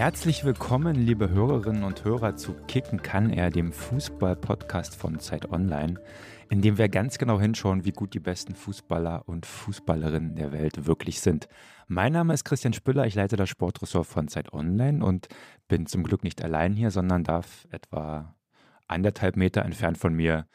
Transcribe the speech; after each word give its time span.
Herzlich 0.00 0.44
willkommen, 0.46 0.96
liebe 0.96 1.28
Hörerinnen 1.28 1.84
und 1.84 2.04
Hörer, 2.04 2.34
zu 2.34 2.54
Kicken 2.66 3.02
kann 3.02 3.28
er, 3.28 3.50
dem 3.50 3.70
Fußball-Podcast 3.70 4.96
von 4.96 5.18
Zeit 5.18 5.52
Online, 5.52 6.00
in 6.48 6.62
dem 6.62 6.78
wir 6.78 6.88
ganz 6.88 7.18
genau 7.18 7.38
hinschauen, 7.38 7.84
wie 7.84 7.92
gut 7.92 8.14
die 8.14 8.18
besten 8.18 8.54
Fußballer 8.54 9.28
und 9.28 9.44
Fußballerinnen 9.44 10.36
der 10.36 10.52
Welt 10.52 10.86
wirklich 10.86 11.20
sind. 11.20 11.48
Mein 11.86 12.14
Name 12.14 12.32
ist 12.32 12.44
Christian 12.44 12.72
Spüller, 12.72 13.04
ich 13.04 13.14
leite 13.14 13.36
das 13.36 13.50
Sportressort 13.50 14.06
von 14.06 14.28
Zeit 14.28 14.54
Online 14.54 15.04
und 15.04 15.28
bin 15.68 15.84
zum 15.84 16.02
Glück 16.02 16.24
nicht 16.24 16.42
allein 16.42 16.72
hier, 16.72 16.90
sondern 16.90 17.22
darf 17.22 17.68
etwa 17.70 18.34
anderthalb 18.88 19.36
Meter 19.36 19.66
entfernt 19.66 19.98
von 19.98 20.14
mir 20.14 20.46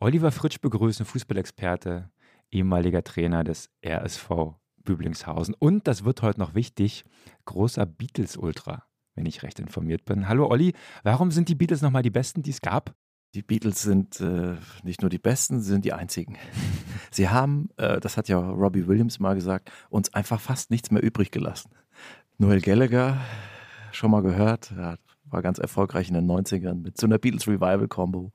Oliver 0.00 0.32
Fritsch 0.32 0.62
begrüßen, 0.62 1.04
Fußballexperte, 1.04 2.08
ehemaliger 2.50 3.04
Trainer 3.04 3.44
des 3.44 3.68
RSV 3.84 4.56
Büblingshausen. 4.86 5.54
Und 5.58 5.86
das 5.86 6.04
wird 6.04 6.22
heute 6.22 6.40
noch 6.40 6.54
wichtig, 6.54 7.04
großer 7.44 7.84
Beatles-Ultra, 7.84 8.84
wenn 9.14 9.26
ich 9.26 9.42
recht 9.42 9.60
informiert 9.60 10.06
bin. 10.06 10.26
Hallo 10.26 10.48
Olli, 10.48 10.72
warum 11.02 11.30
sind 11.30 11.50
die 11.50 11.54
Beatles 11.54 11.82
nochmal 11.82 12.02
die 12.02 12.10
besten, 12.10 12.42
die 12.42 12.50
es 12.50 12.62
gab? 12.62 12.94
Die 13.34 13.42
Beatles 13.42 13.82
sind 13.82 14.18
äh, 14.20 14.54
nicht 14.82 15.02
nur 15.02 15.10
die 15.10 15.18
besten, 15.18 15.60
sie 15.60 15.68
sind 15.68 15.84
die 15.84 15.92
einzigen. 15.92 16.38
Sie 17.10 17.28
haben, 17.28 17.68
äh, 17.76 18.00
das 18.00 18.16
hat 18.16 18.28
ja 18.28 18.38
Robbie 18.38 18.86
Williams 18.86 19.20
mal 19.20 19.34
gesagt, 19.34 19.70
uns 19.90 20.12
einfach 20.14 20.40
fast 20.40 20.70
nichts 20.70 20.90
mehr 20.90 21.02
übrig 21.02 21.30
gelassen. 21.30 21.70
Noel 22.38 22.60
Gallagher, 22.60 23.20
schon 23.92 24.10
mal 24.10 24.22
gehört, 24.22 24.74
war 24.76 25.42
ganz 25.42 25.58
erfolgreich 25.58 26.08
in 26.08 26.14
den 26.14 26.26
90ern 26.26 26.82
mit 26.82 26.98
so 26.98 27.06
einer 27.06 27.18
Beatles 27.18 27.46
Revival 27.46 27.88
Combo. 27.88 28.32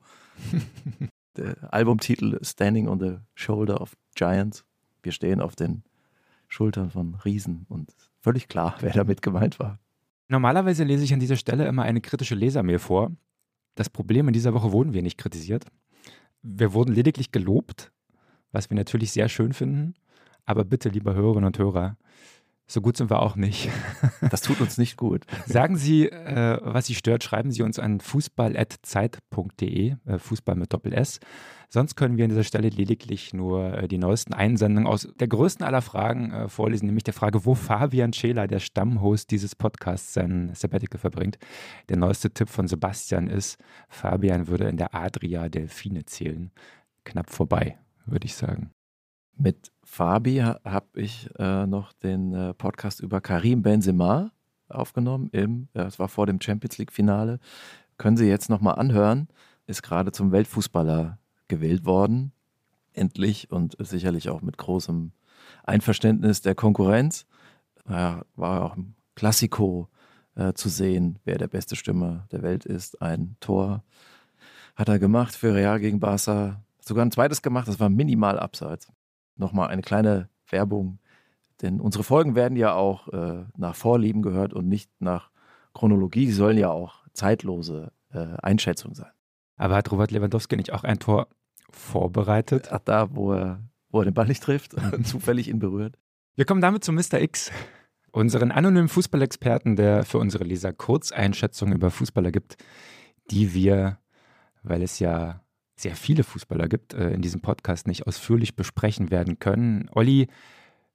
Der 1.36 1.72
Albumtitel 1.72 2.38
Standing 2.44 2.88
on 2.88 3.00
the 3.00 3.16
Shoulder 3.34 3.80
of 3.80 3.96
Giants. 4.14 4.64
Wir 5.02 5.12
stehen 5.12 5.40
auf 5.40 5.56
den 5.56 5.82
Schultern 6.52 6.90
von 6.90 7.14
Riesen 7.14 7.64
und 7.68 7.94
völlig 8.20 8.46
klar, 8.46 8.76
wer 8.80 8.92
damit 8.92 9.22
gemeint 9.22 9.58
war. 9.58 9.78
Normalerweise 10.28 10.84
lese 10.84 11.04
ich 11.04 11.12
an 11.14 11.20
dieser 11.20 11.36
Stelle 11.36 11.66
immer 11.66 11.82
eine 11.82 12.00
kritische 12.00 12.34
Lesermail 12.34 12.78
vor. 12.78 13.10
Das 13.74 13.88
Problem 13.88 14.28
in 14.28 14.34
dieser 14.34 14.52
Woche 14.54 14.70
wurden 14.70 14.92
wir 14.92 15.02
nicht 15.02 15.18
kritisiert. 15.18 15.64
Wir 16.42 16.74
wurden 16.74 16.92
lediglich 16.92 17.32
gelobt, 17.32 17.90
was 18.50 18.68
wir 18.68 18.76
natürlich 18.76 19.12
sehr 19.12 19.28
schön 19.28 19.52
finden. 19.54 19.94
Aber 20.44 20.64
bitte, 20.64 20.90
liebe 20.90 21.14
Hörerinnen 21.14 21.46
und 21.46 21.58
Hörer, 21.58 21.96
so 22.72 22.80
gut 22.80 22.96
sind 22.96 23.10
wir 23.10 23.20
auch 23.20 23.36
nicht. 23.36 23.68
Das 24.30 24.40
tut 24.40 24.60
uns 24.60 24.78
nicht 24.78 24.96
gut. 24.96 25.24
Sagen 25.46 25.76
Sie, 25.76 26.06
äh, 26.06 26.58
was 26.62 26.86
Sie 26.86 26.94
stört, 26.94 27.22
schreiben 27.24 27.50
Sie 27.50 27.62
uns 27.62 27.78
an 27.78 28.00
fußball.zeit.de, 28.00 29.96
äh, 30.06 30.18
Fußball 30.18 30.54
mit 30.54 30.72
Doppel-S. 30.72 31.20
Sonst 31.68 31.96
können 31.96 32.16
wir 32.16 32.24
an 32.24 32.30
dieser 32.30 32.44
Stelle 32.44 32.68
lediglich 32.68 33.34
nur 33.34 33.74
äh, 33.74 33.88
die 33.88 33.98
neuesten 33.98 34.32
Einsendungen 34.32 34.86
aus 34.86 35.08
der 35.18 35.28
größten 35.28 35.66
aller 35.66 35.82
Fragen 35.82 36.30
äh, 36.30 36.48
vorlesen, 36.48 36.86
nämlich 36.86 37.04
der 37.04 37.14
Frage, 37.14 37.44
wo 37.44 37.54
Fabian 37.54 38.12
Scheler, 38.12 38.46
der 38.46 38.60
Stammhost 38.60 39.30
dieses 39.30 39.54
Podcasts, 39.54 40.12
sein 40.14 40.50
Sabbatical 40.54 41.00
verbringt. 41.00 41.38
Der 41.88 41.96
neueste 41.96 42.30
Tipp 42.30 42.48
von 42.48 42.68
Sebastian 42.68 43.26
ist, 43.26 43.58
Fabian 43.88 44.48
würde 44.48 44.68
in 44.68 44.76
der 44.76 44.94
Adria 44.94 45.48
Delfine 45.48 46.04
zählen. 46.04 46.50
Knapp 47.04 47.30
vorbei, 47.30 47.78
würde 48.06 48.26
ich 48.26 48.34
sagen. 48.34 48.70
Mit 49.36 49.72
Fabi 49.82 50.38
habe 50.38 50.86
ich 50.94 51.28
äh, 51.38 51.66
noch 51.66 51.92
den 51.92 52.34
äh, 52.34 52.54
Podcast 52.54 53.00
über 53.00 53.20
Karim 53.20 53.62
Benzema 53.62 54.30
aufgenommen. 54.68 55.28
Im, 55.32 55.68
es 55.74 55.98
war 55.98 56.08
vor 56.08 56.26
dem 56.26 56.40
Champions 56.40 56.78
League-Finale. 56.78 57.40
Können 57.98 58.16
Sie 58.16 58.26
jetzt 58.26 58.48
nochmal 58.48 58.78
anhören. 58.78 59.28
Ist 59.66 59.82
gerade 59.82 60.12
zum 60.12 60.32
Weltfußballer 60.32 61.18
gewählt 61.48 61.84
worden. 61.84 62.32
Endlich 62.92 63.50
und 63.50 63.76
sicherlich 63.78 64.28
auch 64.28 64.42
mit 64.42 64.58
großem 64.58 65.12
Einverständnis 65.64 66.42
der 66.42 66.54
Konkurrenz. 66.54 67.26
Ja, 67.88 68.22
war 68.36 68.64
auch 68.64 68.76
im 68.76 68.94
Klassiko 69.14 69.88
äh, 70.36 70.52
zu 70.52 70.68
sehen, 70.68 71.18
wer 71.24 71.38
der 71.38 71.48
beste 71.48 71.74
Stürmer 71.76 72.26
der 72.32 72.42
Welt 72.42 72.64
ist. 72.64 73.02
Ein 73.02 73.36
Tor 73.40 73.82
hat 74.76 74.88
er 74.88 74.98
gemacht 74.98 75.34
für 75.34 75.54
Real 75.54 75.80
gegen 75.80 76.00
Barca. 76.00 76.62
Sogar 76.80 77.04
ein 77.04 77.10
zweites 77.12 77.42
gemacht, 77.42 77.68
das 77.68 77.80
war 77.80 77.88
minimal 77.88 78.38
abseits 78.38 78.92
nochmal 79.36 79.68
eine 79.68 79.82
kleine 79.82 80.28
Werbung. 80.48 80.98
Denn 81.62 81.80
unsere 81.80 82.04
Folgen 82.04 82.34
werden 82.34 82.56
ja 82.56 82.74
auch 82.74 83.08
äh, 83.08 83.44
nach 83.56 83.74
Vorlieben 83.74 84.22
gehört 84.22 84.52
und 84.52 84.68
nicht 84.68 84.90
nach 85.00 85.30
Chronologie. 85.74 86.26
Sie 86.26 86.32
sollen 86.32 86.58
ja 86.58 86.70
auch 86.70 87.02
zeitlose 87.12 87.92
äh, 88.12 88.36
Einschätzungen 88.42 88.94
sein. 88.94 89.10
Aber 89.56 89.76
hat 89.76 89.90
Robert 89.92 90.10
Lewandowski 90.10 90.56
nicht 90.56 90.72
auch 90.72 90.84
ein 90.84 90.98
Tor 90.98 91.28
vorbereitet? 91.70 92.68
Ach, 92.72 92.80
da, 92.84 93.14
wo 93.14 93.32
er, 93.32 93.60
wo 93.90 94.00
er 94.00 94.04
den 94.04 94.14
Ball 94.14 94.26
nicht 94.26 94.42
trifft, 94.42 94.74
zufällig 95.04 95.48
ihn 95.48 95.58
berührt. 95.58 95.98
Wir 96.34 96.44
kommen 96.44 96.60
damit 96.60 96.82
zu 96.82 96.92
Mr. 96.92 97.20
X, 97.20 97.52
unseren 98.10 98.50
anonymen 98.50 98.88
Fußballexperten, 98.88 99.76
der 99.76 100.04
für 100.04 100.18
unsere 100.18 100.44
Leser 100.44 100.72
Kurzeinschätzungen 100.72 101.74
über 101.74 101.90
Fußballer 101.90 102.32
gibt, 102.32 102.56
die 103.30 103.54
wir, 103.54 103.98
weil 104.62 104.82
es 104.82 104.98
ja 104.98 105.42
sehr 105.76 105.96
viele 105.96 106.24
Fußballer 106.24 106.68
gibt, 106.68 106.94
äh, 106.94 107.10
in 107.10 107.22
diesem 107.22 107.40
Podcast 107.40 107.86
nicht 107.86 108.06
ausführlich 108.06 108.56
besprechen 108.56 109.10
werden 109.10 109.38
können. 109.38 109.88
Olli, 109.92 110.28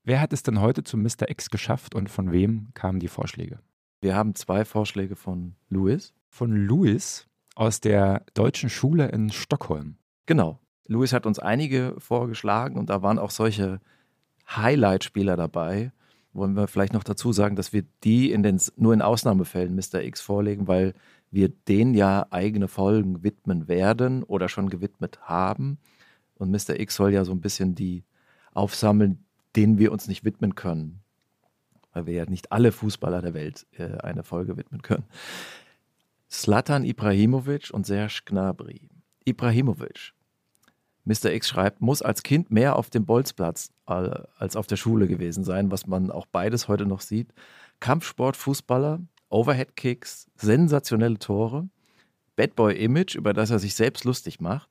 wer 0.04 0.22
hat 0.22 0.34
es 0.34 0.44
denn 0.44 0.62
heute 0.62 0.84
zu 0.84 0.98
Mr. 0.98 1.30
X 1.30 1.50
geschafft 1.50 1.96
und 1.96 2.10
von 2.10 2.32
wem 2.32 2.70
kamen 2.74 3.00
die 3.00 3.08
Vorschläge? 3.08 3.60
Wir 4.02 4.16
haben 4.16 4.36
zwei 4.36 4.64
Vorschläge 4.64 5.16
von 5.16 5.56
Louis. 5.70 6.14
Von 6.30 6.56
Louis 6.56 7.28
aus 7.56 7.82
der 7.82 8.24
deutschen 8.36 8.70
Schule 8.70 9.08
in 9.10 9.32
Stockholm. 9.32 9.98
Genau. 10.28 10.60
Louis 10.86 11.12
hat 11.12 11.26
uns 11.26 11.40
einige 11.40 11.96
vorgeschlagen 11.98 12.78
und 12.78 12.90
da 12.90 13.02
waren 13.02 13.20
auch 13.20 13.32
solche 13.32 13.82
Highlight-Spieler 14.48 15.36
dabei. 15.36 15.92
Wollen 16.34 16.56
wir 16.56 16.68
vielleicht 16.68 16.94
noch 16.94 17.04
dazu 17.04 17.34
sagen, 17.34 17.56
dass 17.56 17.74
wir 17.74 17.84
die 18.04 18.32
in 18.32 18.44
den, 18.44 18.62
nur 18.76 18.94
in 18.94 19.02
Ausnahmefällen 19.02 19.76
Mr. 19.76 20.04
X 20.04 20.22
vorlegen, 20.22 20.68
weil 20.68 20.94
wir 21.32 21.50
denen 21.50 21.94
ja 21.94 22.28
eigene 22.30 22.68
Folgen 22.68 23.24
widmen 23.24 23.68
werden 23.68 24.24
oder 24.24 24.50
schon 24.50 24.70
gewidmet 24.70 25.20
haben. 25.22 25.78
Und 26.36 26.52
Mr. 26.52 26.80
X 26.80 26.96
soll 26.96 27.14
ja 27.14 27.26
so 27.26 27.32
ein 27.32 27.42
bisschen 27.42 27.76
die 27.76 28.04
aufsammeln, 28.54 29.26
denen 29.56 29.78
wir 29.78 29.92
uns 29.92 30.08
nicht 30.08 30.24
widmen 30.24 30.56
können. 30.56 31.02
Weil 31.94 32.06
wir 32.06 32.14
ja 32.14 32.26
nicht 32.26 32.52
alle 32.52 32.72
Fußballer 32.72 33.22
der 33.22 33.34
Welt 33.34 33.66
äh, 33.78 33.98
eine 33.98 34.24
Folge 34.24 34.58
widmen 34.58 34.82
können. 34.82 35.06
Slatan 36.30 36.84
Ibrahimovic 36.84 37.70
und 37.72 37.86
Serge 37.86 38.22
Gnabry. 38.26 38.90
Ibrahimovic. 39.26 40.14
Mr. 41.06 41.32
X 41.32 41.48
schreibt, 41.48 41.82
muss 41.82 42.02
als 42.02 42.22
Kind 42.22 42.52
mehr 42.52 42.76
auf 42.76 42.90
dem 42.90 43.06
Bolzplatz 43.06 43.72
äh, 43.88 43.94
als 44.38 44.56
auf 44.56 44.68
der 44.68 44.76
Schule 44.76 45.08
gewesen 45.08 45.44
sein, 45.46 45.72
was 45.72 45.88
man 45.88 46.12
auch 46.12 46.26
beides 46.26 46.68
heute 46.68 46.86
noch 46.86 47.00
sieht. 47.00 47.34
Kampfsport-Fußballer, 47.80 49.00
Overhead-Kicks, 49.30 50.28
sensationelle 50.36 51.20
Tore, 51.20 51.70
Bad 52.36 52.56
Boy-Image, 52.56 53.16
über 53.16 53.34
das 53.34 53.50
er 53.50 53.60
sich 53.60 53.76
selbst 53.76 54.04
lustig 54.04 54.40
macht. 54.40 54.70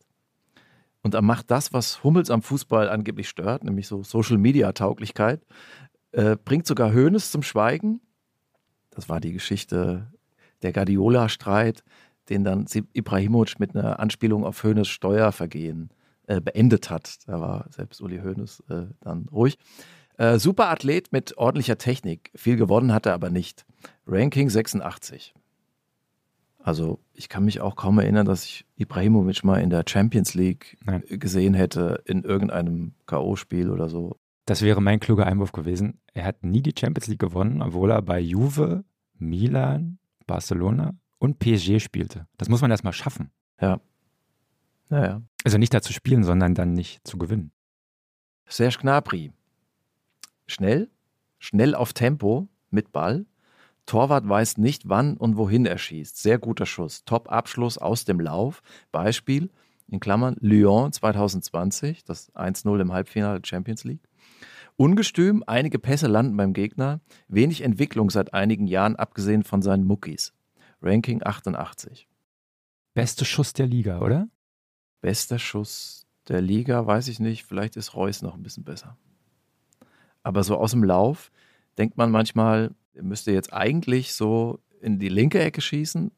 Und 1.03 1.15
er 1.15 1.22
macht 1.22 1.50
das, 1.50 1.72
was 1.72 2.03
Hummels 2.03 2.31
am 2.31 2.43
Fußball 2.43 2.89
angeblich 2.89 3.28
stört, 3.28 3.65
nämlich 3.65 3.87
so 3.87 4.03
Social-Media-Tauglichkeit. 4.03 5.41
Äh, 6.12 6.37
bringt 6.37 6.67
sogar 6.67 6.93
Hoeneß 6.93 7.31
zum 7.31 7.43
Schweigen. 7.43 8.00
Das 8.91 9.08
war 9.08 9.20
die 9.20 9.32
Geschichte 9.32 10.11
der 10.62 10.73
Guardiola-Streit, 10.73 11.85
den 12.29 12.43
dann 12.43 12.67
Ibrahimovic 12.93 13.61
mit 13.61 13.76
einer 13.76 14.00
Anspielung 14.00 14.44
auf 14.44 14.64
Hoeneß 14.64 14.88
Steuervergehen 14.88 15.91
äh, 16.26 16.41
beendet 16.41 16.91
hat. 16.91 17.19
Da 17.26 17.41
war 17.41 17.67
selbst 17.70 18.00
Uli 18.00 18.19
Hoeneß 18.19 18.64
äh, 18.69 18.87
dann 19.00 19.29
ruhig. 19.31 19.59
Äh, 20.19 20.38
super 20.38 20.69
Athlet 20.70 21.12
mit 21.12 21.37
ordentlicher 21.37 21.79
Technik. 21.79 22.31
Viel 22.35 22.56
gewonnen 22.56 22.93
hat 22.93 23.06
er 23.06 23.14
aber 23.14 23.31
nicht. 23.31 23.64
Ranking 24.06 24.49
86. 24.49 25.35
Also 26.58 26.99
ich 27.12 27.29
kann 27.29 27.44
mich 27.44 27.61
auch 27.61 27.76
kaum 27.76 27.99
erinnern, 27.99 28.26
dass 28.26 28.44
ich 28.44 28.67
Ibrahimovic 28.76 29.44
mal 29.44 29.61
in 29.61 29.70
der 29.70 29.85
Champions 29.87 30.35
League 30.35 30.76
Nein. 30.85 31.05
gesehen 31.08 31.55
hätte, 31.55 32.03
in 32.06 32.25
irgendeinem 32.25 32.94
K.O.-Spiel 33.06 33.70
oder 33.70 33.88
so. 33.88 34.17
Das 34.47 34.62
wäre 34.62 34.81
mein 34.81 35.00
kluger 35.00 35.26
Einwurf 35.26 35.53
gewesen. 35.53 36.00
Er 36.12 36.25
hat 36.25 36.44
nie 36.44 36.62
die 36.62 36.75
Champions 36.76 37.06
League 37.08 37.20
gewonnen, 37.20 37.62
obwohl 37.62 37.91
er 37.91 38.03
bei 38.03 38.20
Juve, 38.20 38.85
Milan, 39.19 39.99
Barcelona 40.26 40.94
und 41.19 41.38
PSG 41.38 41.81
spielte. 41.81 42.26
Das 42.37 42.49
muss 42.49 42.62
man 42.62 42.70
erstmal 42.70 42.93
schaffen. 42.93 43.31
Ja. 43.61 43.81
Naja. 44.88 45.23
Also 45.44 45.59
nicht 45.59 45.75
da 45.75 45.81
zu 45.82 45.93
spielen, 45.93 46.25
sondern 46.25 46.55
dann 46.55 46.73
nicht 46.73 47.06
zu 47.06 47.19
gewinnen. 47.19 47.52
Serge 48.47 48.79
Gnabry 48.81 49.32
Schnell, 50.47 50.91
schnell 51.38 51.75
auf 51.75 51.93
Tempo 51.93 52.49
mit 52.70 52.93
Ball. 52.93 53.26
Torwart 53.87 54.29
weiß 54.29 54.59
nicht, 54.59 54.88
wann 54.88 55.17
und 55.17 55.37
wohin 55.37 55.65
er 55.67 55.79
schießt. 55.79 56.21
Sehr 56.21 56.38
guter 56.38 56.67
Schuss. 56.67 57.05
Top-Abschluss 57.05 57.79
aus 57.79 58.05
dem 58.05 58.21
Lauf. 58.21 58.62
Beispiel: 58.93 59.50
in 59.88 60.00
Klammern 60.00 60.37
Lyon 60.41 60.93
2020, 60.93 62.05
das 62.05 62.35
1-0 62.35 62.81
im 62.81 62.93
Halbfinale 62.93 63.41
der 63.41 63.49
Champions 63.49 63.85
League. 63.85 64.09
Ungestüm, 64.77 65.43
einige 65.47 65.79
Pässe 65.79 66.06
landen 66.06 66.37
beim 66.37 66.53
Gegner, 66.53 67.00
wenig 67.29 67.62
Entwicklung 67.62 68.11
seit 68.11 68.35
einigen 68.35 68.67
Jahren, 68.67 68.97
abgesehen 68.97 69.43
von 69.43 69.62
seinen 69.62 69.85
Muckis. 69.85 70.35
Ranking 70.83 71.23
88. 71.25 72.09
Beste 72.93 73.25
Schuss 73.25 73.53
der 73.53 73.67
Liga, 73.67 74.00
oder? 74.00 74.29
Bester 75.00 75.38
Schuss 75.38 76.06
der 76.29 76.43
Liga, 76.43 76.87
weiß 76.87 77.09
ich 77.09 77.21
nicht. 77.21 77.44
Vielleicht 77.44 77.77
ist 77.77 77.94
Reus 77.94 78.21
noch 78.23 78.35
ein 78.35 78.43
bisschen 78.43 78.65
besser. 78.65 78.97
Aber 80.23 80.43
so 80.44 80.56
aus 80.56 80.73
dem 80.73 80.85
Lauf 80.85 81.31
denkt 81.79 81.97
man 81.97 82.11
manchmal, 82.11 82.75
er 82.96 83.02
müsste 83.02 83.32
jetzt 83.32 83.52
eigentlich 83.52 84.14
so 84.14 84.58
in 84.81 84.98
die 84.98 85.08
linke 85.08 85.40
Ecke 85.40 85.60
schießen, 85.60 86.10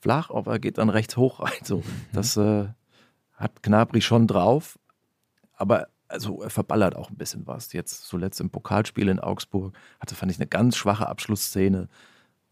flach, 0.00 0.30
aber 0.30 0.52
er 0.52 0.58
geht 0.58 0.78
dann 0.78 0.90
rechts 0.90 1.16
hoch 1.16 1.40
rein. 1.40 1.52
So, 1.64 1.82
das 2.12 2.36
äh, 2.36 2.68
hat 3.32 3.62
Knabri 3.62 4.00
schon 4.00 4.26
drauf, 4.26 4.78
aber 5.54 5.88
also 6.08 6.42
er 6.42 6.50
verballert 6.50 6.94
auch 6.94 7.10
ein 7.10 7.16
bisschen 7.16 7.46
was. 7.46 7.72
Jetzt 7.72 8.04
zuletzt 8.04 8.40
im 8.40 8.50
Pokalspiel 8.50 9.08
in 9.08 9.18
Augsburg 9.18 9.74
hatte, 9.98 10.14
fand 10.14 10.30
ich, 10.30 10.38
eine 10.38 10.46
ganz 10.46 10.76
schwache 10.76 11.08
Abschlussszene, 11.08 11.88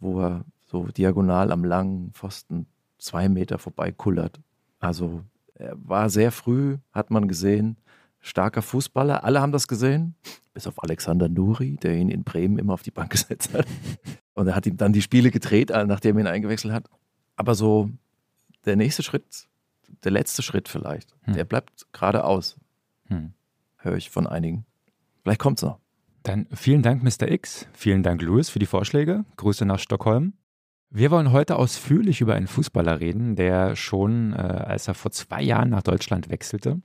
wo 0.01 0.21
er 0.21 0.45
so 0.65 0.87
diagonal 0.87 1.53
am 1.53 1.65
langen 1.65 2.13
Pfosten 2.13 2.67
zwei 2.99 3.29
Meter 3.29 3.59
vorbei 3.59 3.93
kullert. 3.93 4.41
Also 4.81 5.23
er 5.55 5.77
war 5.77 6.09
sehr 6.09 6.33
früh, 6.33 6.79
hat 6.93 7.11
man 7.11 7.29
gesehen, 7.29 7.77
starker 8.23 8.63
Fußballer. 8.63 9.25
Alle 9.25 9.43
haben 9.43 9.53
das 9.53 9.69
gesehen, 9.69 10.15
bis 10.55 10.67
auf 10.67 10.83
Alexander 10.83 11.29
Nuri, 11.29 11.77
der 11.77 11.95
ihn 11.97 12.09
in 12.09 12.25
Bremen 12.25 12.59
immer 12.59 12.73
auf 12.73 12.83
die 12.83 12.91
Bank 12.91 13.11
gesetzt 13.11 13.53
hat. 13.53 13.67
Und 14.33 14.49
er 14.49 14.57
hat 14.57 14.67
ihm 14.67 14.79
dann 14.79 14.95
die 14.95 15.03
Spiele 15.03 15.31
gedreht, 15.31 15.71
nachdem 15.71 16.17
er 16.17 16.25
ihn 16.25 16.29
eingewechselt 16.29 16.73
hat. 16.73 16.89
Aber 17.37 17.55
so 17.55 17.91
der 18.65 18.77
nächste 18.77 19.03
Schritt, 19.03 19.49
der 20.05 20.13
letzte 20.13 20.43
Schritt 20.43 20.69
vielleicht, 20.69 21.15
hm. 21.23 21.35
der 21.35 21.45
bleibt 21.45 21.87
geradeaus. 21.93 22.57
Hm. 23.09 23.33
Höre 23.77 23.97
ich 23.97 24.11
von 24.11 24.27
einigen. 24.27 24.65
Vielleicht 25.23 25.41
kommt 25.41 25.59
es 25.59 25.65
noch. 25.65 25.79
Dann 26.23 26.47
vielen 26.55 26.83
Dank, 26.83 27.03
Mr. 27.03 27.29
X. 27.31 27.67
Vielen 27.73 28.05
Dank, 28.05 28.23
Louis, 28.23 28.49
für 28.49 28.61
die 28.61 28.67
Vorschläge. 28.67 29.25
Grüße 29.37 29.65
nach 29.65 29.81
Stockholm. 29.81 30.35
Wir 30.89 31.11
wollen 31.11 31.33
heute 31.33 31.57
ausführlich 31.57 32.21
über 32.21 32.35
einen 32.35 32.47
Fußballer 32.47 33.01
reden, 33.01 33.35
der 33.35 33.77
schon, 33.77 34.35
äh, 34.35 34.37
als 34.37 34.87
er 34.89 34.95
vor 34.95 35.11
zwei 35.11 35.43
Jahren 35.43 35.71
nach 35.71 35.83
Deutschland 35.83 36.29
wechselte, 36.29 36.81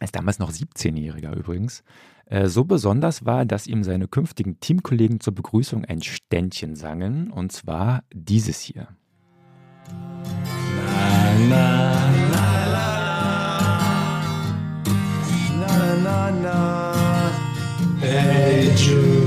als 0.00 0.12
damals 0.12 0.38
noch 0.38 0.50
17-Jähriger 0.50 1.34
übrigens, 1.34 1.84
äh, 2.26 2.48
so 2.48 2.64
besonders 2.64 3.24
war, 3.24 3.44
dass 3.44 3.66
ihm 3.66 3.84
seine 3.84 4.08
künftigen 4.08 4.60
Teamkollegen 4.60 5.20
zur 5.20 5.34
Begrüßung 5.34 5.84
ein 5.84 6.02
Ständchen 6.02 6.74
sangen, 6.76 7.30
und 7.30 7.52
zwar 7.52 8.04
dieses 8.12 8.60
hier. 8.60 8.88
Na, 11.48 12.10
na, 12.30 12.54
na, 15.60 15.96
na, 16.02 16.30
na, 16.30 16.92
hey 18.00 18.70
Jude. 18.76 19.23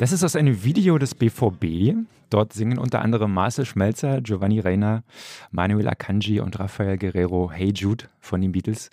Das 0.00 0.12
ist 0.12 0.24
aus 0.24 0.34
einem 0.34 0.64
Video 0.64 0.96
des 0.96 1.14
BVB. 1.14 1.94
Dort 2.30 2.54
singen 2.54 2.78
unter 2.78 3.02
anderem 3.02 3.34
Marcel 3.34 3.66
Schmelzer, 3.66 4.22
Giovanni 4.22 4.58
Reiner, 4.58 5.04
Manuel 5.50 5.86
Akanji 5.88 6.40
und 6.40 6.58
Rafael 6.58 6.96
Guerrero 6.96 7.50
Hey 7.52 7.74
Jude 7.74 8.06
von 8.18 8.40
den 8.40 8.52
Beatles. 8.52 8.88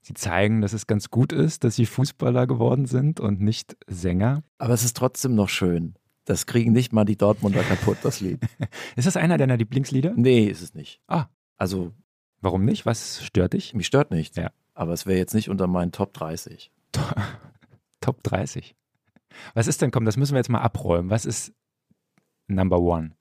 Sie 0.00 0.14
zeigen, 0.14 0.60
dass 0.60 0.72
es 0.72 0.88
ganz 0.88 1.10
gut 1.10 1.32
ist, 1.32 1.62
dass 1.62 1.76
sie 1.76 1.86
Fußballer 1.86 2.48
geworden 2.48 2.86
sind 2.86 3.20
und 3.20 3.40
nicht 3.40 3.76
Sänger. 3.86 4.42
Aber 4.58 4.74
es 4.74 4.82
ist 4.82 4.96
trotzdem 4.96 5.36
noch 5.36 5.48
schön. 5.48 5.94
Das 6.24 6.46
kriegen 6.46 6.72
nicht 6.72 6.92
mal 6.92 7.04
die 7.04 7.16
Dortmunder 7.16 7.62
kaputt, 7.62 7.98
das 8.02 8.20
Lied. 8.20 8.40
ist 8.96 9.06
das 9.06 9.16
einer 9.16 9.38
deiner 9.38 9.58
Lieblingslieder? 9.58 10.14
Nee, 10.16 10.46
ist 10.46 10.62
es 10.62 10.74
nicht. 10.74 11.00
Ah. 11.06 11.26
Also. 11.56 11.92
Warum 12.40 12.64
nicht? 12.64 12.84
Was 12.84 13.22
stört 13.22 13.52
dich? 13.52 13.74
Mich 13.74 13.86
stört 13.86 14.10
nichts. 14.10 14.36
Ja. 14.36 14.50
Aber 14.74 14.92
es 14.92 15.06
wäre 15.06 15.18
jetzt 15.18 15.34
nicht 15.34 15.50
unter 15.50 15.68
meinen 15.68 15.92
Top 15.92 16.14
30. 16.14 16.72
Top 18.00 18.24
30. 18.24 18.74
Was 19.54 19.66
ist 19.66 19.82
denn, 19.82 19.90
komm, 19.90 20.04
das 20.04 20.16
müssen 20.16 20.32
wir 20.32 20.38
jetzt 20.38 20.50
mal 20.50 20.60
abräumen. 20.60 21.10
Was 21.10 21.24
ist 21.24 21.52
Number 22.46 22.80
One? 22.80 23.12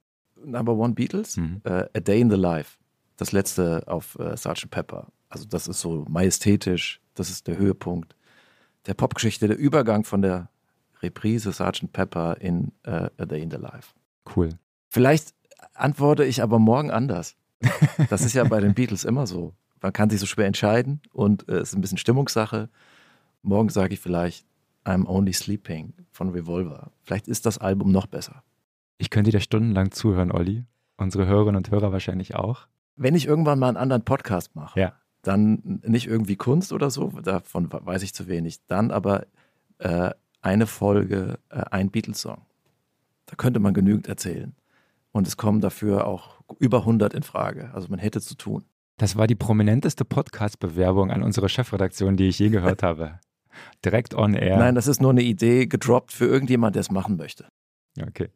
Number 0.44 0.74
One 0.74 0.94
Beatles? 0.94 1.38
Mhm. 1.38 1.62
Uh, 1.65 1.83
A 1.94 2.00
Day 2.00 2.21
in 2.21 2.30
the 2.30 2.38
Life. 2.38 2.77
Das 3.18 3.31
letzte 3.31 3.83
auf 3.88 4.18
uh, 4.19 4.36
Sgt. 4.36 4.69
Pepper. 4.69 5.07
Also 5.30 5.45
das 5.45 5.68
ist 5.68 5.81
so 5.81 6.06
majestätisch, 6.07 7.01
das 7.13 7.30
ist 7.30 7.48
der 7.48 7.57
Höhepunkt 7.57 8.15
der 8.88 8.94
Popgeschichte, 8.94 9.48
der 9.48 9.57
Übergang 9.57 10.04
von 10.04 10.21
der 10.21 10.50
Reprise 11.01 11.51
Sgt. 11.51 11.92
Pepper 11.92 12.38
in 12.39 12.71
uh, 12.88 13.09
A 13.18 13.25
Day 13.25 13.42
in 13.42 13.51
the 13.51 13.57
Life. 13.57 13.94
Cool. 14.36 14.50
Vielleicht 14.89 15.33
antworte 15.74 16.24
ich 16.24 16.42
aber 16.42 16.59
morgen 16.59 16.92
anders. 16.92 17.36
Das 18.09 18.21
ist 18.21 18.33
ja 18.33 18.44
bei 18.44 18.59
den 18.59 18.75
Beatles 18.75 19.04
immer 19.04 19.25
so. 19.25 19.54
Man 19.81 19.92
kann 19.92 20.09
sich 20.09 20.19
so 20.19 20.27
schwer 20.27 20.45
entscheiden 20.45 21.01
und 21.12 21.50
es 21.50 21.69
ist 21.69 21.75
ein 21.75 21.81
bisschen 21.81 21.98
Stimmungssache. 21.98 22.69
Morgen 23.42 23.69
sage 23.69 23.95
ich 23.95 24.00
vielleicht 24.00 24.45
I'm 24.87 25.05
Only 25.05 25.33
Sleeping 25.33 25.93
von 26.11 26.29
Revolver. 26.29 26.91
Vielleicht 27.03 27.27
ist 27.27 27.45
das 27.45 27.57
Album 27.57 27.91
noch 27.91 28.07
besser. 28.07 28.43
Ich 28.97 29.09
könnte 29.09 29.31
dir 29.31 29.41
stundenlang 29.41 29.91
zuhören, 29.91 30.31
Olli. 30.31 30.63
Unsere 30.95 31.27
Hörerinnen 31.27 31.57
und 31.57 31.69
Hörer 31.69 31.91
wahrscheinlich 31.91 32.35
auch. 32.35 32.67
Wenn 32.95 33.13
ich 33.13 33.27
irgendwann 33.27 33.59
mal 33.59 33.67
einen 33.67 33.77
anderen 33.77 34.03
Podcast 34.03 34.55
mache, 34.55 34.79
ja. 34.79 34.93
dann 35.21 35.81
nicht 35.85 36.07
irgendwie 36.07 36.35
Kunst 36.35 36.73
oder 36.73 36.89
so, 36.89 37.09
davon 37.09 37.71
weiß 37.71 38.01
ich 38.01 38.13
zu 38.13 38.27
wenig. 38.27 38.65
Dann 38.65 38.89
aber 38.89 39.27
äh, 39.77 40.11
eine 40.41 40.65
Folge, 40.65 41.37
äh, 41.49 41.63
ein 41.69 41.91
Beatles-Song. 41.91 42.41
Da 43.27 43.35
könnte 43.35 43.59
man 43.59 43.73
genügend 43.73 44.07
erzählen. 44.07 44.55
Und 45.11 45.27
es 45.27 45.37
kommen 45.37 45.61
dafür 45.61 46.07
auch 46.07 46.41
über 46.59 46.79
100 46.79 47.13
in 47.13 47.23
Frage. 47.23 47.71
Also 47.73 47.89
man 47.89 47.99
hätte 47.99 48.21
zu 48.21 48.35
tun. 48.35 48.63
Das 48.97 49.15
war 49.15 49.27
die 49.27 49.35
prominenteste 49.35 50.05
Podcast-Bewerbung 50.05 51.11
an 51.11 51.21
unsere 51.21 51.49
Chefredaktion, 51.49 52.17
die 52.17 52.29
ich 52.29 52.39
je 52.39 52.49
gehört 52.49 52.81
habe. 52.83 53.19
Direkt 53.83 54.13
on 54.13 54.33
air. 54.33 54.57
Nein, 54.57 54.75
das 54.75 54.88
ist 54.88 55.01
nur 55.01 55.12
eine 55.12 55.24
Idee 55.24 55.68
gedroppt 55.68 56.12
für 56.12 56.25
irgendjemand, 56.25 56.75
der 56.75 56.81
es 56.81 56.92
machen 56.92 57.18
möchte. 57.18 57.48
Okay. 58.01 58.30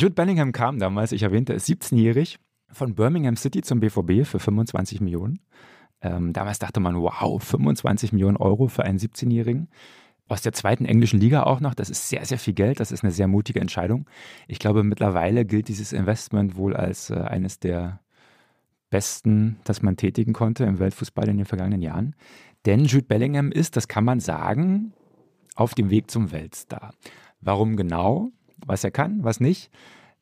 Jude 0.00 0.14
Bellingham 0.14 0.52
kam 0.52 0.78
damals, 0.78 1.12
ich 1.12 1.22
erwähnte 1.22 1.54
es, 1.54 1.66
17-jährig 1.66 2.38
von 2.70 2.94
Birmingham 2.94 3.36
City 3.36 3.62
zum 3.62 3.80
BVB 3.80 4.26
für 4.26 4.38
25 4.38 5.00
Millionen. 5.00 5.40
Ähm, 6.02 6.32
damals 6.32 6.58
dachte 6.58 6.80
man, 6.80 6.96
wow, 6.96 7.42
25 7.42 8.12
Millionen 8.12 8.36
Euro 8.36 8.68
für 8.68 8.84
einen 8.84 8.98
17-Jährigen. 8.98 9.68
Aus 10.28 10.42
der 10.42 10.52
zweiten 10.52 10.84
englischen 10.84 11.20
Liga 11.20 11.44
auch 11.44 11.60
noch. 11.60 11.74
Das 11.74 11.88
ist 11.88 12.08
sehr, 12.08 12.24
sehr 12.24 12.38
viel 12.38 12.54
Geld. 12.54 12.80
Das 12.80 12.92
ist 12.92 13.04
eine 13.04 13.12
sehr 13.12 13.28
mutige 13.28 13.60
Entscheidung. 13.60 14.06
Ich 14.48 14.58
glaube, 14.58 14.82
mittlerweile 14.82 15.44
gilt 15.44 15.68
dieses 15.68 15.92
Investment 15.92 16.56
wohl 16.56 16.74
als 16.74 17.10
äh, 17.10 17.14
eines 17.14 17.60
der 17.60 18.00
besten, 18.90 19.58
das 19.64 19.82
man 19.82 19.96
tätigen 19.96 20.32
konnte 20.32 20.64
im 20.64 20.78
Weltfußball 20.78 21.28
in 21.28 21.36
den 21.36 21.46
vergangenen 21.46 21.82
Jahren. 21.82 22.14
Denn 22.66 22.84
Jude 22.84 23.06
Bellingham 23.06 23.52
ist, 23.52 23.76
das 23.76 23.86
kann 23.86 24.04
man 24.04 24.18
sagen, 24.18 24.92
auf 25.54 25.74
dem 25.74 25.88
Weg 25.88 26.10
zum 26.10 26.32
Weltstar. 26.32 26.92
Warum 27.40 27.76
genau? 27.76 28.32
Was 28.66 28.82
er 28.82 28.90
kann, 28.90 29.22
was 29.22 29.38
nicht? 29.38 29.70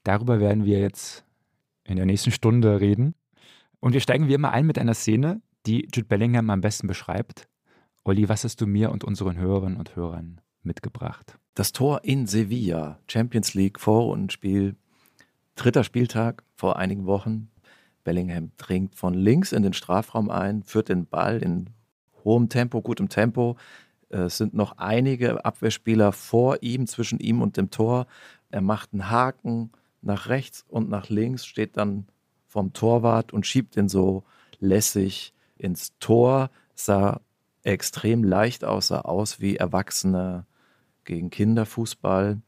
Darüber 0.03 0.41
werden 0.41 0.67
wir 0.67 0.79
jetzt 0.79 1.25
in 1.85 1.97
der 1.97 2.05
nächsten 2.05 2.31
Stunde 2.31 2.81
reden. 2.81 3.15
Und 3.81 3.95
wir 3.95 4.01
steigen 4.01 4.29
wie 4.29 4.35
immer 4.35 4.53
ein 4.53 4.67
mit 4.67 4.79
einer 4.79 4.95
Szene, 4.95 5.41
die 5.65 5.89
Jude 5.95 6.07
Bellingham 6.07 6.51
am 6.51 6.61
besten 6.61 6.87
beschreibt. 6.87 7.49
Olli, 8.05 8.29
was 8.29 8.45
hast 8.45 8.61
du 8.61 8.67
mir 8.67 8.93
und 8.93 9.05
unseren 9.05 9.39
Hörerinnen 9.39 9.79
und 9.79 9.97
Hörern 9.97 10.43
mitgebracht? 10.63 11.39
Das 11.55 11.73
Tor 11.73 12.05
in 12.05 12.27
Sevilla, 12.27 12.99
Champions 13.09 13.55
League 13.55 13.81
Vorrundenspiel, 13.81 14.77
dritter 15.57 15.85
Spieltag 15.85 16.43
vor 16.55 16.77
einigen 16.77 17.07
Wochen. 17.07 17.51
Bellingham 18.03 18.53
dringt 18.59 18.95
von 18.95 19.15
links 19.15 19.53
in 19.53 19.63
den 19.63 19.73
Strafraum 19.73 20.29
ein, 20.29 20.63
führt 20.63 20.91
den 20.91 21.07
Ball 21.07 21.43
in 21.43 21.71
hohem 22.25 22.49
Tempo, 22.49 22.83
gutem 22.83 23.09
Tempo. 23.09 23.57
Es 24.09 24.37
sind 24.37 24.55
noch 24.55 24.79
einige 24.79 25.45
Abwehrspieler 25.45 26.13
vor 26.13 26.63
ihm, 26.63 26.87
zwischen 26.87 27.19
ihm 27.21 27.43
und 27.43 27.57
dem 27.57 27.71
Tor. 27.71 28.07
Er 28.51 28.61
macht 28.61 28.93
einen 28.93 29.11
Haken 29.11 29.71
nach 30.03 30.29
rechts 30.29 30.65
und 30.69 30.89
nach 30.89 31.09
links, 31.09 31.47
steht 31.47 31.77
dann 31.77 32.07
vom 32.47 32.73
Torwart 32.73 33.33
und 33.33 33.47
schiebt 33.47 33.77
ihn 33.77 33.89
so 33.89 34.23
lässig 34.61 35.35
ins 35.57 35.99
Tor. 35.99 36.51
Sah 36.75 37.21
extrem 37.63 38.23
leicht 38.23 38.65
aus, 38.65 38.89
sah 38.89 39.01
aus 39.01 39.41
wie 39.41 39.57
Erwachsene 39.57 40.47
gegen 41.05 41.31
Kinderfußball. 41.31 42.41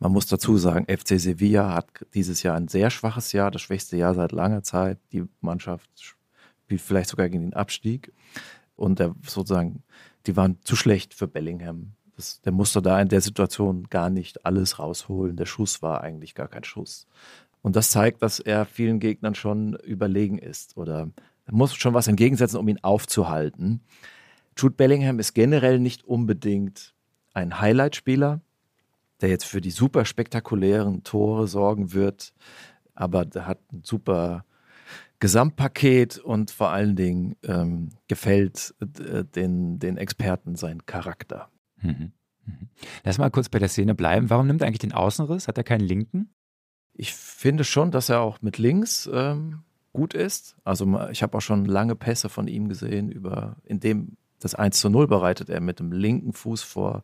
Man 0.00 0.12
muss 0.12 0.26
dazu 0.26 0.58
sagen, 0.58 0.86
FC 0.86 1.18
Sevilla 1.18 1.72
hat 1.72 1.88
dieses 2.12 2.42
Jahr 2.42 2.56
ein 2.56 2.68
sehr 2.68 2.90
schwaches 2.90 3.32
Jahr, 3.32 3.50
das 3.50 3.62
schwächste 3.62 3.96
Jahr 3.96 4.14
seit 4.14 4.32
langer 4.32 4.62
Zeit. 4.62 4.98
Die 5.12 5.24
Mannschaft 5.40 6.16
spielt 6.64 6.80
vielleicht 6.80 7.10
sogar 7.10 7.28
gegen 7.28 7.44
den 7.44 7.54
Abstieg. 7.54 8.12
Und 8.76 8.98
der 8.98 9.14
sozusagen, 9.22 9.82
die 10.26 10.36
waren 10.36 10.58
zu 10.64 10.76
schlecht 10.76 11.14
für 11.14 11.28
Bellingham. 11.28 11.92
Das, 12.16 12.40
der 12.40 12.52
musste 12.52 12.80
da 12.80 13.00
in 13.00 13.08
der 13.08 13.20
Situation 13.20 13.84
gar 13.90 14.10
nicht 14.10 14.44
alles 14.46 14.78
rausholen. 14.78 15.36
Der 15.36 15.46
Schuss 15.46 15.82
war 15.82 16.00
eigentlich 16.00 16.34
gar 16.34 16.48
kein 16.48 16.64
Schuss. 16.64 17.06
Und 17.62 17.76
das 17.76 17.90
zeigt, 17.90 18.22
dass 18.22 18.40
er 18.40 18.66
vielen 18.66 19.00
Gegnern 19.00 19.34
schon 19.34 19.74
überlegen 19.76 20.38
ist 20.38 20.76
oder 20.76 21.10
er 21.46 21.52
muss 21.52 21.74
schon 21.74 21.94
was 21.94 22.08
entgegensetzen, 22.08 22.58
um 22.58 22.68
ihn 22.68 22.82
aufzuhalten. 22.82 23.80
Jude 24.56 24.74
Bellingham 24.74 25.18
ist 25.18 25.34
generell 25.34 25.78
nicht 25.78 26.04
unbedingt 26.04 26.94
ein 27.32 27.60
Highlight-Spieler, 27.60 28.40
der 29.20 29.28
jetzt 29.28 29.44
für 29.44 29.60
die 29.60 29.70
super 29.70 30.04
spektakulären 30.04 31.02
Tore 31.04 31.48
sorgen 31.48 31.92
wird, 31.92 32.32
aber 32.94 33.24
der 33.24 33.46
hat 33.46 33.58
ein 33.72 33.82
super 33.82 34.44
Gesamtpaket 35.20 36.18
und 36.18 36.50
vor 36.50 36.70
allen 36.70 36.96
Dingen 36.96 37.36
ähm, 37.42 37.90
gefällt 38.08 38.74
äh, 38.80 39.24
den, 39.24 39.78
den 39.78 39.96
Experten 39.96 40.56
sein 40.56 40.84
Charakter. 40.86 41.48
Mhm. 41.80 42.12
Mhm. 42.44 42.68
Lass 43.04 43.18
mal 43.18 43.30
kurz 43.30 43.48
bei 43.48 43.58
der 43.58 43.68
Szene 43.68 43.94
bleiben. 43.94 44.30
Warum 44.30 44.46
nimmt 44.46 44.60
er 44.60 44.66
eigentlich 44.66 44.78
den 44.80 44.92
Außenriss? 44.92 45.48
Hat 45.48 45.56
er 45.56 45.64
keinen 45.64 45.86
linken? 45.86 46.30
Ich 46.92 47.14
finde 47.14 47.64
schon, 47.64 47.90
dass 47.90 48.08
er 48.08 48.20
auch 48.20 48.42
mit 48.42 48.58
links 48.58 49.08
ähm, 49.12 49.62
gut 49.92 50.14
ist. 50.14 50.56
Also 50.64 51.08
ich 51.10 51.22
habe 51.22 51.38
auch 51.38 51.42
schon 51.42 51.64
lange 51.64 51.96
Pässe 51.96 52.28
von 52.28 52.46
ihm 52.46 52.68
gesehen, 52.68 53.10
über, 53.10 53.56
in 53.64 53.80
dem 53.80 54.16
das 54.40 54.54
1 54.54 54.78
zu 54.78 54.90
0 54.90 55.06
bereitet 55.06 55.48
er 55.48 55.60
mit 55.60 55.80
dem 55.80 55.90
linken 55.90 56.34
Fuß 56.34 56.62
vor 56.62 57.02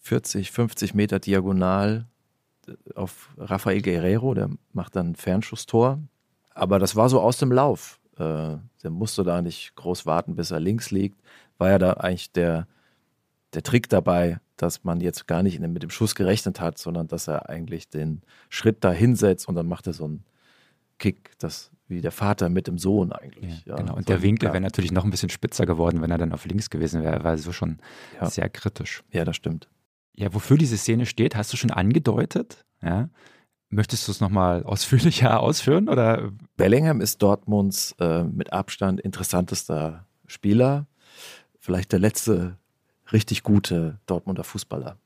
40, 0.00 0.50
50 0.50 0.94
Meter 0.94 1.18
diagonal 1.18 2.06
äh, 2.66 2.74
auf 2.94 3.30
Rafael 3.38 3.80
Guerrero, 3.80 4.34
der 4.34 4.50
macht 4.72 4.96
dann 4.96 5.10
ein 5.10 5.16
Fernschusstor. 5.16 6.00
Aber 6.54 6.78
das 6.78 6.96
war 6.96 7.08
so 7.08 7.20
aus 7.20 7.38
dem 7.38 7.52
Lauf. 7.52 8.00
Äh, 8.16 8.56
der 8.82 8.90
musste 8.90 9.24
da 9.24 9.42
nicht 9.42 9.74
groß 9.76 10.06
warten, 10.06 10.36
bis 10.36 10.50
er 10.50 10.60
links 10.60 10.90
liegt. 10.90 11.20
War 11.58 11.70
ja 11.70 11.78
da 11.78 11.92
eigentlich 11.94 12.32
der, 12.32 12.66
der 13.54 13.62
Trick 13.62 13.88
dabei, 13.88 14.40
dass 14.56 14.84
man 14.84 15.00
jetzt 15.00 15.26
gar 15.26 15.42
nicht 15.42 15.60
mit 15.60 15.82
dem 15.82 15.90
Schuss 15.90 16.14
gerechnet 16.14 16.60
hat, 16.60 16.78
sondern 16.78 17.08
dass 17.08 17.28
er 17.28 17.48
eigentlich 17.48 17.88
den 17.88 18.22
Schritt 18.48 18.84
da 18.84 18.92
hinsetzt 18.92 19.48
und 19.48 19.54
dann 19.54 19.66
macht 19.66 19.86
er 19.86 19.92
so 19.92 20.04
einen 20.04 20.24
Kick, 20.98 21.32
das 21.38 21.70
wie 21.88 22.00
der 22.00 22.10
Vater 22.10 22.48
mit 22.48 22.66
dem 22.66 22.78
Sohn 22.78 23.12
eigentlich. 23.12 23.64
Ja, 23.66 23.74
ja, 23.74 23.76
genau, 23.76 23.96
und 23.96 24.08
der 24.08 24.22
Winkel 24.22 24.48
wäre 24.48 24.60
natürlich 24.60 24.92
noch 24.92 25.04
ein 25.04 25.10
bisschen 25.10 25.28
spitzer 25.28 25.66
geworden, 25.66 26.00
wenn 26.00 26.10
er 26.10 26.18
dann 26.18 26.32
auf 26.32 26.46
links 26.46 26.70
gewesen 26.70 27.02
wäre, 27.02 27.22
war 27.22 27.36
so 27.38 27.52
schon 27.52 27.78
ja. 28.20 28.28
sehr 28.30 28.48
kritisch. 28.48 29.04
Ja, 29.10 29.24
das 29.24 29.36
stimmt. 29.36 29.68
Ja, 30.14 30.32
wofür 30.32 30.56
diese 30.56 30.76
Szene 30.76 31.06
steht, 31.06 31.36
hast 31.36 31.52
du 31.52 31.56
schon 31.56 31.70
angedeutet. 31.70 32.64
Ja. 32.82 33.08
Möchtest 33.74 34.06
du 34.06 34.12
es 34.12 34.20
nochmal 34.20 34.64
ausführlicher 34.64 35.40
ausführen? 35.40 35.88
Oder? 35.88 36.30
Bellingham 36.58 37.00
ist 37.00 37.22
Dortmunds 37.22 37.92
äh, 37.98 38.22
mit 38.22 38.52
Abstand 38.52 39.00
interessantester 39.00 40.04
Spieler. 40.26 40.86
Vielleicht 41.58 41.90
der 41.90 41.98
letzte 41.98 42.58
richtig 43.12 43.42
gute 43.42 43.98
Dortmunder 44.04 44.44
Fußballer 44.44 44.98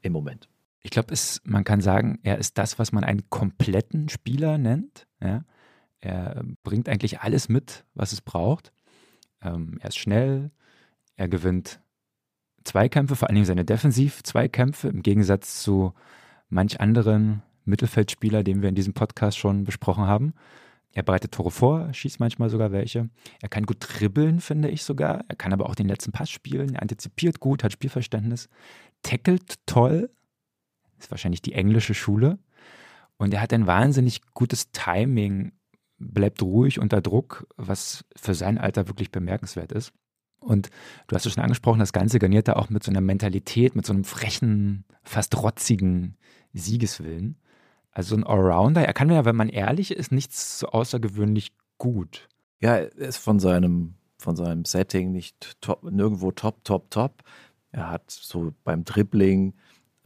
im 0.00 0.14
Moment. 0.14 0.48
Ich 0.80 0.90
glaube, 0.90 1.14
man 1.44 1.64
kann 1.64 1.82
sagen, 1.82 2.18
er 2.22 2.38
ist 2.38 2.56
das, 2.56 2.78
was 2.78 2.90
man 2.90 3.04
einen 3.04 3.28
kompletten 3.28 4.08
Spieler 4.08 4.56
nennt. 4.56 5.06
Ja? 5.22 5.44
Er 6.00 6.42
bringt 6.62 6.88
eigentlich 6.88 7.20
alles 7.20 7.50
mit, 7.50 7.84
was 7.92 8.12
es 8.14 8.22
braucht. 8.22 8.72
Ähm, 9.42 9.76
er 9.82 9.90
ist 9.90 9.98
schnell, 9.98 10.52
er 11.16 11.28
gewinnt 11.28 11.82
Zweikämpfe, 12.64 13.14
vor 13.14 13.28
allem 13.28 13.44
seine 13.44 13.66
Defensiv-Zweikämpfe, 13.66 14.88
im 14.88 15.02
Gegensatz 15.02 15.62
zu 15.62 15.92
manch 16.48 16.80
anderen 16.80 17.42
Mittelfeldspieler, 17.70 18.42
den 18.44 18.62
wir 18.62 18.68
in 18.68 18.74
diesem 18.74 18.92
Podcast 18.92 19.38
schon 19.38 19.64
besprochen 19.64 20.06
haben. 20.06 20.34
Er 20.92 21.04
bereitet 21.04 21.32
Tore 21.32 21.50
vor, 21.50 21.92
schießt 21.94 22.18
manchmal 22.18 22.50
sogar 22.50 22.72
welche. 22.72 23.08
Er 23.40 23.48
kann 23.48 23.64
gut 23.64 23.78
dribbeln, 23.80 24.40
finde 24.40 24.68
ich 24.70 24.82
sogar. 24.82 25.24
Er 25.28 25.36
kann 25.36 25.52
aber 25.52 25.66
auch 25.68 25.74
den 25.74 25.88
letzten 25.88 26.12
Pass 26.12 26.30
spielen. 26.30 26.74
Er 26.74 26.82
antizipiert 26.82 27.38
gut, 27.38 27.62
hat 27.62 27.72
Spielverständnis, 27.72 28.48
tackelt 29.02 29.54
toll. 29.66 30.10
Ist 30.98 31.10
wahrscheinlich 31.10 31.42
die 31.42 31.52
englische 31.52 31.94
Schule. 31.94 32.38
Und 33.16 33.32
er 33.32 33.40
hat 33.40 33.52
ein 33.52 33.66
wahnsinnig 33.66 34.22
gutes 34.34 34.72
Timing, 34.72 35.52
bleibt 35.98 36.42
ruhig 36.42 36.80
unter 36.80 37.00
Druck, 37.00 37.46
was 37.56 38.04
für 38.16 38.34
sein 38.34 38.58
Alter 38.58 38.88
wirklich 38.88 39.12
bemerkenswert 39.12 39.72
ist. 39.72 39.92
Und 40.40 40.70
du 41.06 41.14
hast 41.14 41.26
es 41.26 41.34
schon 41.34 41.42
angesprochen, 41.42 41.80
das 41.80 41.92
Ganze 41.92 42.18
garniert 42.18 42.48
er 42.48 42.58
auch 42.58 42.70
mit 42.70 42.82
so 42.82 42.90
einer 42.90 43.02
Mentalität, 43.02 43.76
mit 43.76 43.86
so 43.86 43.92
einem 43.92 44.04
frechen, 44.04 44.84
fast 45.02 45.36
rotzigen 45.36 46.16
Siegeswillen. 46.52 47.36
Also 48.00 48.16
ein 48.16 48.24
Allrounder, 48.24 48.82
er 48.82 48.94
kann 48.94 49.10
ja, 49.10 49.26
wenn 49.26 49.36
man 49.36 49.50
ehrlich 49.50 49.90
ist, 49.90 50.10
nichts 50.10 50.60
so 50.60 50.68
außergewöhnlich 50.68 51.52
gut. 51.76 52.30
Ja, 52.58 52.76
er 52.76 52.92
ist 52.96 53.18
von 53.18 53.38
seinem, 53.38 53.92
von 54.16 54.36
seinem 54.36 54.64
Setting 54.64 55.12
nicht 55.12 55.60
top, 55.60 55.82
nirgendwo 55.84 56.30
top, 56.30 56.64
top, 56.64 56.90
top. 56.90 57.22
Er 57.72 57.90
hat 57.90 58.10
so 58.10 58.54
beim 58.64 58.86
Dribbling, 58.86 59.52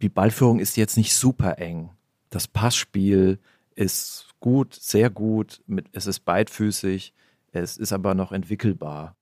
die 0.02 0.08
Ballführung 0.08 0.58
ist 0.58 0.76
jetzt 0.76 0.96
nicht 0.96 1.14
super 1.14 1.60
eng. 1.60 1.90
Das 2.30 2.48
Passspiel 2.48 3.38
ist 3.76 4.26
gut, 4.40 4.74
sehr 4.74 5.08
gut, 5.08 5.62
mit, 5.68 5.86
es 5.92 6.08
ist 6.08 6.24
beidfüßig, 6.24 7.14
es 7.52 7.76
ist 7.76 7.92
aber 7.92 8.16
noch 8.16 8.32
entwickelbar. 8.32 9.16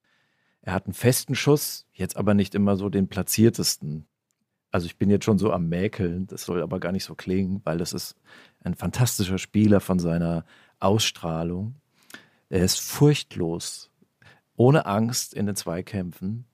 Er 0.62 0.72
hat 0.72 0.86
einen 0.86 0.94
festen 0.94 1.34
Schuss, 1.34 1.84
jetzt 1.92 2.16
aber 2.16 2.32
nicht 2.32 2.54
immer 2.54 2.76
so 2.76 2.88
den 2.88 3.08
platziertesten. 3.08 4.06
Also 4.70 4.86
ich 4.86 4.96
bin 4.96 5.10
jetzt 5.10 5.26
schon 5.26 5.36
so 5.36 5.52
am 5.52 5.68
Mäkeln, 5.68 6.26
das 6.26 6.44
soll 6.46 6.62
aber 6.62 6.80
gar 6.80 6.92
nicht 6.92 7.04
so 7.04 7.14
klingen, 7.14 7.60
weil 7.64 7.76
das 7.76 7.92
ist 7.92 8.16
ein 8.64 8.74
fantastischer 8.74 9.38
Spieler 9.38 9.80
von 9.80 9.98
seiner 9.98 10.44
Ausstrahlung. 10.78 11.76
Er 12.48 12.64
ist 12.64 12.80
furchtlos, 12.80 13.90
ohne 14.56 14.86
Angst 14.86 15.34
in 15.34 15.46
den 15.46 15.56
Zweikämpfen 15.56 16.44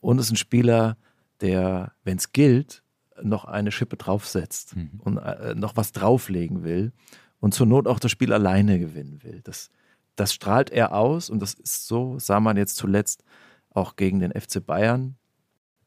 und 0.00 0.18
ist 0.18 0.30
ein 0.30 0.36
Spieler, 0.36 0.96
der, 1.40 1.92
wenn 2.04 2.18
es 2.18 2.32
gilt, 2.32 2.82
noch 3.22 3.44
eine 3.44 3.72
Schippe 3.72 3.96
draufsetzt 3.96 4.76
mhm. 4.76 5.00
und 5.02 5.18
äh, 5.18 5.54
noch 5.54 5.76
was 5.76 5.92
drauflegen 5.92 6.62
will 6.62 6.92
und 7.40 7.54
zur 7.54 7.66
Not 7.66 7.86
auch 7.86 7.98
das 7.98 8.10
Spiel 8.10 8.32
alleine 8.32 8.78
gewinnen 8.78 9.22
will. 9.22 9.40
Das, 9.42 9.70
das 10.16 10.32
strahlt 10.32 10.70
er 10.70 10.94
aus 10.94 11.30
und 11.30 11.40
das 11.40 11.54
ist 11.54 11.86
so, 11.86 12.18
sah 12.18 12.40
man 12.40 12.56
jetzt 12.56 12.76
zuletzt 12.76 13.24
auch 13.70 13.96
gegen 13.96 14.20
den 14.20 14.32
FC 14.32 14.64
Bayern, 14.64 15.16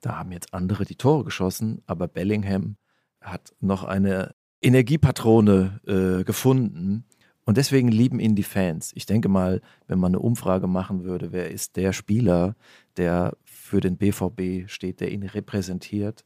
da 0.02 0.18
haben 0.18 0.32
jetzt 0.32 0.54
andere 0.54 0.86
die 0.86 0.96
Tore 0.96 1.24
geschossen, 1.24 1.82
aber 1.86 2.08
Bellingham 2.08 2.76
hat 3.22 3.54
noch 3.60 3.84
eine 3.84 4.34
Energiepatrone 4.62 5.80
äh, 5.88 6.24
gefunden. 6.24 7.06
Und 7.46 7.58
deswegen 7.58 7.90
lieben 7.90 8.20
ihn 8.20 8.36
die 8.36 8.44
Fans. 8.44 8.92
Ich 8.96 9.06
denke 9.06 9.28
mal, 9.28 9.62
wenn 9.88 10.00
man 10.00 10.12
eine 10.12 10.20
Umfrage 10.20 10.68
machen 10.68 11.04
würde, 11.04 11.32
wer 11.32 11.50
ist 11.50 11.76
der 11.76 11.92
Spieler, 11.92 12.56
der 12.98 13.36
für 13.44 13.80
den 13.80 13.98
BVB 13.98 14.70
steht, 14.70 15.00
der 15.00 15.12
ihn 15.12 15.24
repräsentiert, 15.24 16.24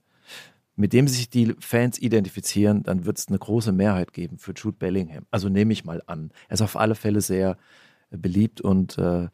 mit 0.76 0.92
dem 0.92 1.08
sich 1.08 1.30
die 1.30 1.56
Fans 1.60 1.98
identifizieren, 2.00 2.84
dann 2.84 3.06
wird 3.06 3.18
es 3.18 3.30
eine 3.30 3.40
große 3.40 3.72
Mehrheit 3.72 4.12
geben 4.12 4.38
für 4.38 4.54
Jude 4.54 4.78
Bellingham. 4.78 5.26
Also 5.32 5.48
nehme 5.48 5.72
ich 5.72 5.86
mal 5.86 6.04
an. 6.06 6.32
Er 6.50 6.56
ist 6.56 6.62
auf 6.62 6.76
alle 6.76 6.96
Fälle 6.96 7.22
sehr 7.22 7.58
beliebt 8.10 8.60
und 8.60 8.98
äh, 8.98 9.30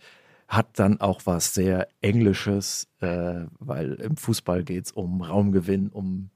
hat 0.48 0.79
dann 0.79 1.01
auch 1.01 1.22
was 1.25 1.53
sehr 1.53 1.88
Englisches, 2.01 2.88
äh, 3.00 3.46
weil 3.60 3.93
im 3.93 4.17
Fußball 4.17 4.63
geht 4.63 4.86
es 4.86 4.91
um 4.91 5.22
Raumgewinn, 5.22 5.89
um 5.89 6.29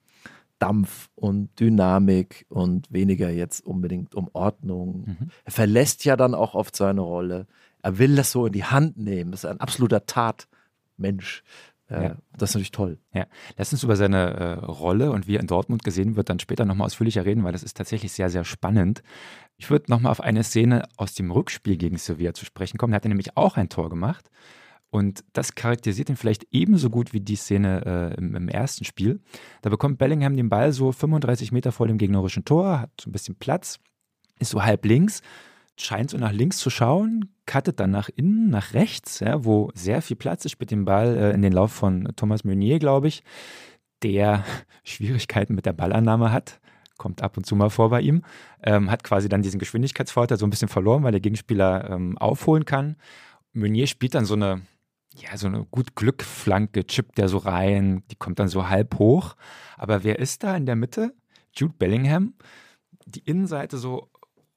Dampf 0.59 1.09
und 1.15 1.59
Dynamik 1.59 2.45
und 2.49 2.91
weniger 2.91 3.29
jetzt 3.29 3.65
unbedingt 3.65 4.15
um 4.15 4.29
Ordnung. 4.33 5.03
Mhm. 5.05 5.29
Er 5.43 5.51
verlässt 5.51 6.05
ja 6.05 6.15
dann 6.15 6.33
auch 6.33 6.55
oft 6.55 6.75
seine 6.75 7.01
Rolle. 7.01 7.47
Er 7.81 7.97
will 7.97 8.15
das 8.15 8.31
so 8.31 8.45
in 8.47 8.53
die 8.53 8.63
Hand 8.63 8.97
nehmen. 8.97 9.31
Das 9.31 9.43
ist 9.43 9.49
ein 9.49 9.59
absoluter 9.59 10.05
Tatmensch. 10.05 11.43
Äh, 11.89 12.03
ja. 12.03 12.15
Das 12.35 12.49
ist 12.49 12.55
natürlich 12.55 12.71
toll. 12.71 12.97
Ja, 13.13 13.27
lass 13.57 13.71
uns 13.71 13.83
über 13.83 13.95
seine 13.95 14.33
äh, 14.33 14.53
Rolle 14.65 15.11
und 15.11 15.27
wie 15.27 15.35
er 15.35 15.41
in 15.41 15.47
Dortmund 15.47 15.83
gesehen 15.83 16.15
wird, 16.15 16.29
dann 16.29 16.39
später 16.39 16.65
nochmal 16.65 16.87
ausführlicher 16.87 17.25
reden, 17.25 17.43
weil 17.43 17.51
das 17.51 17.63
ist 17.63 17.77
tatsächlich 17.77 18.11
sehr, 18.11 18.29
sehr 18.29 18.43
spannend. 18.43 19.03
Ich 19.57 19.69
würde 19.69 19.85
nochmal 19.89 20.11
auf 20.11 20.21
eine 20.21 20.43
Szene 20.43 20.87
aus 20.97 21.13
dem 21.13 21.31
Rückspiel 21.31 21.77
gegen 21.77 21.97
Sevilla 21.97 22.33
zu 22.33 22.45
sprechen 22.45 22.77
kommen. 22.77 22.91
Da 22.91 22.95
hat 22.97 23.05
er 23.05 23.09
nämlich 23.09 23.37
auch 23.37 23.57
ein 23.57 23.69
Tor 23.69 23.89
gemacht. 23.89 24.29
Und 24.95 25.25
das 25.33 25.55
charakterisiert 25.55 26.09
ihn 26.09 26.15
vielleicht 26.15 26.47
ebenso 26.51 26.89
gut 26.89 27.11
wie 27.11 27.19
die 27.19 27.35
Szene 27.35 28.13
äh, 28.15 28.17
im, 28.17 28.33
im, 28.33 28.47
ersten 28.47 28.85
Spiel. 28.85 29.19
Da 29.61 29.69
bekommt 29.69 29.97
Bellingham 29.97 30.37
den 30.37 30.47
Ball 30.47 30.71
so 30.71 30.93
35 30.93 31.51
Meter 31.51 31.73
vor 31.73 31.89
dem 31.89 31.97
gegnerischen 31.97 32.45
Tor, 32.45 32.79
hat 32.79 32.91
so 33.01 33.09
ein 33.09 33.11
bisschen 33.11 33.35
Platz, 33.35 33.81
ist 34.39 34.51
so 34.51 34.63
halb 34.63 34.85
links, 34.85 35.21
scheint 35.77 36.11
so 36.11 36.17
nach 36.17 36.31
links 36.31 36.59
zu 36.59 36.69
schauen, 36.69 37.29
cuttet 37.45 37.81
dann 37.81 37.91
nach 37.91 38.07
innen, 38.07 38.49
nach 38.49 38.73
rechts, 38.73 39.19
ja, 39.19 39.43
wo 39.43 39.69
sehr 39.73 40.01
viel 40.01 40.15
Platz 40.15 40.45
ist, 40.45 40.51
spielt 40.51 40.71
den 40.71 40.85
Ball 40.85 41.17
äh, 41.17 41.31
in 41.31 41.41
den 41.41 41.51
Lauf 41.51 41.73
von 41.73 42.07
Thomas 42.15 42.45
Meunier, 42.45 42.79
glaube 42.79 43.09
ich, 43.09 43.21
der 44.01 44.45
Schwierigkeiten 44.85 45.55
mit 45.55 45.65
der 45.65 45.73
Ballannahme 45.73 46.31
hat 46.31 46.61
kommt 46.97 47.21
ab 47.21 47.35
und 47.35 47.45
zu 47.45 47.57
mal 47.57 47.69
vor 47.69 47.89
bei 47.89 47.99
ihm, 47.99 48.21
ähm, 48.63 48.89
hat 48.89 49.03
quasi 49.03 49.27
dann 49.27 49.41
diesen 49.41 49.59
Geschwindigkeitsvorteil 49.59 50.37
so 50.37 50.45
ein 50.45 50.49
bisschen 50.49 50.69
verloren, 50.69 51.03
weil 51.03 51.11
der 51.11 51.19
Gegenspieler 51.19 51.89
ähm, 51.89 52.17
aufholen 52.17 52.63
kann. 52.63 52.95
Meunier 53.51 53.87
spielt 53.87 54.15
dann 54.15 54.23
so 54.23 54.35
eine, 54.35 54.61
ja, 55.15 55.37
so 55.37 55.47
eine 55.47 55.65
gut 55.65 55.95
Glückflanke, 55.95 56.85
chippt 56.85 57.17
der 57.17 57.29
so 57.29 57.37
rein, 57.37 58.03
die 58.11 58.15
kommt 58.15 58.39
dann 58.39 58.49
so 58.49 58.69
halb 58.69 58.99
hoch. 58.99 59.35
Aber 59.77 60.03
wer 60.03 60.19
ist 60.19 60.43
da 60.43 60.55
in 60.55 60.65
der 60.65 60.75
Mitte? 60.75 61.13
Jude 61.53 61.73
Bellingham. 61.77 62.33
Die 63.05 63.19
Innenseite 63.21 63.77
so 63.77 64.09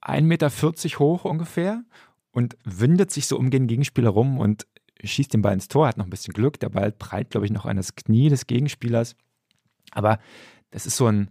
1,40 0.03 0.23
Meter 0.23 0.51
hoch 0.99 1.25
ungefähr 1.25 1.85
und 2.33 2.57
windet 2.65 3.11
sich 3.11 3.27
so 3.27 3.39
um 3.39 3.51
den 3.51 3.67
Gegenspieler 3.67 4.11
rum 4.11 4.39
und 4.39 4.67
schießt 5.03 5.33
den 5.33 5.43
Ball 5.43 5.55
ins 5.55 5.69
Tor, 5.69 5.87
hat 5.87 5.97
noch 5.97 6.07
ein 6.07 6.11
bisschen 6.11 6.35
Glück. 6.35 6.59
Der 6.59 6.71
Ball 6.71 6.91
prallt, 6.91 7.31
glaube 7.31 7.47
ich, 7.47 7.53
noch 7.53 7.67
an 7.67 7.77
das 7.77 7.95
Knie 7.95 8.29
des 8.29 8.47
Gegenspielers. 8.47 9.15
Aber 9.93 10.19
das 10.71 10.87
ist 10.87 10.97
so 10.97 11.07
ein, 11.07 11.31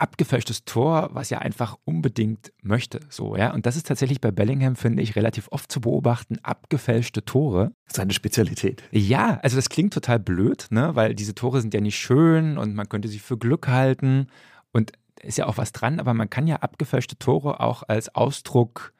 abgefälschtes 0.00 0.64
Tor, 0.64 1.10
was 1.12 1.30
er 1.30 1.42
einfach 1.42 1.76
unbedingt 1.84 2.52
möchte. 2.62 3.00
So, 3.08 3.36
ja. 3.36 3.52
Und 3.52 3.66
das 3.66 3.76
ist 3.76 3.86
tatsächlich 3.86 4.20
bei 4.20 4.30
Bellingham, 4.30 4.76
finde 4.76 5.02
ich, 5.02 5.16
relativ 5.16 5.48
oft 5.50 5.70
zu 5.70 5.80
beobachten, 5.80 6.38
abgefälschte 6.42 7.24
Tore. 7.24 7.72
Seine 7.86 8.12
Spezialität. 8.12 8.82
Ja, 8.90 9.38
also 9.42 9.56
das 9.56 9.68
klingt 9.68 9.92
total 9.92 10.18
blöd, 10.18 10.66
ne? 10.70 10.94
weil 10.94 11.14
diese 11.14 11.34
Tore 11.34 11.60
sind 11.60 11.74
ja 11.74 11.80
nicht 11.80 11.98
schön 11.98 12.58
und 12.58 12.74
man 12.74 12.88
könnte 12.88 13.08
sie 13.08 13.18
für 13.18 13.36
Glück 13.36 13.68
halten. 13.68 14.28
Und 14.72 14.92
ist 15.22 15.38
ja 15.38 15.46
auch 15.46 15.58
was 15.58 15.72
dran, 15.72 16.00
aber 16.00 16.14
man 16.14 16.30
kann 16.30 16.46
ja 16.46 16.56
abgefälschte 16.56 17.18
Tore 17.18 17.60
auch 17.60 17.82
als 17.86 18.14
Ausdruck 18.14 18.94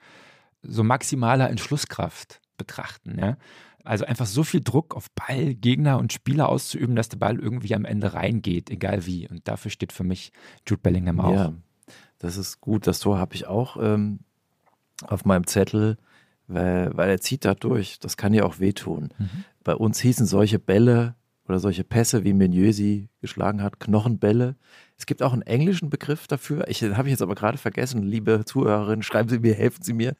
so 0.63 0.85
maximaler 0.85 1.49
Entschlusskraft 1.49 2.41
betrachten. 2.59 3.19
Ja? 3.19 3.37
Also 3.91 4.05
einfach 4.05 4.27
so 4.27 4.45
viel 4.45 4.61
Druck 4.61 4.95
auf 4.95 5.11
Ball, 5.17 5.53
Gegner 5.53 5.99
und 5.99 6.13
Spieler 6.13 6.49
auszuüben, 6.49 6.95
dass 6.95 7.09
der 7.09 7.17
Ball 7.17 7.41
irgendwie 7.41 7.75
am 7.75 7.85
Ende 7.85 8.15
reingeht, 8.15 8.71
egal 8.71 9.05
wie. 9.05 9.27
Und 9.27 9.49
dafür 9.49 9.73
steht 9.73 9.93
für 9.93 10.05
mich 10.05 10.31
Jude 10.65 10.81
Bellingham 10.81 11.19
auch. 11.19 11.35
Ja, 11.35 11.53
das 12.21 12.37
ist 12.37 12.61
gut. 12.61 12.87
Das 12.87 13.01
Tor 13.01 13.19
habe 13.19 13.35
ich 13.35 13.49
auch 13.49 13.77
ähm, 13.81 14.21
auf 15.09 15.25
meinem 15.25 15.45
Zettel, 15.49 15.97
weil, 16.47 16.97
weil 16.97 17.11
er 17.11 17.21
zieht 17.21 17.45
da 17.45 17.55
durch. 17.55 17.99
Das 17.99 18.17
kann 18.17 18.33
ja 18.33 18.45
auch 18.45 18.61
wehtun. 18.61 19.09
Mhm. 19.19 19.45
Bei 19.65 19.75
uns 19.75 19.99
hießen 19.99 20.25
solche 20.25 20.61
Bälle 20.61 21.17
oder 21.49 21.59
solche 21.59 21.83
Pässe, 21.83 22.23
wie 22.23 22.33
Menieu 22.33 22.71
sie 22.71 23.09
geschlagen 23.21 23.61
hat, 23.61 23.81
Knochenbälle. 23.81 24.55
Es 24.97 25.05
gibt 25.05 25.21
auch 25.21 25.33
einen 25.33 25.43
englischen 25.43 25.91
Begriff 25.91 26.29
dafür. 26.29 26.69
Ich 26.69 26.81
habe 26.85 27.09
ich 27.09 27.11
jetzt 27.11 27.23
aber 27.23 27.35
gerade 27.35 27.59
vergessen. 27.59 28.05
Liebe 28.05 28.45
Zuhörerinnen, 28.45 29.03
schreiben 29.03 29.29
Sie 29.29 29.41
mir, 29.41 29.55
helfen 29.55 29.83
Sie 29.83 29.95
mir. 29.95 30.15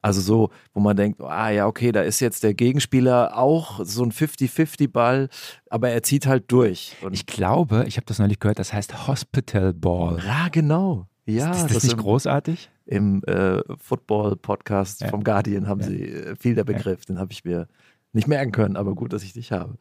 Also 0.00 0.20
so, 0.20 0.50
wo 0.72 0.80
man 0.80 0.96
denkt, 0.96 1.20
ah 1.20 1.50
ja, 1.50 1.66
okay, 1.66 1.90
da 1.90 2.02
ist 2.02 2.20
jetzt 2.20 2.44
der 2.44 2.54
Gegenspieler 2.54 3.36
auch 3.36 3.80
so 3.84 4.04
ein 4.04 4.12
50-50-Ball, 4.12 5.28
aber 5.70 5.90
er 5.90 6.02
zieht 6.04 6.26
halt 6.26 6.44
durch. 6.52 6.96
Und 7.02 7.14
ich 7.14 7.26
glaube, 7.26 7.84
ich 7.88 7.96
habe 7.96 8.06
das 8.06 8.20
neulich 8.20 8.38
gehört, 8.38 8.60
das 8.60 8.72
heißt 8.72 9.08
Hospital 9.08 9.72
Ball. 9.72 10.22
Ja, 10.24 10.48
genau. 10.50 11.08
Ja, 11.26 11.50
ist 11.50 11.64
das, 11.64 11.72
das 11.74 11.82
nicht 11.82 11.92
im, 11.94 11.98
großartig? 11.98 12.70
Im 12.86 13.22
äh, 13.24 13.60
Football-Podcast 13.76 15.02
ja. 15.02 15.08
vom 15.08 15.24
Guardian 15.24 15.66
haben 15.66 15.80
ja. 15.80 15.86
sie 15.88 16.04
äh, 16.04 16.36
viel 16.36 16.54
der 16.54 16.64
Begriff, 16.64 17.00
ja. 17.00 17.06
den 17.06 17.18
habe 17.18 17.32
ich 17.32 17.44
mir 17.44 17.66
nicht 18.12 18.28
merken 18.28 18.52
können, 18.52 18.76
aber 18.76 18.94
gut, 18.94 19.12
dass 19.12 19.24
ich 19.24 19.32
dich 19.32 19.52
habe. 19.52 19.76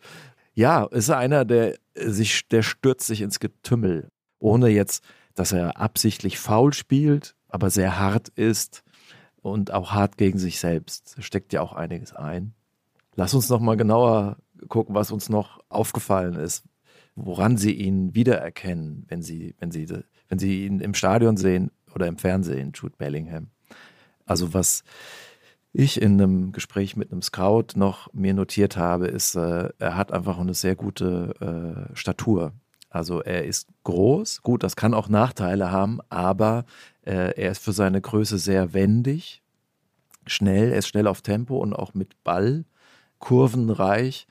Ja, 0.54 0.86
ist 0.86 1.10
einer, 1.12 1.46
der 1.46 1.76
sich, 1.96 2.48
der 2.50 2.64
stürzt 2.64 3.06
sich 3.06 3.22
ins 3.22 3.40
Getümmel, 3.40 4.10
ohne 4.40 4.70
jetzt, 4.70 5.04
dass 5.36 5.52
er 5.52 5.80
absichtlich 5.80 6.40
faul 6.40 6.74
spielt, 6.74 7.36
aber 7.48 7.70
sehr 7.70 8.00
hart 8.00 8.30
ist 8.30 8.84
und 9.52 9.72
auch 9.72 9.92
hart 9.92 10.18
gegen 10.18 10.40
sich 10.40 10.60
selbst. 10.60 11.16
Steckt 11.20 11.54
ja 11.54 11.62
auch 11.62 11.74
einiges 11.74 12.14
ein. 12.14 12.54
Lass 13.16 13.34
uns 13.34 13.50
noch 13.50 13.60
mal 13.60 13.78
genauer 13.78 14.38
gucken, 14.70 14.96
was 14.96 15.12
uns 15.12 15.30
noch 15.30 15.60
aufgefallen 15.70 16.36
ist, 16.36 16.66
woran 17.16 17.58
Sie 17.58 17.74
ihn 17.74 18.14
wiedererkennen, 18.14 19.06
wenn 19.08 19.22
Sie, 19.22 19.56
wenn 19.60 19.72
Sie, 19.72 19.88
wenn 20.30 20.40
Sie 20.40 20.66
ihn 20.66 20.80
im 20.80 20.94
Stadion 20.94 21.38
sehen 21.38 21.72
oder 21.94 22.08
im 22.08 22.18
Fernsehen, 22.18 22.72
Jude 22.76 22.96
Bellingham. 22.98 23.48
Also 24.26 24.54
was 24.54 24.84
ich 25.74 26.02
in 26.02 26.14
einem 26.14 26.52
Gespräch 26.52 26.96
mit 26.96 27.12
einem 27.12 27.22
Scout 27.22 27.68
noch 27.76 28.12
mir 28.14 28.34
notiert 28.34 28.78
habe, 28.78 29.08
ist, 29.08 29.36
äh, 29.36 29.70
er 29.78 29.96
hat 29.96 30.12
einfach 30.12 30.40
eine 30.40 30.54
sehr 30.54 30.76
gute 30.76 31.88
äh, 31.92 31.96
Statur. 31.96 32.54
Also 32.90 33.22
er 33.22 33.46
ist 33.46 33.68
groß, 33.84 34.42
gut, 34.44 34.64
das 34.64 34.76
kann 34.76 34.94
auch 34.94 35.10
Nachteile 35.10 35.72
haben, 35.72 36.00
aber 36.10 36.66
äh, 37.06 37.34
er 37.36 37.52
ist 37.52 37.64
für 37.64 37.74
seine 37.74 38.02
Größe 38.02 38.38
sehr 38.38 38.74
wendig, 38.74 39.44
schnell, 40.26 40.72
er 40.72 40.80
ist 40.80 40.88
schnell 40.88 41.08
auf 41.08 41.22
Tempo 41.22 41.58
und 41.58 41.74
auch 41.74 41.94
mit 41.94 42.24
Ball, 42.24 42.66
kurvenreich 43.20 44.28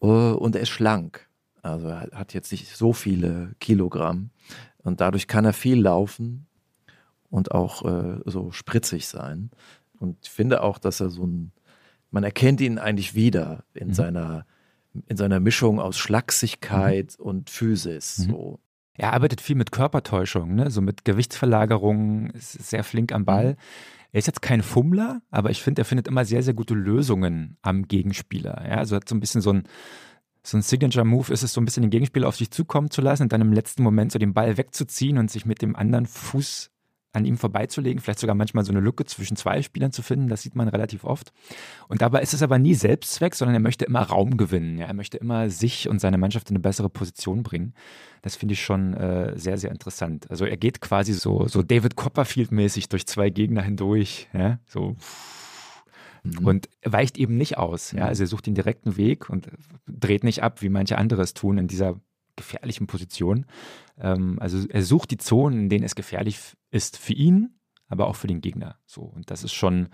äh, 0.00 0.06
und 0.06 0.56
er 0.56 0.62
ist 0.62 0.70
schlank. 0.70 1.28
Also 1.62 1.88
er 1.88 2.08
hat 2.14 2.32
jetzt 2.32 2.52
nicht 2.52 2.74
so 2.74 2.92
viele 2.92 3.54
Kilogramm 3.60 4.30
und 4.78 5.00
dadurch 5.00 5.28
kann 5.28 5.44
er 5.44 5.52
viel 5.52 5.80
laufen 5.80 6.46
und 7.28 7.52
auch 7.52 7.84
äh, 7.84 8.20
so 8.24 8.50
spritzig 8.50 9.08
sein. 9.08 9.50
Und 9.98 10.16
ich 10.22 10.30
finde 10.30 10.62
auch, 10.62 10.78
dass 10.78 11.00
er 11.00 11.10
so 11.10 11.26
ein, 11.26 11.52
man 12.10 12.24
erkennt 12.24 12.60
ihn 12.60 12.78
eigentlich 12.78 13.14
wieder 13.14 13.64
in 13.74 13.88
mhm. 13.88 13.94
seiner 13.94 14.46
in 15.06 15.16
seiner 15.16 15.40
Mischung 15.40 15.80
aus 15.80 15.98
Schlagsigkeit 15.98 17.16
mhm. 17.18 17.24
und 17.24 17.50
Physis. 17.50 18.18
Mhm. 18.18 18.30
So. 18.30 18.60
Er 18.94 19.12
arbeitet 19.12 19.40
viel 19.40 19.56
mit 19.56 19.72
Körpertäuschung, 19.72 20.54
ne? 20.54 20.70
so 20.70 20.80
mit 20.82 21.04
Gewichtsverlagerungen, 21.04 22.30
ist 22.30 22.52
sehr 22.52 22.84
flink 22.84 23.12
am 23.12 23.24
Ball. 23.24 23.52
Mhm. 23.52 23.56
Er 24.12 24.18
ist 24.18 24.26
jetzt 24.26 24.42
kein 24.42 24.62
Fummler, 24.62 25.22
aber 25.30 25.50
ich 25.50 25.62
finde, 25.62 25.82
er 25.82 25.84
findet 25.84 26.08
immer 26.08 26.24
sehr, 26.24 26.42
sehr 26.42 26.54
gute 26.54 26.74
Lösungen 26.74 27.56
am 27.62 27.86
Gegenspieler. 27.86 28.64
Ja? 28.68 28.76
Also 28.76 28.96
hat 28.96 29.08
so 29.08 29.14
ein 29.14 29.20
bisschen 29.20 29.40
so 29.40 29.52
ein, 29.52 29.62
so 30.42 30.56
ein 30.56 30.62
Signature-Move 30.62 31.32
ist 31.32 31.42
es, 31.42 31.52
so 31.52 31.60
ein 31.60 31.64
bisschen 31.64 31.82
den 31.82 31.90
Gegenspieler 31.90 32.26
auf 32.26 32.36
sich 32.36 32.50
zukommen 32.50 32.90
zu 32.90 33.00
lassen 33.00 33.24
und 33.24 33.32
dann 33.32 33.40
im 33.40 33.52
letzten 33.52 33.82
Moment 33.82 34.10
so 34.10 34.18
den 34.18 34.34
Ball 34.34 34.56
wegzuziehen 34.56 35.18
und 35.18 35.30
sich 35.30 35.46
mit 35.46 35.62
dem 35.62 35.76
anderen 35.76 36.06
Fuß 36.06 36.70
an 37.12 37.24
ihm 37.24 37.36
vorbeizulegen, 37.36 38.00
vielleicht 38.00 38.20
sogar 38.20 38.36
manchmal 38.36 38.64
so 38.64 38.70
eine 38.70 38.80
Lücke 38.80 39.04
zwischen 39.04 39.36
zwei 39.36 39.62
Spielern 39.62 39.90
zu 39.90 40.02
finden, 40.02 40.28
das 40.28 40.42
sieht 40.42 40.54
man 40.54 40.68
relativ 40.68 41.04
oft. 41.04 41.32
Und 41.88 42.02
dabei 42.02 42.22
ist 42.22 42.34
es 42.34 42.42
aber 42.42 42.58
nie 42.58 42.74
Selbstzweck, 42.74 43.34
sondern 43.34 43.54
er 43.54 43.60
möchte 43.60 43.84
immer 43.84 44.02
Raum 44.02 44.36
gewinnen. 44.36 44.78
Ja? 44.78 44.86
Er 44.86 44.94
möchte 44.94 45.18
immer 45.18 45.50
sich 45.50 45.88
und 45.88 46.00
seine 46.00 46.18
Mannschaft 46.18 46.50
in 46.50 46.56
eine 46.56 46.62
bessere 46.62 46.88
Position 46.88 47.42
bringen. 47.42 47.74
Das 48.22 48.36
finde 48.36 48.54
ich 48.54 48.62
schon 48.62 48.94
äh, 48.94 49.36
sehr, 49.36 49.58
sehr 49.58 49.72
interessant. 49.72 50.30
Also 50.30 50.44
er 50.44 50.56
geht 50.56 50.80
quasi 50.80 51.12
so, 51.12 51.48
so 51.48 51.62
David 51.62 51.96
Copperfield-mäßig 51.96 52.88
durch 52.88 53.06
zwei 53.06 53.30
Gegner 53.30 53.62
hindurch. 53.62 54.28
Ja? 54.32 54.60
So. 54.66 54.96
Mhm. 56.22 56.46
Und 56.46 56.68
weicht 56.84 57.18
eben 57.18 57.36
nicht 57.36 57.58
aus. 57.58 57.90
Ja? 57.90 58.02
Mhm. 58.02 58.08
Also 58.08 58.22
er 58.22 58.26
sucht 58.28 58.46
den 58.46 58.54
direkten 58.54 58.96
Weg 58.96 59.28
und 59.28 59.48
dreht 59.88 60.22
nicht 60.22 60.44
ab, 60.44 60.62
wie 60.62 60.68
manche 60.68 60.96
andere 60.96 61.22
es 61.22 61.34
tun 61.34 61.58
in 61.58 61.66
dieser 61.66 62.00
gefährlichen 62.40 62.86
Position. 62.86 63.46
Ähm, 63.98 64.38
also 64.40 64.66
er 64.68 64.82
sucht 64.82 65.10
die 65.10 65.18
Zonen, 65.18 65.60
in 65.60 65.68
denen 65.68 65.84
es 65.84 65.94
gefährlich 65.94 66.38
ist 66.70 66.96
für 66.98 67.12
ihn, 67.12 67.54
aber 67.88 68.06
auch 68.06 68.16
für 68.16 68.26
den 68.26 68.40
Gegner. 68.40 68.76
So 68.86 69.02
und 69.02 69.30
das 69.30 69.44
ist 69.44 69.52
schon. 69.52 69.88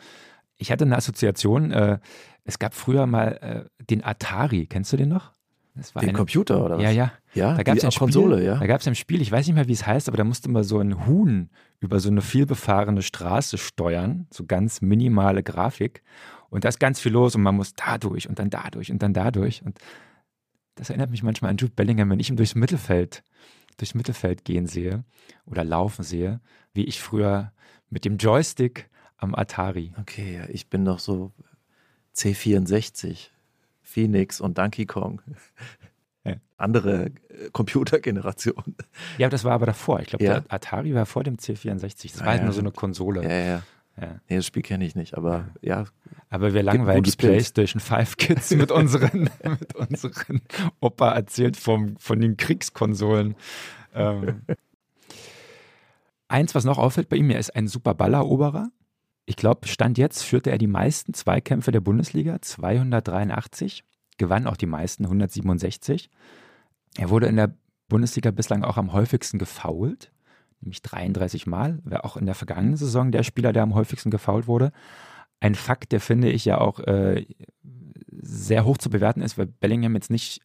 Ich 0.58 0.72
hatte 0.72 0.84
eine 0.84 0.96
Assoziation. 0.96 1.70
Äh, 1.70 1.98
es 2.44 2.58
gab 2.58 2.74
früher 2.74 3.06
mal 3.06 3.68
äh, 3.78 3.84
den 3.84 4.04
Atari. 4.04 4.66
Kennst 4.66 4.92
du 4.92 4.96
den 4.96 5.08
noch? 5.08 5.32
den 5.76 6.08
eine, 6.08 6.12
Computer 6.12 6.64
oder 6.64 6.76
was? 6.76 6.82
Ja, 6.82 6.90
ja. 6.90 7.12
Ja, 7.34 7.54
da 7.54 7.62
gab 7.62 7.76
es 7.76 7.84
ein 7.84 7.92
Spiel, 7.92 7.98
Konsole, 7.98 8.42
ja. 8.42 8.56
Da 8.56 8.66
gab 8.66 8.80
es 8.80 8.88
ein 8.88 8.94
Spiel, 8.94 9.20
ich 9.20 9.30
weiß 9.30 9.46
nicht 9.46 9.54
mehr, 9.54 9.68
wie 9.68 9.72
es 9.72 9.86
heißt, 9.86 10.08
aber 10.08 10.16
da 10.16 10.24
musste 10.24 10.50
man 10.50 10.64
so 10.64 10.78
ein 10.78 11.06
Huhn 11.06 11.50
über 11.80 12.00
so 12.00 12.08
eine 12.08 12.22
vielbefahrene 12.22 13.02
Straße 13.02 13.58
steuern, 13.58 14.26
so 14.30 14.46
ganz 14.46 14.80
minimale 14.80 15.42
Grafik. 15.42 16.02
Und 16.48 16.64
da 16.64 16.70
ist 16.70 16.80
ganz 16.80 16.98
viel 16.98 17.12
los 17.12 17.34
und 17.34 17.42
man 17.42 17.54
muss 17.54 17.74
da 17.74 17.98
durch 17.98 18.28
und 18.28 18.38
dann 18.38 18.48
da 18.48 18.70
durch 18.70 18.90
und 18.90 19.02
dann 19.02 19.12
da 19.12 19.30
durch. 19.30 19.62
Und 19.62 19.78
das 20.76 20.90
erinnert 20.90 21.10
mich 21.10 21.22
manchmal 21.22 21.50
an 21.50 21.56
Jude 21.56 21.72
Bellingham, 21.74 22.10
wenn 22.10 22.20
ich 22.20 22.30
ihn 22.30 22.36
durchs 22.36 22.54
Mittelfeld, 22.54 23.24
durchs 23.78 23.94
Mittelfeld 23.94 24.44
gehen 24.44 24.66
sehe 24.66 25.04
oder 25.46 25.64
laufen 25.64 26.04
sehe, 26.04 26.40
wie 26.72 26.84
ich 26.84 27.00
früher 27.00 27.52
mit 27.90 28.04
dem 28.04 28.18
Joystick 28.18 28.88
am 29.16 29.34
Atari. 29.34 29.92
Okay, 30.00 30.36
ja, 30.36 30.48
ich 30.48 30.68
bin 30.68 30.82
noch 30.82 30.98
so 30.98 31.32
C64, 32.14 33.30
Phoenix 33.82 34.40
und 34.40 34.58
Donkey 34.58 34.86
Kong. 34.86 35.22
Ja. 36.24 36.34
Andere 36.56 37.06
äh, 37.06 37.50
Computergeneration. 37.52 38.74
Ja, 39.16 39.28
das 39.28 39.44
war 39.44 39.52
aber 39.52 39.66
davor. 39.66 40.00
Ich 40.00 40.08
glaube, 40.08 40.24
ja. 40.24 40.40
der 40.40 40.52
Atari 40.52 40.92
war 40.92 41.06
vor 41.06 41.22
dem 41.22 41.36
C64. 41.36 42.12
Das 42.12 42.20
war 42.20 42.26
halt 42.28 42.42
nur 42.42 42.52
so 42.52 42.60
eine 42.60 42.72
Konsole. 42.72 43.22
Ja, 43.22 43.30
ja. 43.30 43.62
Ja. 44.00 44.20
Nee, 44.28 44.36
das 44.36 44.46
Spiel 44.46 44.62
kenne 44.62 44.84
ich 44.84 44.94
nicht, 44.94 45.16
aber 45.16 45.48
ja. 45.62 45.84
Aber 46.28 46.52
wir 46.52 46.62
langweilen 46.62 47.02
die 47.02 47.12
PlayStation 47.12 47.80
5 47.80 48.16
Kids 48.16 48.50
mit 48.50 48.70
unseren, 48.70 49.30
mit 49.44 49.74
unseren 49.74 50.42
Opa 50.80 51.12
erzählt 51.12 51.56
vom, 51.56 51.96
von 51.96 52.20
den 52.20 52.36
Kriegskonsolen. 52.36 53.34
Ähm. 53.94 54.42
Eins, 56.28 56.54
was 56.54 56.64
noch 56.64 56.78
auffällt 56.78 57.08
bei 57.08 57.16
ihm, 57.16 57.30
er 57.30 57.38
ist 57.38 57.54
ein 57.54 57.68
super 57.68 57.94
Balleroberer. 57.94 58.70
Ich 59.24 59.36
glaube, 59.36 59.66
Stand 59.66 59.98
jetzt 59.98 60.22
führte 60.22 60.50
er 60.50 60.58
die 60.58 60.66
meisten 60.66 61.14
Zweikämpfe 61.14 61.72
der 61.72 61.80
Bundesliga, 61.80 62.40
283, 62.40 63.82
gewann 64.18 64.46
auch 64.46 64.56
die 64.56 64.66
meisten, 64.66 65.04
167. 65.04 66.10
Er 66.96 67.10
wurde 67.10 67.26
in 67.26 67.36
der 67.36 67.54
Bundesliga 67.88 68.30
bislang 68.30 68.62
auch 68.62 68.76
am 68.76 68.92
häufigsten 68.92 69.38
gefoult 69.38 70.12
nämlich 70.60 70.82
33 70.82 71.46
Mal, 71.46 71.80
war 71.84 72.04
auch 72.04 72.16
in 72.16 72.26
der 72.26 72.34
vergangenen 72.34 72.76
Saison 72.76 73.12
der 73.12 73.22
Spieler, 73.22 73.52
der 73.52 73.62
am 73.62 73.74
häufigsten 73.74 74.10
gefault 74.10 74.46
wurde. 74.46 74.72
Ein 75.40 75.54
Fakt, 75.54 75.92
der 75.92 76.00
finde 76.00 76.30
ich 76.30 76.44
ja 76.44 76.58
auch 76.58 76.80
äh, 76.80 77.26
sehr 78.10 78.64
hoch 78.64 78.78
zu 78.78 78.90
bewerten 78.90 79.20
ist, 79.20 79.38
weil 79.38 79.46
Bellingham 79.46 79.94
jetzt 79.94 80.10
nicht 80.10 80.40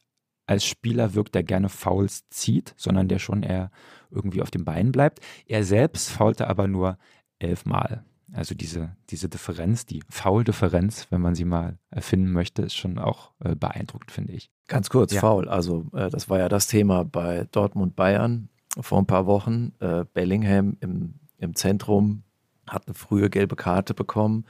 als 0.48 0.66
Spieler 0.66 1.14
wirkt, 1.14 1.36
der 1.36 1.44
gerne 1.44 1.70
Fouls 1.70 2.28
zieht, 2.30 2.74
sondern 2.76 3.08
der 3.08 3.20
schon 3.20 3.44
eher 3.44 3.72
irgendwie 4.10 4.42
auf 4.42 4.52
den 4.52 4.66
Beinen 4.66 4.92
bleibt. 4.92 5.20
Er 5.46 5.64
selbst 5.64 6.10
faulte 6.10 6.48
aber 6.48 6.68
nur 6.68 6.98
elfmal. 7.40 8.04
Also 8.34 8.56
diese, 8.56 8.96
diese 9.10 9.28
Differenz, 9.28 9.86
die 9.86 10.04
Foul-Differenz, 10.10 11.08
wenn 11.10 11.22
man 11.22 11.36
sie 11.36 11.46
mal 11.46 11.78
erfinden 11.90 12.32
möchte, 12.32 12.62
ist 12.62 12.76
schon 12.76 12.98
auch 12.98 13.32
äh, 13.44 13.56
beeindruckend, 13.56 14.12
finde 14.12 14.34
ich. 14.34 14.50
Ganz 14.68 14.90
kurz, 14.90 15.14
ja. 15.14 15.20
Foul. 15.20 15.50
Also 15.50 15.88
äh, 15.94 16.10
das 16.10 16.30
war 16.30 16.40
ja 16.40 16.48
das 16.48 16.68
Thema 16.68 17.04
bei 17.04 17.48
Dortmund 17.52 17.96
Bayern 17.96 18.50
vor 18.80 19.00
ein 19.00 19.06
paar 19.06 19.26
Wochen. 19.26 19.74
Äh, 19.80 20.06
Bellingham 20.14 20.78
im, 20.80 21.16
im 21.38 21.56
Zentrum 21.56 22.24
hat 22.68 22.88
eine 22.88 22.94
frühe 22.94 23.30
gelbe 23.30 23.56
Karte 23.56 23.94
bekommen 23.94 24.46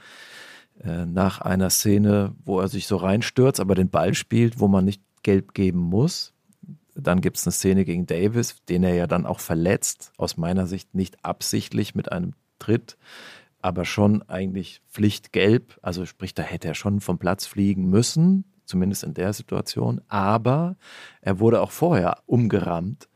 äh, 0.82 1.06
nach 1.06 1.40
einer 1.40 1.70
Szene, 1.70 2.34
wo 2.44 2.60
er 2.60 2.68
sich 2.68 2.86
so 2.86 2.96
reinstürzt, 2.96 3.60
aber 3.60 3.74
den 3.74 3.90
Ball 3.90 4.14
spielt, 4.14 4.60
wo 4.60 4.68
man 4.68 4.84
nicht 4.84 5.02
gelb 5.22 5.54
geben 5.54 5.80
muss. 5.80 6.34
Dann 6.94 7.20
gibt 7.20 7.38
es 7.38 7.46
eine 7.46 7.52
Szene 7.52 7.84
gegen 7.84 8.06
Davis, 8.06 8.56
den 8.68 8.84
er 8.84 8.94
ja 8.94 9.06
dann 9.06 9.26
auch 9.26 9.40
verletzt, 9.40 10.12
aus 10.18 10.36
meiner 10.36 10.66
Sicht 10.66 10.94
nicht 10.94 11.24
absichtlich 11.24 11.94
mit 11.94 12.12
einem 12.12 12.34
Tritt, 12.58 12.98
aber 13.60 13.84
schon 13.84 14.22
eigentlich 14.28 14.82
pflichtgelb. 14.90 15.78
Also 15.82 16.04
sprich, 16.04 16.34
da 16.34 16.42
hätte 16.42 16.68
er 16.68 16.74
schon 16.74 17.00
vom 17.00 17.18
Platz 17.18 17.46
fliegen 17.46 17.88
müssen, 17.88 18.44
zumindest 18.66 19.04
in 19.04 19.14
der 19.14 19.32
Situation. 19.32 20.00
Aber 20.08 20.76
er 21.22 21.40
wurde 21.40 21.62
auch 21.62 21.70
vorher 21.70 22.18
umgerammt 22.26 23.08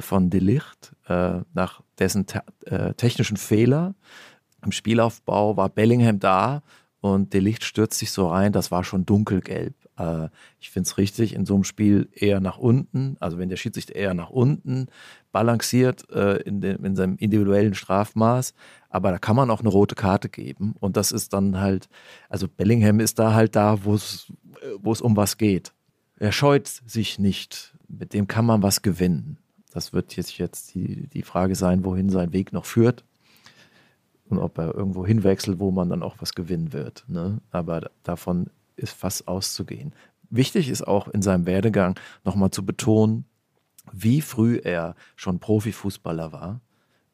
von 0.00 0.30
Delicht 0.30 0.94
äh, 1.08 1.40
nach 1.54 1.82
dessen 1.98 2.26
äh, 2.66 2.94
technischen 2.94 3.36
Fehler. 3.36 3.94
Im 4.64 4.72
Spielaufbau 4.72 5.56
war 5.56 5.68
Bellingham 5.68 6.18
da 6.18 6.62
und 7.00 7.32
Delicht 7.32 7.64
stürzt 7.64 7.98
sich 7.98 8.10
so 8.10 8.28
rein. 8.28 8.52
Das 8.52 8.70
war 8.70 8.84
schon 8.84 9.06
dunkelgelb. 9.06 9.74
Äh, 9.98 10.28
ich 10.60 10.70
finde 10.70 10.88
es 10.88 10.98
richtig, 10.98 11.34
in 11.34 11.46
so 11.46 11.54
einem 11.54 11.64
Spiel 11.64 12.08
eher 12.12 12.40
nach 12.40 12.58
unten, 12.58 13.16
also 13.20 13.38
wenn 13.38 13.48
der 13.48 13.56
Schiedsrichter 13.56 13.94
eher 13.94 14.14
nach 14.14 14.30
unten 14.30 14.86
balanciert 15.32 16.08
äh, 16.10 16.36
in, 16.42 16.60
dem, 16.60 16.84
in 16.84 16.96
seinem 16.96 17.16
individuellen 17.16 17.74
Strafmaß, 17.74 18.54
aber 18.90 19.10
da 19.10 19.18
kann 19.18 19.36
man 19.36 19.50
auch 19.50 19.60
eine 19.60 19.68
rote 19.68 19.94
Karte 19.94 20.28
geben 20.28 20.74
und 20.80 20.96
das 20.96 21.12
ist 21.12 21.32
dann 21.32 21.60
halt, 21.60 21.88
also 22.28 22.48
Bellingham 22.48 23.00
ist 23.00 23.18
da 23.18 23.34
halt 23.34 23.56
da, 23.56 23.84
wo 23.84 23.94
es 23.94 25.00
um 25.00 25.16
was 25.16 25.36
geht. 25.36 25.72
Er 26.16 26.32
scheut 26.32 26.66
sich 26.66 27.18
nicht, 27.18 27.74
mit 27.88 28.12
dem 28.12 28.26
kann 28.26 28.46
man 28.46 28.62
was 28.62 28.82
gewinnen. 28.82 29.38
Das 29.78 29.92
wird 29.92 30.16
jetzt, 30.16 30.36
jetzt 30.38 30.74
die, 30.74 31.06
die 31.06 31.22
Frage 31.22 31.54
sein, 31.54 31.84
wohin 31.84 32.10
sein 32.10 32.32
Weg 32.32 32.52
noch 32.52 32.64
führt 32.64 33.04
und 34.28 34.40
ob 34.40 34.58
er 34.58 34.74
irgendwo 34.74 35.06
hinwechselt, 35.06 35.60
wo 35.60 35.70
man 35.70 35.88
dann 35.88 36.02
auch 36.02 36.16
was 36.18 36.34
gewinnen 36.34 36.72
wird. 36.72 37.04
Ne? 37.06 37.40
Aber 37.52 37.88
davon 38.02 38.50
ist 38.74 38.92
fast 38.92 39.28
auszugehen. 39.28 39.94
Wichtig 40.30 40.68
ist 40.68 40.82
auch 40.82 41.06
in 41.06 41.22
seinem 41.22 41.46
Werdegang 41.46 41.96
nochmal 42.24 42.50
zu 42.50 42.66
betonen, 42.66 43.24
wie 43.92 44.20
früh 44.20 44.56
er 44.56 44.96
schon 45.14 45.38
Profifußballer 45.38 46.32
war. 46.32 46.60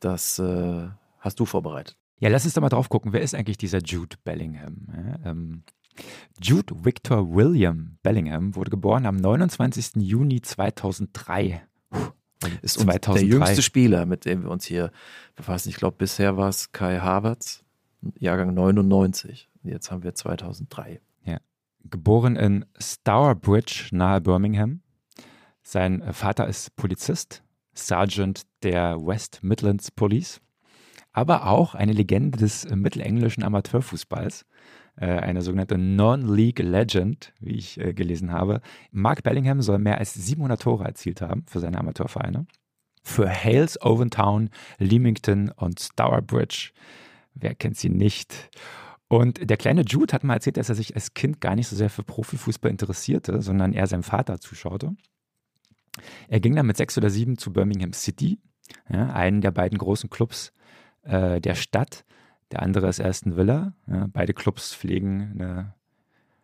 Das 0.00 0.38
äh, 0.38 0.88
hast 1.18 1.38
du 1.38 1.44
vorbereitet. 1.44 1.98
Ja, 2.18 2.30
lass 2.30 2.46
uns 2.46 2.54
da 2.54 2.62
mal 2.62 2.70
drauf 2.70 2.88
gucken. 2.88 3.12
Wer 3.12 3.20
ist 3.20 3.34
eigentlich 3.34 3.58
dieser 3.58 3.80
Jude 3.80 4.16
Bellingham? 4.24 4.88
Ja, 4.88 5.30
ähm, 5.30 5.64
Jude 6.40 6.82
Victor 6.82 7.34
William 7.34 7.98
Bellingham 8.02 8.56
wurde 8.56 8.70
geboren 8.70 9.04
am 9.04 9.16
29. 9.16 9.96
Juni 9.96 10.40
2003. 10.40 11.62
Ist 12.62 12.80
2003. 12.80 13.12
der 13.14 13.24
jüngste 13.24 13.62
Spieler, 13.62 14.06
mit 14.06 14.24
dem 14.24 14.42
wir 14.44 14.50
uns 14.50 14.64
hier 14.64 14.90
befassen. 15.36 15.68
Ich 15.68 15.76
glaube, 15.76 15.96
bisher 15.98 16.36
war 16.36 16.48
es 16.48 16.72
Kai 16.72 16.98
Havertz, 16.98 17.64
Jahrgang 18.18 18.54
99. 18.54 19.48
Jetzt 19.62 19.90
haben 19.90 20.02
wir 20.02 20.14
2003 20.14 21.00
geboren 21.90 22.36
in 22.36 22.64
Stourbridge 22.78 23.88
nahe 23.92 24.20
Birmingham. 24.20 24.80
Sein 25.62 26.02
Vater 26.12 26.46
ist 26.46 26.76
Polizist, 26.76 27.42
Sergeant 27.74 28.42
der 28.62 28.98
West 29.00 29.42
Midlands 29.42 29.90
Police, 29.90 30.40
aber 31.12 31.46
auch 31.46 31.74
eine 31.74 31.92
Legende 31.92 32.38
des 32.38 32.68
mittelenglischen 32.68 33.42
Amateurfußballs, 33.42 34.44
eine 35.02 35.42
sogenannte 35.42 35.78
Non-League 35.78 36.60
Legend, 36.60 37.32
wie 37.40 37.56
ich 37.56 37.80
äh, 37.80 37.92
gelesen 37.92 38.32
habe. 38.32 38.60
Mark 38.90 39.22
Bellingham 39.22 39.60
soll 39.62 39.78
mehr 39.78 39.98
als 39.98 40.14
700 40.14 40.60
Tore 40.60 40.84
erzielt 40.84 41.20
haben 41.20 41.44
für 41.46 41.60
seine 41.60 41.78
Amateurvereine. 41.78 42.46
Für 43.02 43.28
Hales, 43.28 43.80
Oventown, 43.82 44.50
Leamington 44.78 45.50
und 45.50 45.80
Stourbridge. 45.80 46.70
Wer 47.34 47.54
kennt 47.54 47.76
sie 47.76 47.90
nicht? 47.90 48.50
Und 49.08 49.50
der 49.50 49.56
kleine 49.56 49.82
Jude 49.82 50.12
hat 50.12 50.24
mal 50.24 50.34
erzählt, 50.34 50.56
dass 50.56 50.68
er 50.68 50.74
sich 50.74 50.94
als 50.94 51.14
Kind 51.14 51.40
gar 51.40 51.54
nicht 51.54 51.68
so 51.68 51.76
sehr 51.76 51.90
für 51.90 52.02
Profifußball 52.02 52.70
interessierte, 52.70 53.42
sondern 53.42 53.72
er 53.72 53.86
seinem 53.86 54.02
Vater 54.02 54.40
zuschaute. 54.40 54.96
Er 56.28 56.40
ging 56.40 56.56
dann 56.56 56.66
mit 56.66 56.76
sechs 56.76 56.96
oder 56.98 57.10
sieben 57.10 57.38
zu 57.38 57.52
Birmingham 57.52 57.92
City, 57.92 58.38
ja, 58.90 59.12
einen 59.12 59.40
der 59.40 59.50
beiden 59.50 59.78
großen 59.78 60.10
Clubs 60.10 60.52
äh, 61.02 61.40
der 61.40 61.54
Stadt. 61.54 62.04
Der 62.54 62.62
andere 62.62 62.88
ist 62.88 63.00
Aston 63.00 63.36
Villa. 63.36 63.72
Ja, 63.88 64.06
beide 64.12 64.32
Clubs 64.32 64.72
pflegen 64.72 65.32
eine 65.32 65.74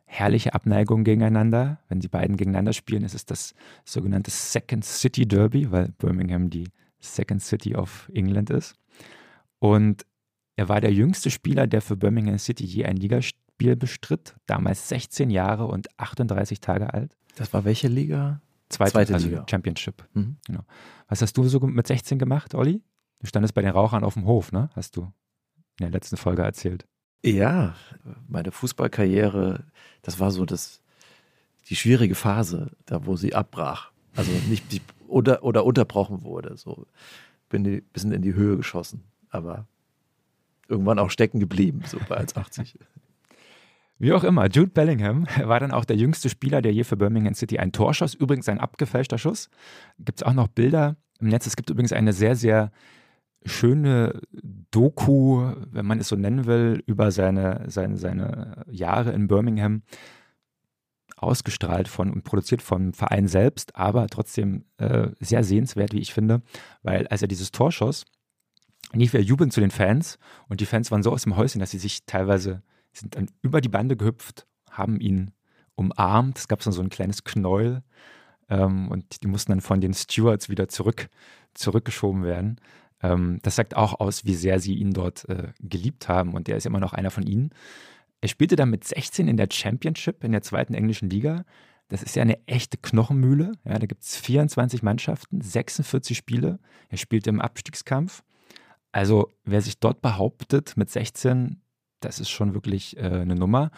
herrliche 0.06 0.54
Abneigung 0.54 1.04
gegeneinander. 1.04 1.78
Wenn 1.88 2.00
die 2.00 2.08
beiden 2.08 2.36
gegeneinander 2.36 2.72
spielen, 2.72 3.04
ist 3.04 3.14
es 3.14 3.26
das 3.26 3.54
sogenannte 3.84 4.32
Second 4.32 4.84
City 4.84 5.28
Derby, 5.28 5.70
weil 5.70 5.92
Birmingham 5.98 6.50
die 6.50 6.68
Second 6.98 7.44
City 7.44 7.76
of 7.76 8.10
England 8.12 8.50
ist. 8.50 8.74
Und 9.60 10.04
er 10.56 10.68
war 10.68 10.80
der 10.80 10.92
jüngste 10.92 11.30
Spieler, 11.30 11.68
der 11.68 11.80
für 11.80 11.96
Birmingham 11.96 12.38
City 12.38 12.64
je 12.64 12.86
ein 12.86 12.96
Ligaspiel 12.96 13.76
bestritt, 13.76 14.34
damals 14.46 14.88
16 14.88 15.30
Jahre 15.30 15.66
und 15.66 15.96
38 15.96 16.58
Tage 16.58 16.92
alt. 16.92 17.16
Das 17.36 17.52
war 17.52 17.64
welche 17.64 17.86
Liga? 17.86 18.40
Zweite, 18.68 18.90
Zweite 18.90 19.14
also 19.14 19.28
Liga. 19.28 19.46
Championship. 19.48 20.08
Mhm. 20.14 20.38
Genau. 20.44 20.64
Was 21.06 21.22
hast 21.22 21.36
du 21.36 21.44
so 21.44 21.60
mit 21.60 21.86
16 21.86 22.18
gemacht, 22.18 22.56
Olli? 22.56 22.82
Du 23.20 23.28
standest 23.28 23.54
bei 23.54 23.62
den 23.62 23.70
Rauchern 23.70 24.02
auf 24.02 24.14
dem 24.14 24.24
Hof, 24.24 24.50
ne? 24.50 24.70
Hast 24.74 24.96
du 24.96 25.12
in 25.80 25.90
der 25.90 25.92
letzten 25.92 26.16
Folge 26.16 26.42
erzählt. 26.42 26.86
Ja, 27.24 27.74
meine 28.28 28.52
Fußballkarriere, 28.52 29.64
das 30.02 30.20
war 30.20 30.30
so 30.30 30.44
das, 30.44 30.80
die 31.68 31.76
schwierige 31.76 32.14
Phase, 32.14 32.70
da 32.86 33.06
wo 33.06 33.16
sie 33.16 33.34
abbrach. 33.34 33.90
Also 34.14 34.30
nicht 34.48 34.82
oder, 35.08 35.42
oder 35.42 35.64
unterbrochen 35.64 36.22
wurde. 36.22 36.56
So 36.56 36.86
bin 37.48 37.66
ein 37.66 37.82
bisschen 37.92 38.12
in 38.12 38.22
die 38.22 38.34
Höhe 38.34 38.56
geschossen. 38.56 39.04
Aber 39.30 39.66
irgendwann 40.68 40.98
auch 40.98 41.10
stecken 41.10 41.40
geblieben, 41.40 41.82
so 41.86 41.98
bei 42.08 42.20
1,80. 42.20 42.74
Wie 43.98 44.12
auch 44.12 44.24
immer, 44.24 44.48
Jude 44.48 44.70
Bellingham 44.70 45.26
war 45.44 45.60
dann 45.60 45.72
auch 45.72 45.84
der 45.84 45.96
jüngste 45.96 46.30
Spieler, 46.30 46.62
der 46.62 46.72
je 46.72 46.84
für 46.84 46.96
Birmingham 46.96 47.34
City 47.34 47.58
ein 47.58 47.72
Tor 47.72 47.92
schoss. 47.92 48.14
Übrigens 48.14 48.48
ein 48.48 48.60
abgefälschter 48.60 49.18
Schuss. 49.18 49.50
Gibt 49.98 50.20
es 50.20 50.26
auch 50.26 50.32
noch 50.32 50.48
Bilder 50.48 50.96
im 51.20 51.28
Netz. 51.28 51.46
Es 51.46 51.56
gibt 51.56 51.68
übrigens 51.70 51.92
eine 51.92 52.12
sehr, 52.12 52.34
sehr 52.34 52.72
schöne 53.44 54.20
Doku, 54.70 55.52
wenn 55.70 55.86
man 55.86 55.98
es 55.98 56.08
so 56.08 56.16
nennen 56.16 56.46
will, 56.46 56.82
über 56.86 57.10
seine, 57.10 57.64
seine, 57.68 57.96
seine 57.96 58.64
Jahre 58.70 59.12
in 59.12 59.28
Birmingham. 59.28 59.82
Ausgestrahlt 61.16 61.86
von 61.86 62.10
und 62.10 62.24
produziert 62.24 62.62
vom 62.62 62.94
Verein 62.94 63.28
selbst, 63.28 63.76
aber 63.76 64.06
trotzdem 64.06 64.64
äh, 64.78 65.08
sehr 65.20 65.44
sehenswert, 65.44 65.92
wie 65.92 66.00
ich 66.00 66.14
finde, 66.14 66.40
weil 66.82 67.06
als 67.08 67.20
er 67.20 67.28
dieses 67.28 67.52
Tor 67.52 67.72
schoss, 67.72 68.06
lief 68.94 69.12
er 69.12 69.20
jubeln 69.20 69.50
zu 69.50 69.60
den 69.60 69.70
Fans 69.70 70.18
und 70.48 70.62
die 70.62 70.66
Fans 70.66 70.90
waren 70.90 71.02
so 71.02 71.12
aus 71.12 71.24
dem 71.24 71.36
Häuschen, 71.36 71.60
dass 71.60 71.72
sie 71.72 71.78
sich 71.78 72.06
teilweise 72.06 72.62
sind 72.92 73.16
dann 73.16 73.30
über 73.42 73.60
die 73.60 73.68
Bande 73.68 73.96
gehüpft, 73.96 74.46
haben 74.70 75.00
ihn 75.00 75.32
umarmt. 75.74 76.38
Es 76.38 76.48
gab 76.48 76.62
so 76.62 76.80
ein 76.80 76.88
kleines 76.88 77.24
Knäuel 77.24 77.82
ähm, 78.48 78.88
und 78.90 79.22
die 79.22 79.28
mussten 79.28 79.52
dann 79.52 79.60
von 79.60 79.80
den 79.80 79.94
Stewards 79.94 80.48
wieder 80.48 80.68
zurück, 80.68 81.08
zurückgeschoben 81.54 82.24
werden. 82.24 82.60
Ähm, 83.02 83.38
das 83.42 83.56
sagt 83.56 83.76
auch 83.76 84.00
aus, 84.00 84.24
wie 84.24 84.34
sehr 84.34 84.60
sie 84.60 84.74
ihn 84.74 84.92
dort 84.92 85.28
äh, 85.28 85.48
geliebt 85.60 86.08
haben 86.08 86.34
und 86.34 86.48
der 86.48 86.56
ist 86.56 86.66
immer 86.66 86.80
noch 86.80 86.92
einer 86.92 87.10
von 87.10 87.26
ihnen. 87.26 87.50
Er 88.20 88.28
spielte 88.28 88.56
dann 88.56 88.70
mit 88.70 88.84
16 88.84 89.28
in 89.28 89.36
der 89.36 89.48
Championship 89.50 90.24
in 90.24 90.32
der 90.32 90.42
zweiten 90.42 90.74
englischen 90.74 91.08
Liga. 91.08 91.44
Das 91.88 92.02
ist 92.02 92.14
ja 92.14 92.22
eine 92.22 92.46
echte 92.46 92.76
Knochenmühle. 92.76 93.52
Ja, 93.64 93.78
da 93.78 93.86
gibt 93.86 94.02
es 94.02 94.16
24 94.16 94.82
Mannschaften, 94.82 95.40
46 95.40 96.16
Spiele. 96.16 96.60
Er 96.88 96.98
spielte 96.98 97.30
im 97.30 97.40
Abstiegskampf. 97.40 98.22
Also 98.92 99.30
wer 99.44 99.62
sich 99.62 99.78
dort 99.78 100.02
behauptet 100.02 100.76
mit 100.76 100.90
16, 100.90 101.62
das 102.00 102.20
ist 102.20 102.30
schon 102.30 102.54
wirklich 102.54 102.96
äh, 102.96 103.00
eine 103.00 103.34
Nummer. 103.34 103.70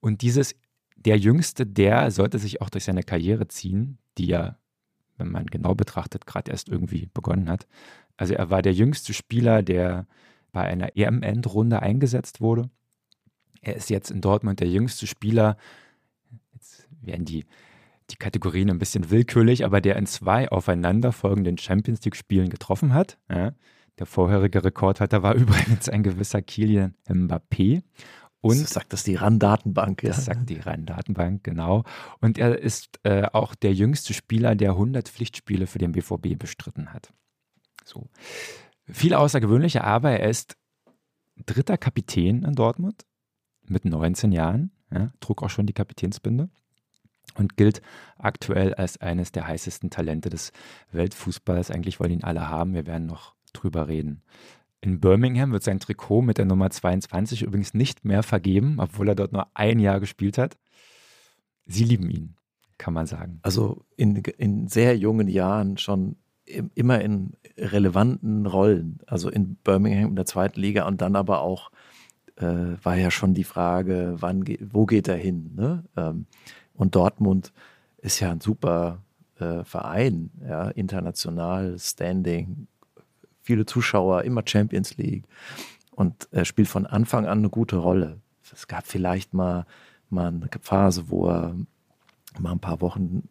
Und 0.00 0.22
dieses, 0.22 0.54
der 0.96 1.18
Jüngste, 1.18 1.66
der 1.66 2.10
sollte 2.10 2.38
sich 2.38 2.60
auch 2.60 2.70
durch 2.70 2.84
seine 2.84 3.02
Karriere 3.02 3.48
ziehen, 3.48 3.98
die 4.18 4.26
ja, 4.26 4.58
wenn 5.16 5.30
man 5.30 5.46
genau 5.46 5.74
betrachtet, 5.74 6.26
gerade 6.26 6.50
erst 6.50 6.68
irgendwie 6.68 7.08
begonnen 7.12 7.48
hat. 7.48 7.66
Also 8.18 8.34
er 8.34 8.50
war 8.50 8.60
der 8.60 8.74
jüngste 8.74 9.14
Spieler, 9.14 9.62
der 9.62 10.06
bei 10.52 10.64
einer 10.64 10.96
EM-Endrunde 10.96 11.80
eingesetzt 11.80 12.40
wurde. 12.40 12.68
Er 13.62 13.76
ist 13.76 13.90
jetzt 13.90 14.10
in 14.10 14.20
Dortmund 14.20 14.60
der 14.60 14.68
jüngste 14.68 15.06
Spieler. 15.06 15.56
Jetzt 16.52 16.88
werden 17.00 17.24
die, 17.24 17.46
die 18.10 18.16
Kategorien 18.16 18.70
ein 18.70 18.78
bisschen 18.78 19.10
willkürlich, 19.10 19.64
aber 19.64 19.80
der 19.80 19.96
in 19.96 20.06
zwei 20.06 20.50
aufeinanderfolgenden 20.50 21.58
Champions 21.58 22.04
League-Spielen 22.04 22.50
getroffen 22.50 22.92
hat. 22.92 23.18
Ja. 23.30 23.52
Der 23.98 24.06
vorherige 24.06 24.64
Rekordhalter 24.64 25.22
war 25.22 25.34
übrigens 25.36 25.88
ein 25.88 26.02
gewisser 26.02 26.42
Kilian 26.42 26.94
Mbappé. 27.08 27.82
Und 28.40 28.60
das 28.60 28.70
sagt 28.70 28.92
das 28.92 29.02
die 29.02 29.16
RAN-Datenbank. 29.16 30.02
Ja. 30.02 30.10
Das 30.10 30.24
sagt 30.24 30.48
die 30.48 30.58
RAN-Datenbank, 30.58 31.42
genau. 31.42 31.84
Und 32.20 32.38
er 32.38 32.58
ist 32.58 33.00
äh, 33.02 33.26
auch 33.32 33.54
der 33.54 33.74
jüngste 33.74 34.14
Spieler, 34.14 34.54
der 34.54 34.70
100 34.70 35.08
Pflichtspiele 35.08 35.66
für 35.66 35.78
den 35.78 35.92
BVB 35.92 36.38
bestritten 36.38 36.92
hat. 36.92 37.12
So. 37.88 38.08
Viel 38.84 39.14
außergewöhnlicher, 39.14 39.84
aber 39.84 40.12
er 40.12 40.28
ist 40.28 40.56
dritter 41.46 41.76
Kapitän 41.76 42.42
in 42.42 42.54
Dortmund 42.54 43.06
mit 43.66 43.84
19 43.84 44.32
Jahren, 44.32 44.72
ja, 44.90 45.12
trug 45.20 45.42
auch 45.42 45.50
schon 45.50 45.66
die 45.66 45.72
Kapitänsbinde 45.72 46.48
und 47.34 47.56
gilt 47.56 47.82
aktuell 48.18 48.74
als 48.74 49.00
eines 49.00 49.32
der 49.32 49.46
heißesten 49.46 49.90
Talente 49.90 50.28
des 50.30 50.52
Weltfußballs. 50.92 51.70
Eigentlich 51.70 52.00
wollen 52.00 52.12
ihn 52.12 52.24
alle 52.24 52.48
haben. 52.48 52.74
Wir 52.74 52.86
werden 52.86 53.06
noch 53.06 53.34
drüber 53.52 53.88
reden. 53.88 54.22
In 54.80 55.00
Birmingham 55.00 55.52
wird 55.52 55.62
sein 55.62 55.80
Trikot 55.80 56.22
mit 56.22 56.38
der 56.38 56.44
Nummer 56.44 56.70
22 56.70 57.42
übrigens 57.42 57.74
nicht 57.74 58.04
mehr 58.04 58.22
vergeben, 58.22 58.76
obwohl 58.78 59.08
er 59.08 59.14
dort 59.14 59.32
nur 59.32 59.48
ein 59.54 59.80
Jahr 59.80 60.00
gespielt 60.00 60.38
hat. 60.38 60.56
Sie 61.66 61.84
lieben 61.84 62.10
ihn. 62.10 62.36
kann 62.78 62.94
man 62.94 63.06
sagen. 63.06 63.40
Also 63.42 63.84
in, 63.96 64.16
in 64.16 64.68
sehr 64.68 64.96
jungen 64.96 65.28
Jahren 65.28 65.78
schon 65.78 66.16
immer 66.74 67.00
in 67.00 67.32
relevanten 67.56 68.46
Rollen, 68.46 68.98
also 69.06 69.28
in 69.28 69.56
Birmingham 69.56 70.10
in 70.10 70.16
der 70.16 70.26
zweiten 70.26 70.60
Liga 70.60 70.86
und 70.86 71.00
dann 71.00 71.16
aber 71.16 71.40
auch 71.40 71.70
äh, 72.36 72.76
war 72.82 72.96
ja 72.96 73.10
schon 73.10 73.34
die 73.34 73.44
Frage, 73.44 74.16
wann 74.18 74.44
wo 74.70 74.86
geht 74.86 75.08
er 75.08 75.16
hin? 75.16 75.52
Ne? 75.56 75.84
Ähm, 75.96 76.26
und 76.74 76.94
Dortmund 76.94 77.52
ist 77.98 78.20
ja 78.20 78.30
ein 78.30 78.40
super 78.40 79.02
äh, 79.38 79.64
Verein, 79.64 80.30
ja, 80.46 80.68
international, 80.70 81.76
Standing, 81.78 82.68
viele 83.42 83.66
Zuschauer, 83.66 84.22
immer 84.22 84.42
Champions 84.44 84.96
League 84.96 85.24
und 85.90 86.28
er 86.30 86.44
spielt 86.44 86.68
von 86.68 86.86
Anfang 86.86 87.26
an 87.26 87.38
eine 87.38 87.50
gute 87.50 87.76
Rolle. 87.76 88.20
Es 88.52 88.68
gab 88.68 88.86
vielleicht 88.86 89.34
mal, 89.34 89.66
mal 90.10 90.28
eine 90.28 90.48
Phase, 90.60 91.10
wo 91.10 91.28
er 91.28 91.54
mal 92.38 92.52
ein 92.52 92.60
paar 92.60 92.80
Wochen 92.80 93.28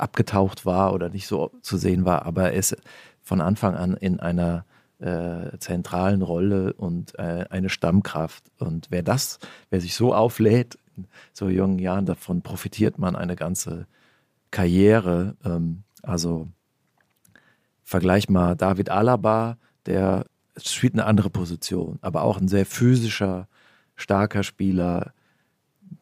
abgetaucht 0.00 0.66
war 0.66 0.92
oder 0.92 1.08
nicht 1.08 1.26
so 1.26 1.50
zu 1.62 1.76
sehen 1.76 2.04
war, 2.04 2.26
aber 2.26 2.52
er 2.52 2.54
ist 2.54 2.76
von 3.22 3.40
Anfang 3.40 3.74
an 3.74 3.94
in 3.94 4.20
einer 4.20 4.64
äh, 4.98 5.56
zentralen 5.58 6.22
Rolle 6.22 6.72
und 6.74 7.18
äh, 7.18 7.46
eine 7.48 7.68
Stammkraft. 7.68 8.44
Und 8.58 8.88
wer 8.90 9.02
das, 9.02 9.38
wer 9.70 9.80
sich 9.80 9.94
so 9.94 10.14
auflädt 10.14 10.78
in 10.96 11.06
so 11.32 11.48
jungen 11.48 11.78
Jahren, 11.78 12.06
davon 12.06 12.42
profitiert 12.42 12.98
man 12.98 13.16
eine 13.16 13.36
ganze 13.36 13.86
Karriere. 14.50 15.36
Ähm, 15.44 15.84
also 16.02 16.48
vergleich 17.82 18.28
mal 18.28 18.56
David 18.56 18.90
Alaba, 18.90 19.56
der 19.86 20.26
spielt 20.56 20.94
eine 20.94 21.06
andere 21.06 21.30
Position, 21.30 21.98
aber 22.02 22.22
auch 22.22 22.38
ein 22.38 22.48
sehr 22.48 22.66
physischer, 22.66 23.48
starker 23.96 24.42
Spieler, 24.42 25.12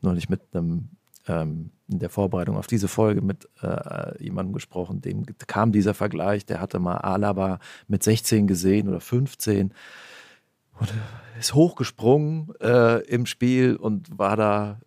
noch 0.03 0.15
nicht 0.15 0.29
mit 0.29 0.41
einem 0.53 0.89
ähm, 1.29 1.71
in 1.89 1.99
der 2.01 2.11
Vorbereitung 2.11 2.57
auf 2.57 2.67
diese 2.67 2.89
Folge 2.89 3.23
mit 3.23 3.49
äh, 3.63 4.23
jemandem 4.23 4.53
gesprochen, 4.53 5.01
dem 5.01 5.25
kam 5.47 5.73
dieser 5.73 5.95
Vergleich, 5.95 6.45
der 6.45 6.61
hatte 6.61 6.79
mal 6.79 6.99
Alaba 6.99 7.61
mit 7.87 8.03
16 8.03 8.47
gesehen 8.47 8.89
oder 8.89 9.01
15 9.01 9.73
und 10.81 10.95
ist 11.39 11.55
hochgesprungen 11.55 12.53
äh, 12.61 13.01
im 13.07 13.27
Spiel 13.27 13.77
und 13.77 14.19
war 14.19 14.37
da 14.37 14.81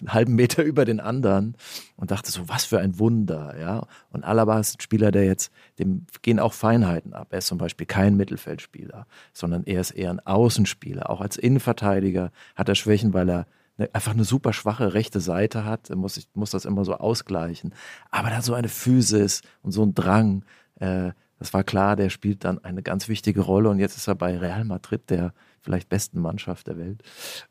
einen 0.00 0.14
halben 0.14 0.34
Meter 0.34 0.62
über 0.62 0.84
den 0.84 1.00
anderen 1.00 1.56
und 1.96 2.10
dachte 2.10 2.30
so, 2.30 2.48
was 2.48 2.64
für 2.64 2.78
ein 2.78 2.98
Wunder, 2.98 3.54
ja. 3.58 3.86
Und 4.10 4.24
Alaba 4.24 4.58
ist 4.58 4.78
ein 4.78 4.80
Spieler, 4.80 5.10
der 5.10 5.24
jetzt, 5.24 5.52
dem 5.78 6.06
gehen 6.22 6.40
auch 6.40 6.52
Feinheiten 6.52 7.12
ab. 7.12 7.28
Er 7.30 7.38
ist 7.38 7.46
zum 7.46 7.58
Beispiel 7.58 7.86
kein 7.86 8.16
Mittelfeldspieler, 8.16 9.06
sondern 9.32 9.64
er 9.64 9.80
ist 9.80 9.90
eher 9.90 10.10
ein 10.10 10.20
Außenspieler. 10.20 11.10
Auch 11.10 11.20
als 11.20 11.36
Innenverteidiger 11.36 12.30
hat 12.56 12.68
er 12.68 12.74
Schwächen, 12.74 13.12
weil 13.12 13.28
er 13.28 13.46
eine, 13.78 13.94
einfach 13.94 14.12
eine 14.12 14.24
super 14.24 14.52
schwache 14.52 14.94
rechte 14.94 15.20
Seite 15.20 15.64
hat, 15.64 15.90
muss, 15.90 16.16
ich, 16.16 16.28
muss 16.34 16.50
das 16.50 16.64
immer 16.64 16.84
so 16.84 16.94
ausgleichen. 16.94 17.74
Aber 18.10 18.30
da 18.30 18.42
so 18.42 18.54
eine 18.54 18.68
Physis 18.68 19.42
und 19.62 19.72
so 19.72 19.82
ein 19.84 19.94
Drang, 19.94 20.44
äh, 20.80 21.12
das 21.38 21.54
war 21.54 21.62
klar, 21.62 21.94
der 21.94 22.10
spielt 22.10 22.44
dann 22.44 22.62
eine 22.64 22.82
ganz 22.82 23.08
wichtige 23.08 23.40
Rolle 23.40 23.70
und 23.70 23.78
jetzt 23.78 23.96
ist 23.96 24.08
er 24.08 24.16
bei 24.16 24.36
Real 24.36 24.64
Madrid 24.64 25.08
der 25.08 25.32
vielleicht 25.60 25.88
besten 25.88 26.20
Mannschaft 26.20 26.66
der 26.66 26.78
Welt 26.78 27.02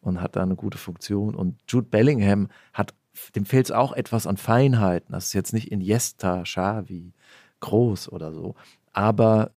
und 0.02 0.22
hat 0.22 0.36
da 0.36 0.44
eine 0.44 0.56
gute 0.56 0.78
Funktion. 0.78 1.36
Und 1.36 1.60
Jude 1.68 1.88
Bellingham 1.88 2.50
hat, 2.74 2.94
dem 3.36 3.46
fehlt 3.46 3.68
es 3.68 3.72
auch 3.72 3.94
etwas 3.94 4.28
an 4.28 4.38
Feinheiten. 4.38 5.14
Das 5.14 5.28
ist 5.28 5.34
jetzt 5.34 5.54
nicht 5.54 5.72
Iniesta, 5.72 6.44
Xavi, 6.44 7.14
groß 7.62 8.12
oder 8.12 8.34
so. 8.34 8.56
Aber 8.92 9.52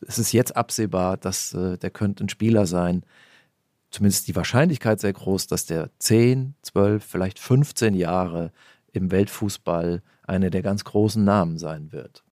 es 0.00 0.18
ist 0.18 0.32
jetzt 0.32 0.56
absehbar, 0.56 1.16
dass 1.16 1.52
äh, 1.54 1.76
der 1.78 1.90
könnte 1.90 2.24
ein 2.24 2.28
Spieler 2.28 2.66
sein, 2.66 3.04
zumindest 3.94 4.26
die 4.26 4.36
Wahrscheinlichkeit 4.36 5.00
sehr 5.00 5.12
groß, 5.12 5.46
dass 5.46 5.66
der 5.66 5.90
10, 5.98 6.56
12, 6.62 7.04
vielleicht 7.04 7.38
15 7.38 7.94
Jahre 7.94 8.52
im 8.92 9.10
Weltfußball 9.10 10.02
eine 10.24 10.50
der 10.50 10.62
ganz 10.62 10.84
großen 10.84 11.22
Namen 11.22 11.58
sein 11.58 11.92
wird. 11.92 12.24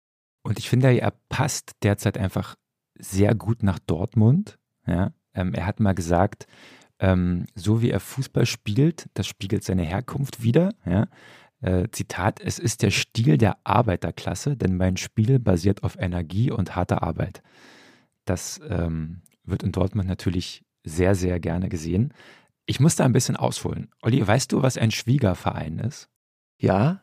Und 0.43 0.59
ich 0.59 0.69
finde, 0.69 0.99
er 0.99 1.13
passt 1.29 1.73
derzeit 1.83 2.19
einfach 2.19 2.57
sehr 2.99 3.35
gut 3.35 3.63
nach 3.63 3.79
Dortmund. 3.79 4.59
Ja? 4.87 5.13
Ähm, 5.35 5.55
er 5.55 5.67
hat 5.67 5.79
mal 5.79 5.95
gesagt, 5.95 6.47
ähm, 6.99 7.47
so 7.55 7.81
wie 7.81 7.91
er 7.91 8.01
Fußball 8.01 8.47
spielt, 8.47 9.09
das 9.15 9.29
spiegelt 9.29 9.63
seine 9.63 9.85
Herkunft 9.85 10.43
wider. 10.43 10.75
Ja? 10.85 11.07
Äh, 11.61 11.89
Zitat, 11.93 12.41
es 12.41 12.59
ist 12.59 12.83
der 12.83 12.91
Stil 12.91 13.39
der 13.39 13.57
Arbeiterklasse, 13.63 14.57
denn 14.57 14.77
mein 14.77 14.97
Spiel 14.97 15.39
basiert 15.39 15.85
auf 15.85 15.97
Energie 15.97 16.51
und 16.51 16.75
harter 16.75 17.05
Arbeit. 17.05 17.41
Das 18.25 18.61
ähm, 18.69 19.23
wird 19.45 19.63
in 19.63 19.71
Dortmund 19.71 20.09
natürlich 20.09 20.65
sehr, 20.85 21.15
sehr 21.15 21.41
gerne 21.41 21.69
gesehen. 21.69 22.13
Ich 22.67 22.81
muss 22.81 22.97
da 22.97 23.05
ein 23.05 23.13
bisschen 23.13 23.37
ausholen. 23.37 23.91
Olli, 24.03 24.27
weißt 24.27 24.53
du, 24.53 24.63
was 24.63 24.79
ein 24.79 24.91
Schwiegerverein 24.91 25.79
ist? 25.79 26.09
Ja, 26.59 27.03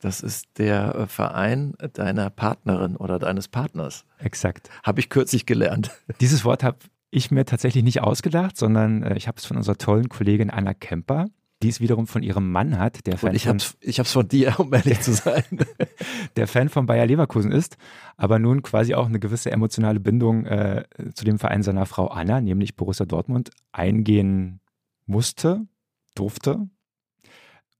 das 0.00 0.20
ist 0.20 0.46
der 0.58 0.94
äh, 0.94 1.06
Verein 1.06 1.74
deiner 1.94 2.30
Partnerin 2.30 2.96
oder 2.96 3.18
deines 3.18 3.48
Partners. 3.48 4.04
Exakt. 4.18 4.70
Habe 4.84 5.00
ich 5.00 5.08
kürzlich 5.08 5.46
gelernt. 5.46 5.90
Dieses 6.20 6.44
Wort 6.44 6.62
habe 6.62 6.78
ich 7.10 7.30
mir 7.30 7.44
tatsächlich 7.44 7.82
nicht 7.82 8.02
ausgedacht, 8.02 8.56
sondern 8.56 9.02
äh, 9.02 9.16
ich 9.16 9.26
habe 9.28 9.38
es 9.38 9.46
von 9.46 9.56
unserer 9.56 9.78
tollen 9.78 10.08
Kollegin 10.08 10.50
Anna 10.50 10.74
Kemper 10.74 11.26
die 11.62 11.68
es 11.68 11.80
wiederum 11.80 12.06
von 12.06 12.22
ihrem 12.22 12.52
Mann 12.52 12.78
hat, 12.78 13.06
der 13.06 13.18
Fan 13.18 13.30
Und 13.30 13.36
ich 13.80 13.98
habe 13.98 14.06
es 14.06 14.12
von 14.12 14.28
dir, 14.28 14.58
um 14.58 14.72
ehrlich 14.72 15.00
zu 15.00 15.12
sein. 15.12 15.42
der 16.36 16.46
Fan 16.46 16.68
von 16.68 16.86
Bayer 16.86 17.06
Leverkusen 17.06 17.50
ist, 17.50 17.76
aber 18.16 18.38
nun 18.38 18.62
quasi 18.62 18.94
auch 18.94 19.06
eine 19.06 19.18
gewisse 19.18 19.50
emotionale 19.50 19.98
Bindung 19.98 20.46
äh, 20.46 20.84
zu 21.14 21.24
dem 21.24 21.38
Verein 21.38 21.62
seiner 21.62 21.86
Frau 21.86 22.06
Anna, 22.08 22.40
nämlich 22.40 22.76
Borussia 22.76 23.06
Dortmund, 23.06 23.50
eingehen 23.72 24.60
musste, 25.06 25.66
durfte. 26.14 26.68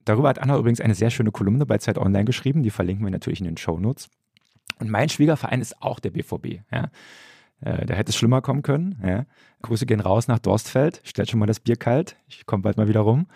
Darüber 0.05 0.31
hat 0.31 0.41
Anna 0.41 0.57
übrigens 0.57 0.81
eine 0.81 0.95
sehr 0.95 1.11
schöne 1.11 1.31
Kolumne 1.31 1.67
bei 1.67 1.79
Zeit 1.79 1.99
Online 1.99 2.25
geschrieben, 2.25 2.63
die 2.63 2.71
verlinken 2.71 3.05
wir 3.05 3.11
natürlich 3.13 3.41
in 3.41 3.47
den 3.47 3.59
Show 3.59 3.79
Notes. 3.79 4.09
Und 4.81 4.91
mein 4.91 5.09
Schwiegerverein 5.09 5.61
ist 5.61 5.83
auch 5.83 6.01
der 6.01 6.11
BVB. 6.11 6.63
Ja. 6.73 6.91
Äh, 7.61 7.87
da 7.87 7.95
hätte 7.95 8.11
es 8.11 8.17
schlimmer 8.17 8.41
kommen 8.41 8.63
können. 8.63 9.01
Ja. 9.05 9.27
Grüße 9.63 9.87
gehen 9.87 10.01
raus 10.01 10.29
nach 10.29 10.39
Dorstfeld. 10.39 11.01
Stellt 11.05 11.31
schon 11.31 11.41
mal 11.41 11.47
das 11.47 11.61
Bier 11.61 11.77
kalt. 11.77 12.17
Ich 12.29 12.47
komme 12.47 12.63
bald 12.63 12.77
mal 12.77 12.89
wieder 12.89 13.01
rum. 13.01 13.27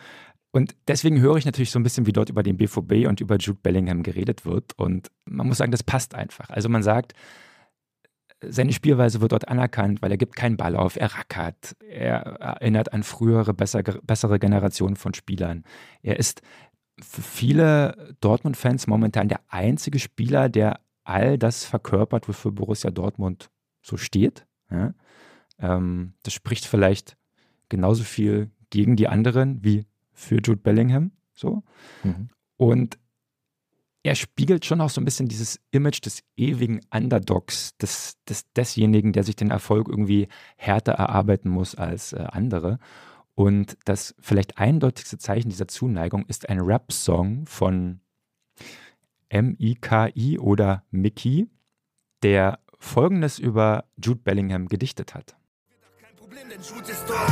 Und 0.52 0.76
deswegen 0.86 1.20
höre 1.20 1.36
ich 1.36 1.46
natürlich 1.46 1.70
so 1.70 1.78
ein 1.78 1.82
bisschen, 1.82 2.06
wie 2.06 2.12
dort 2.12 2.28
über 2.28 2.42
den 2.42 2.58
BVB 2.58 3.08
und 3.08 3.20
über 3.20 3.36
Jude 3.36 3.58
Bellingham 3.62 4.02
geredet 4.02 4.44
wird. 4.44 4.78
Und 4.78 5.10
man 5.24 5.46
muss 5.46 5.58
sagen, 5.58 5.72
das 5.72 5.82
passt 5.82 6.14
einfach. 6.14 6.50
Also 6.50 6.68
man 6.68 6.82
sagt, 6.82 7.14
seine 8.42 8.72
Spielweise 8.72 9.20
wird 9.20 9.32
dort 9.32 9.48
anerkannt, 9.48 10.02
weil 10.02 10.10
er 10.10 10.18
gibt 10.18 10.36
keinen 10.36 10.56
Ball 10.56 10.76
auf, 10.76 10.96
er 10.96 11.14
rackert, 11.14 11.76
er 11.80 12.18
erinnert 12.40 12.92
an 12.92 13.02
frühere, 13.02 13.54
besser, 13.54 13.82
bessere 13.82 14.38
Generationen 14.38 14.96
von 14.96 15.14
Spielern. 15.14 15.64
Er 16.02 16.18
ist 16.18 16.42
für 17.00 17.22
viele 17.22 18.14
Dortmund-Fans 18.20 18.86
momentan 18.86 19.28
der 19.28 19.40
einzige 19.48 19.98
Spieler, 19.98 20.48
der 20.48 20.80
all 21.04 21.38
das 21.38 21.64
verkörpert, 21.64 22.28
wofür 22.28 22.52
Borussia 22.52 22.90
Dortmund 22.90 23.50
so 23.80 23.96
steht. 23.96 24.46
Ja? 24.70 24.94
Ähm, 25.58 26.14
das 26.22 26.34
spricht 26.34 26.66
vielleicht 26.66 27.16
genauso 27.68 28.04
viel 28.04 28.50
gegen 28.70 28.96
die 28.96 29.08
anderen 29.08 29.64
wie 29.64 29.84
für 30.12 30.36
Jude 30.36 30.56
Bellingham. 30.56 31.12
So. 31.34 31.62
Mhm. 32.02 32.28
Und 32.56 32.98
er 34.04 34.14
spiegelt 34.16 34.64
schon 34.64 34.80
auch 34.80 34.90
so 34.90 35.00
ein 35.00 35.04
bisschen 35.04 35.28
dieses 35.28 35.60
Image 35.70 36.04
des 36.04 36.24
ewigen 36.36 36.80
Underdogs, 36.92 37.76
des, 37.78 38.16
des, 38.28 38.50
desjenigen, 38.52 39.12
der 39.12 39.22
sich 39.22 39.36
den 39.36 39.50
Erfolg 39.50 39.88
irgendwie 39.88 40.28
härter 40.56 40.92
erarbeiten 40.92 41.48
muss 41.48 41.74
als 41.74 42.12
äh, 42.12 42.24
andere. 42.30 42.78
Und 43.34 43.78
das 43.84 44.14
vielleicht 44.18 44.58
eindeutigste 44.58 45.18
Zeichen 45.18 45.50
dieser 45.50 45.68
Zuneigung 45.68 46.26
ist 46.26 46.48
ein 46.48 46.60
Rap-Song 46.60 47.46
von 47.46 48.00
M-I-K-I 49.28 50.38
oder 50.38 50.84
Mickey, 50.90 51.48
der 52.22 52.58
folgendes 52.78 53.38
über 53.38 53.84
Jude 53.96 54.20
Bellingham 54.22 54.66
gedichtet 54.66 55.14
hat. 55.14 55.36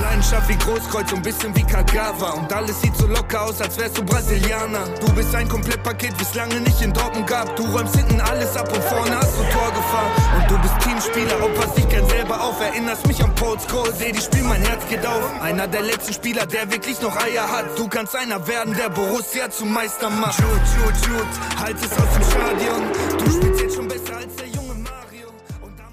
Leidenschaft 0.03 0.49
wie 0.49 0.57
Großkreuz 0.57 1.13
und 1.13 1.23
bisschen 1.23 1.55
wie 1.57 1.63
Kagawa. 1.63 2.33
Und 2.33 2.53
alles 2.53 2.81
sieht 2.83 2.95
so 2.97 3.07
locker 3.07 3.43
aus, 3.43 3.61
als 3.61 3.79
wärst 3.79 3.97
du 3.97 4.05
Brasilianer. 4.05 4.87
Du 5.01 5.13
bist 5.15 5.35
ein 5.35 5.49
Komplettpaket, 5.49 6.19
wie 6.19 6.23
es 6.23 6.35
lange 6.35 6.61
nicht 6.61 6.83
in 6.83 6.93
Dortmund 6.93 7.27
gab. 7.27 7.57
Du 7.57 7.65
räumst 7.65 7.97
hinten 7.97 8.21
alles 8.21 8.57
ab 8.57 8.71
und 8.73 8.83
vorne 8.85 9.17
hast 9.17 9.39
du 9.39 9.43
Torgefahr 9.45 10.11
Und 10.37 10.51
du 10.51 10.59
bist 10.59 10.75
Teamspieler, 10.81 11.43
opferst 11.43 11.79
dich 11.79 11.89
gern 11.89 12.09
selber 12.09 12.43
auf. 12.43 12.61
Erinnerst 12.61 13.07
mich 13.07 13.23
an 13.23 13.35
Paul 13.35 13.57
Scholes, 13.61 13.99
seh 13.99 14.13
die 14.13 14.21
Spiel, 14.21 14.43
mein 14.43 14.63
Herz 14.63 14.83
geht 14.89 15.07
auf. 15.07 15.41
Einer 15.41 15.67
der 15.67 15.83
letzten 15.83 16.13
Spieler, 16.13 16.47
der 16.47 16.71
wirklich 16.71 17.01
noch 17.01 17.17
Eier 17.17 17.51
hat. 17.51 17.79
Du 17.79 17.89
kannst 17.89 18.15
einer 18.15 18.47
werden, 18.47 18.75
der 18.77 18.91
Borussia 18.91 19.51
zum 19.51 19.73
Meister 19.73 20.11
macht. 20.11 20.39
Jude, 20.39 20.61
Jude, 20.77 20.99
Jude, 21.09 21.61
halt 21.61 21.77
es 21.77 21.93
aus 21.93 22.13
dem 22.15 22.25
Stadion. 22.25 22.83
Du 23.19 23.31
spielst 23.31 23.61
jetzt 23.61 23.77
schon 23.77 23.90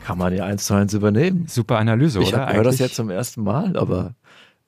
kann 0.07 0.17
man 0.17 0.33
ja 0.33 0.45
eins 0.45 0.65
zu 0.65 0.73
eins 0.73 0.93
übernehmen. 0.93 1.47
Super 1.49 1.79
Analyse, 1.79 2.21
ich 2.21 2.29
oder? 2.29 2.47
Ich 2.47 2.55
höre 2.55 2.63
das 2.63 2.79
jetzt 2.79 2.95
zum 2.95 3.09
ersten 3.09 3.43
Mal, 3.43 3.75
aber 3.75 4.15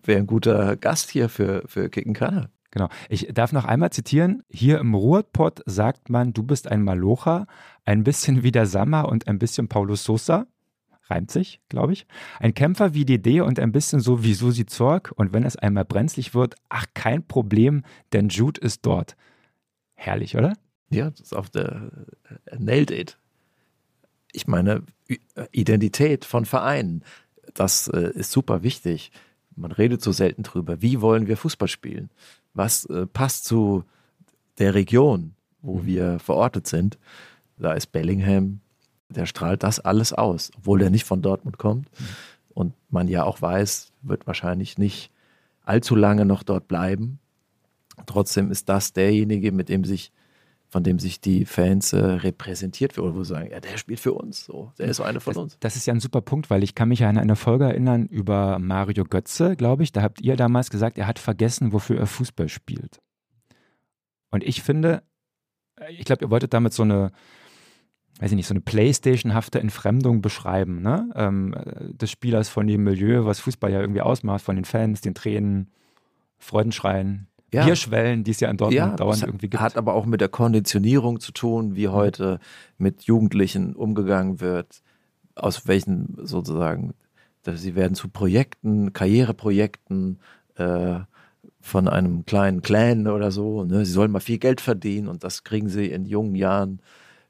wäre 0.03 0.19
ein 0.19 0.27
guter 0.27 0.75
Gast 0.75 1.09
hier 1.11 1.29
für, 1.29 1.63
für 1.65 1.89
Kicken 1.89 2.13
Kanner. 2.13 2.49
Genau. 2.71 2.89
Ich 3.07 3.29
darf 3.33 3.53
noch 3.53 3.63
einmal 3.63 3.89
zitieren. 3.89 4.43
Hier 4.49 4.79
im 4.79 4.93
Ruhrpott 4.93 5.61
sagt 5.65 6.09
man, 6.09 6.33
du 6.33 6.43
bist 6.43 6.67
ein 6.69 6.83
Malocha, 6.83 7.47
ein 7.85 8.03
bisschen 8.03 8.43
wie 8.43 8.51
der 8.51 8.65
Sammer 8.65 9.07
und 9.07 9.29
ein 9.29 9.39
bisschen 9.39 9.69
Paulo 9.69 9.95
Sosa. 9.95 10.45
Reimt 11.03 11.31
sich, 11.31 11.61
glaube 11.69 11.93
ich. 11.93 12.05
Ein 12.41 12.53
Kämpfer 12.53 12.93
wie 12.93 13.05
DD 13.05 13.39
und 13.39 13.61
ein 13.61 13.71
bisschen 13.71 14.01
so 14.01 14.21
wie 14.25 14.33
Susi 14.33 14.65
Zorg. 14.65 15.13
Und 15.15 15.31
wenn 15.31 15.43
es 15.45 15.55
einmal 15.55 15.85
brenzlig 15.85 16.35
wird, 16.35 16.55
ach, 16.67 16.85
kein 16.93 17.25
Problem, 17.25 17.83
denn 18.11 18.27
Jude 18.27 18.59
ist 18.59 18.85
dort. 18.85 19.15
Herrlich, 19.93 20.35
oder? 20.35 20.57
Ja, 20.89 21.09
das 21.11 21.21
ist 21.21 21.33
auf 21.33 21.49
der 21.49 21.91
nailed 22.57 22.91
it. 22.91 23.18
Ich 24.31 24.47
meine, 24.47 24.83
Identität 25.51 26.25
von 26.25 26.45
Vereinen, 26.45 27.03
das 27.53 27.87
äh, 27.87 28.11
ist 28.13 28.31
super 28.31 28.63
wichtig. 28.63 29.11
Man 29.55 29.71
redet 29.71 30.01
so 30.01 30.11
selten 30.11 30.43
drüber. 30.43 30.81
Wie 30.81 31.01
wollen 31.01 31.27
wir 31.27 31.37
Fußball 31.37 31.67
spielen? 31.67 32.09
Was 32.53 32.85
äh, 32.85 33.05
passt 33.05 33.45
zu 33.45 33.83
der 34.57 34.73
Region, 34.73 35.33
wo 35.61 35.79
mhm. 35.79 35.85
wir 35.85 36.19
verortet 36.19 36.67
sind? 36.67 36.97
Da 37.57 37.73
ist 37.73 37.87
Bellingham, 37.87 38.61
der 39.09 39.25
strahlt 39.25 39.63
das 39.63 39.79
alles 39.79 40.13
aus, 40.13 40.51
obwohl 40.57 40.81
er 40.81 40.89
nicht 40.89 41.05
von 41.05 41.21
Dortmund 41.21 41.57
kommt. 41.57 41.89
Mhm. 41.99 42.05
Und 42.53 42.73
man 42.89 43.07
ja 43.07 43.23
auch 43.23 43.41
weiß, 43.41 43.91
wird 44.01 44.27
wahrscheinlich 44.27 44.77
nicht 44.77 45.11
allzu 45.63 45.95
lange 45.95 46.25
noch 46.25 46.43
dort 46.43 46.67
bleiben. 46.67 47.19
Trotzdem 48.05 48.51
ist 48.51 48.69
das 48.69 48.93
derjenige, 48.93 49.51
mit 49.51 49.69
dem 49.69 49.83
sich 49.83 50.11
von 50.69 50.83
dem 50.83 50.99
sich 50.99 51.19
die 51.19 51.45
Fans 51.45 51.93
äh, 51.93 51.97
repräsentiert 51.97 52.95
werden, 52.95 53.15
wo 53.15 53.23
sie 53.23 53.33
sagen, 53.33 53.49
ja, 53.51 53.59
der 53.59 53.77
spielt 53.77 53.99
für 53.99 54.13
uns, 54.13 54.45
so, 54.45 54.71
der 54.77 54.87
ist 54.87 54.97
so 54.97 55.03
einer 55.03 55.19
von 55.19 55.33
das, 55.33 55.43
uns. 55.43 55.57
Das 55.59 55.75
ist 55.75 55.87
ja 55.87 55.93
ein 55.93 55.99
super 55.99 56.21
Punkt, 56.21 56.49
weil 56.49 56.63
ich 56.63 56.75
kann 56.75 56.89
mich 56.89 56.99
ja 56.99 57.09
an 57.09 57.17
eine 57.17 57.35
Folge 57.35 57.65
erinnern 57.65 58.05
über 58.05 58.59
Mario 58.59 59.03
Götze, 59.03 59.55
glaube 59.55 59.83
ich. 59.83 59.91
Da 59.91 60.03
habt 60.03 60.21
ihr 60.21 60.35
damals 60.35 60.69
gesagt, 60.69 60.97
er 60.99 61.07
hat 61.07 61.17
vergessen, 61.17 61.73
wofür 61.73 61.97
er 61.97 62.05
Fußball 62.05 62.49
spielt. 62.49 62.99
Und 64.29 64.43
ich 64.43 64.61
finde, 64.61 65.01
ich 65.89 66.05
glaube, 66.05 66.25
ihr 66.25 66.29
wolltet 66.29 66.53
damit 66.53 66.73
so 66.73 66.83
eine, 66.83 67.11
weiß 68.19 68.31
ich 68.31 68.35
nicht, 68.35 68.47
so 68.47 68.53
eine 68.53 68.61
Playstation-hafte 68.61 69.59
Entfremdung 69.59 70.21
beschreiben, 70.21 70.83
ne? 70.83 71.09
Ähm, 71.15 71.55
des 71.93 72.11
Spielers 72.11 72.47
von 72.47 72.67
dem 72.67 72.83
Milieu, 72.83 73.25
was 73.25 73.39
Fußball 73.39 73.71
ja 73.71 73.81
irgendwie 73.81 74.01
ausmacht, 74.01 74.43
von 74.43 74.55
den 74.55 74.65
Fans, 74.65 75.01
den 75.01 75.15
Tränen, 75.15 75.71
Freudenschreien, 76.37 77.27
ja. 77.53 77.65
Bierschwellen, 77.65 78.23
die 78.23 78.31
es 78.31 78.39
ja 78.39 78.49
in 78.49 78.57
Dortmund 78.57 78.77
ja, 78.77 78.95
dauernd 78.95 79.23
irgendwie 79.23 79.49
gibt. 79.49 79.61
Hat 79.61 79.77
aber 79.77 79.93
auch 79.93 80.05
mit 80.05 80.21
der 80.21 80.29
Konditionierung 80.29 81.19
zu 81.19 81.31
tun, 81.31 81.75
wie 81.75 81.87
mhm. 81.87 81.91
heute 81.91 82.39
mit 82.77 83.03
Jugendlichen 83.03 83.75
umgegangen 83.75 84.39
wird, 84.39 84.81
aus 85.35 85.67
welchen 85.67 86.17
sozusagen, 86.23 86.93
sie 87.45 87.75
werden 87.75 87.95
zu 87.95 88.09
Projekten, 88.09 88.93
Karriereprojekten 88.93 90.19
äh, 90.55 90.99
von 91.61 91.87
einem 91.87 92.25
kleinen 92.25 92.61
Clan 92.61 93.07
oder 93.07 93.31
so. 93.31 93.63
Ne? 93.63 93.85
Sie 93.85 93.91
sollen 93.91 94.11
mal 94.11 94.19
viel 94.19 94.37
Geld 94.37 94.61
verdienen 94.61 95.07
und 95.07 95.23
das 95.23 95.43
kriegen 95.43 95.69
sie 95.69 95.87
in 95.87 96.05
jungen 96.05 96.35
Jahren 96.35 96.81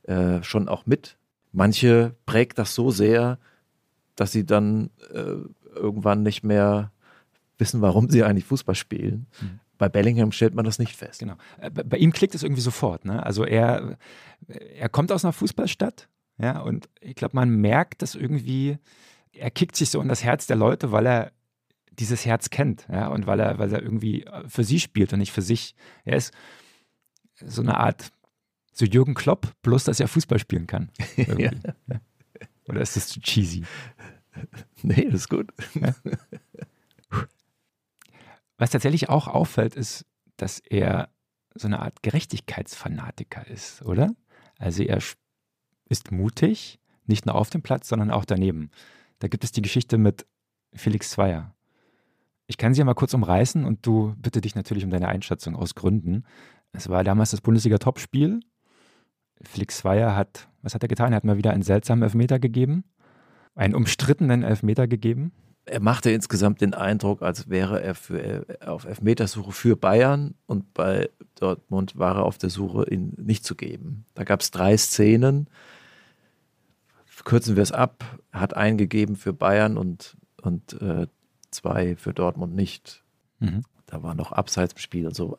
äh, 0.03 0.43
schon 0.43 0.67
auch 0.67 0.85
mit. 0.85 1.17
Manche 1.51 2.15
prägt 2.25 2.59
das 2.59 2.75
so 2.75 2.91
sehr, 2.91 3.39
dass 4.15 4.31
sie 4.31 4.45
dann 4.45 4.89
äh, 5.13 5.35
irgendwann 5.75 6.23
nicht 6.23 6.43
mehr 6.43 6.91
wissen, 7.57 7.81
warum 7.81 8.09
sie 8.09 8.23
eigentlich 8.23 8.45
Fußball 8.45 8.75
spielen. 8.75 9.27
Mhm. 9.41 9.59
Bei 9.79 9.89
Bellingham 9.89 10.31
stellt 10.31 10.53
man 10.53 10.65
das 10.65 10.77
nicht 10.77 10.95
fest. 10.95 11.19
Genau. 11.19 11.35
Äh, 11.59 11.71
bei 11.71 11.97
ihm 11.97 12.13
klickt 12.13 12.35
es 12.35 12.43
irgendwie 12.43 12.61
sofort. 12.61 13.05
Ne? 13.05 13.25
Also 13.25 13.43
er, 13.43 13.97
er 14.47 14.89
kommt 14.89 15.11
aus 15.11 15.25
einer 15.25 15.33
Fußballstadt, 15.33 16.07
ja, 16.37 16.59
und 16.59 16.87
ich 17.01 17.15
glaube, 17.15 17.35
man 17.35 17.49
merkt 17.49 18.01
das 18.01 18.15
irgendwie, 18.15 18.77
er 19.33 19.51
kickt 19.51 19.75
sich 19.75 19.89
so 19.89 20.01
in 20.01 20.07
das 20.07 20.23
Herz 20.23 20.47
der 20.47 20.55
Leute, 20.55 20.91
weil 20.91 21.05
er 21.05 21.31
dieses 21.91 22.25
Herz 22.25 22.49
kennt, 22.49 22.87
ja, 22.89 23.07
und 23.07 23.27
weil 23.27 23.39
er, 23.39 23.57
weil 23.57 23.73
er 23.73 23.81
irgendwie 23.81 24.25
für 24.47 24.63
sie 24.63 24.79
spielt 24.79 25.11
und 25.11 25.19
nicht 25.19 25.33
für 25.33 25.41
sich. 25.41 25.75
Er 26.05 26.15
ist 26.15 26.33
so 27.35 27.61
eine 27.61 27.77
Art, 27.77 28.11
so 28.71 28.85
Jürgen 28.85 29.15
Klopp, 29.15 29.51
bloß 29.63 29.83
dass 29.83 29.99
er 29.99 30.07
Fußball 30.07 30.39
spielen 30.39 30.67
kann. 30.67 30.91
ja. 31.17 31.51
Oder 32.67 32.81
ist 32.81 32.95
das 32.95 33.07
zu 33.07 33.19
cheesy? 33.19 33.63
Nee, 34.81 35.05
das 35.05 35.21
ist 35.21 35.29
gut. 35.29 35.51
Ja. 35.73 35.93
Was 38.59 38.71
tatsächlich 38.71 39.09
auch 39.09 39.27
auffällt, 39.27 39.75
ist, 39.75 40.05
dass 40.35 40.59
er 40.59 41.09
so 41.55 41.67
eine 41.67 41.79
Art 41.79 42.03
Gerechtigkeitsfanatiker 42.03 43.47
ist, 43.47 43.81
oder? 43.83 44.13
Also 44.57 44.83
er 44.83 44.99
ist 45.85 46.11
mutig, 46.11 46.79
nicht 47.05 47.25
nur 47.25 47.35
auf 47.35 47.49
dem 47.49 47.61
Platz, 47.61 47.87
sondern 47.87 48.11
auch 48.11 48.25
daneben. 48.25 48.69
Da 49.19 49.29
gibt 49.29 49.45
es 49.45 49.53
die 49.53 49.61
Geschichte 49.61 49.97
mit 49.97 50.27
Felix 50.73 51.09
Zweier. 51.11 51.55
Ich 52.47 52.57
kann 52.57 52.73
sie 52.73 52.79
ja 52.79 52.85
mal 52.85 52.95
kurz 52.95 53.13
umreißen 53.13 53.63
und 53.63 53.85
du 53.85 54.13
bitte 54.17 54.41
dich 54.41 54.55
natürlich 54.55 54.83
um 54.83 54.89
deine 54.89 55.07
Einschätzung 55.07 55.55
aus 55.55 55.73
Gründen. 55.73 56.25
Es 56.73 56.89
war 56.89 57.05
damals 57.05 57.31
das 57.31 57.41
Bundesliga-Topspiel. 57.41 58.41
Felix 59.41 59.77
Zweier 59.77 60.17
hat, 60.17 60.49
was 60.61 60.75
hat 60.75 60.83
er 60.83 60.89
getan? 60.89 61.13
Er 61.13 61.17
hat 61.17 61.23
mal 61.23 61.37
wieder 61.37 61.51
einen 61.51 61.63
seltsamen 61.63 62.03
Elfmeter 62.03 62.39
gegeben, 62.39 62.83
einen 63.55 63.73
umstrittenen 63.73 64.43
Elfmeter 64.43 64.87
gegeben 64.87 65.31
er 65.69 65.79
machte 65.79 66.11
insgesamt 66.11 66.61
den 66.61 66.73
Eindruck, 66.73 67.21
als 67.21 67.49
wäre 67.49 67.81
er 67.81 67.95
für, 67.95 68.45
auf 68.65 68.85
Elfmetersuche 68.85 69.51
für 69.51 69.75
Bayern 69.75 70.35
und 70.45 70.73
bei 70.73 71.09
Dortmund 71.35 71.97
war 71.97 72.17
er 72.17 72.25
auf 72.25 72.37
der 72.37 72.49
Suche, 72.49 72.89
ihn 72.89 73.13
nicht 73.17 73.45
zu 73.45 73.55
geben. 73.55 74.05
Da 74.13 74.23
gab 74.23 74.41
es 74.41 74.51
drei 74.51 74.75
Szenen. 74.77 75.47
Kürzen 77.25 77.55
wir 77.55 77.63
es 77.63 77.71
ab. 77.71 78.19
Hat 78.31 78.55
eingegeben 78.55 79.15
für 79.15 79.33
Bayern 79.33 79.77
und, 79.77 80.17
und 80.41 80.73
äh, 80.81 81.07
zwei 81.51 81.95
für 81.95 82.13
Dortmund 82.13 82.55
nicht. 82.55 83.03
Mhm. 83.39 83.63
Da 83.85 84.03
war 84.03 84.15
noch 84.15 84.31
Abseits 84.31 84.73
im 84.73 84.79
Spiel 84.79 85.07
und 85.07 85.15
so. 85.15 85.37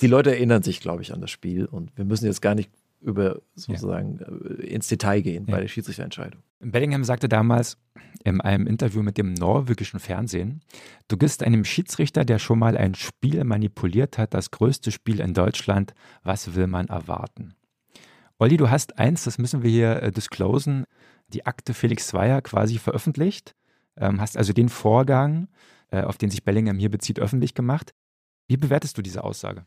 Die 0.00 0.06
Leute 0.06 0.30
erinnern 0.30 0.62
sich, 0.62 0.80
glaube 0.80 1.02
ich, 1.02 1.12
an 1.12 1.20
das 1.20 1.30
Spiel 1.30 1.66
und 1.66 1.96
wir 1.96 2.04
müssen 2.04 2.26
jetzt 2.26 2.42
gar 2.42 2.54
nicht 2.54 2.70
über 3.00 3.40
sozusagen 3.54 4.18
ja. 4.20 4.26
Äh, 4.26 4.66
ins 4.66 4.88
Detail 4.88 5.20
gehen 5.20 5.46
ja. 5.46 5.54
bei 5.54 5.60
der 5.60 5.68
Schiedsrichterentscheidung. 5.68 6.40
Bellingham 6.64 7.04
sagte 7.04 7.28
damals 7.28 7.76
in 8.24 8.40
einem 8.40 8.66
Interview 8.66 9.02
mit 9.02 9.18
dem 9.18 9.34
norwegischen 9.34 10.00
Fernsehen, 10.00 10.60
du 11.08 11.16
gibst 11.16 11.42
einem 11.42 11.64
Schiedsrichter, 11.64 12.24
der 12.24 12.38
schon 12.38 12.58
mal 12.58 12.76
ein 12.76 12.94
Spiel 12.94 13.44
manipuliert 13.44 14.18
hat, 14.18 14.34
das 14.34 14.50
größte 14.50 14.90
Spiel 14.90 15.20
in 15.20 15.34
Deutschland, 15.34 15.94
was 16.22 16.54
will 16.54 16.66
man 16.66 16.88
erwarten? 16.88 17.54
Olli, 18.38 18.56
du 18.56 18.70
hast 18.70 18.98
eins, 18.98 19.24
das 19.24 19.38
müssen 19.38 19.62
wir 19.62 19.70
hier 19.70 20.02
äh, 20.02 20.10
disclosen, 20.10 20.84
die 21.28 21.46
Akte 21.46 21.74
Felix 21.74 22.08
Zweier 22.08 22.42
quasi 22.42 22.78
veröffentlicht, 22.78 23.54
ähm, 23.96 24.20
hast 24.20 24.36
also 24.36 24.52
den 24.52 24.68
Vorgang, 24.68 25.48
äh, 25.90 26.02
auf 26.02 26.18
den 26.18 26.30
sich 26.30 26.44
Bellingham 26.44 26.78
hier 26.78 26.90
bezieht, 26.90 27.20
öffentlich 27.20 27.54
gemacht. 27.54 27.94
Wie 28.48 28.56
bewertest 28.56 28.98
du 28.98 29.02
diese 29.02 29.22
Aussage? 29.22 29.66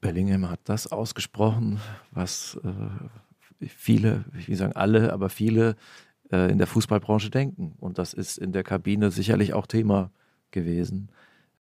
Bellingham 0.00 0.48
hat 0.48 0.60
das 0.64 0.86
ausgesprochen, 0.86 1.80
was 2.12 2.58
äh, 2.64 3.66
viele, 3.66 4.24
ich 4.38 4.48
will 4.48 4.56
sagen 4.56 4.74
alle, 4.74 5.12
aber 5.12 5.28
viele 5.28 5.76
äh, 6.32 6.50
in 6.50 6.58
der 6.58 6.66
Fußballbranche 6.66 7.30
denken. 7.30 7.74
Und 7.78 7.98
das 7.98 8.14
ist 8.14 8.38
in 8.38 8.52
der 8.52 8.64
Kabine 8.64 9.10
sicherlich 9.10 9.54
auch 9.54 9.66
Thema 9.66 10.10
gewesen. 10.50 11.10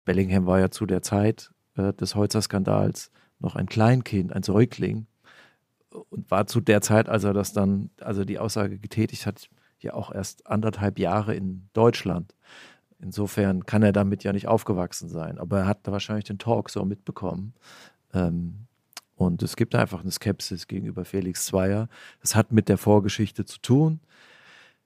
Bellingham 0.06 0.46
war 0.46 0.60
ja 0.60 0.70
zu 0.70 0.86
der 0.86 1.02
Zeit 1.02 1.52
äh, 1.76 1.94
des 1.94 2.16
Holzer-Skandals 2.16 3.12
noch 3.40 3.56
ein 3.56 3.68
Kleinkind, 3.68 4.34
ein 4.34 4.44
Säugling 4.44 5.08
und 6.10 6.30
war 6.32 6.48
zu 6.48 6.62
der 6.62 6.82
Zeit, 6.82 7.10
als 7.10 7.24
er 7.24 7.34
das 7.34 7.54
dann, 7.54 7.90
also 8.02 8.26
die 8.26 8.40
Aussage 8.40 8.78
getätigt 8.78 9.26
hat, 9.26 9.50
ja 9.80 9.94
auch 9.94 10.12
erst 10.12 10.48
anderthalb 10.48 11.00
Jahre 11.00 11.36
in 11.36 11.70
Deutschland. 11.74 12.36
Insofern 13.00 13.66
kann 13.66 13.84
er 13.84 13.92
damit 13.92 14.24
ja 14.24 14.34
nicht 14.34 14.48
aufgewachsen 14.48 15.10
sein, 15.10 15.38
aber 15.38 15.60
er 15.60 15.68
hat 15.68 15.80
wahrscheinlich 15.86 16.26
den 16.26 16.40
Talk 16.40 16.70
so 16.70 16.86
mitbekommen. 16.86 17.54
Ähm, 18.14 18.68
und 19.16 19.44
es 19.44 19.56
gibt 19.56 19.76
einfach 19.76 20.02
eine 20.02 20.12
Skepsis 20.12 20.68
gegenüber 20.68 21.06
Felix 21.06 21.46
Zweier. 21.46 21.88
Das 22.22 22.36
hat 22.36 22.52
mit 22.52 22.68
der 22.68 22.78
Vorgeschichte 22.78 23.46
zu 23.46 23.60
tun. 23.60 24.02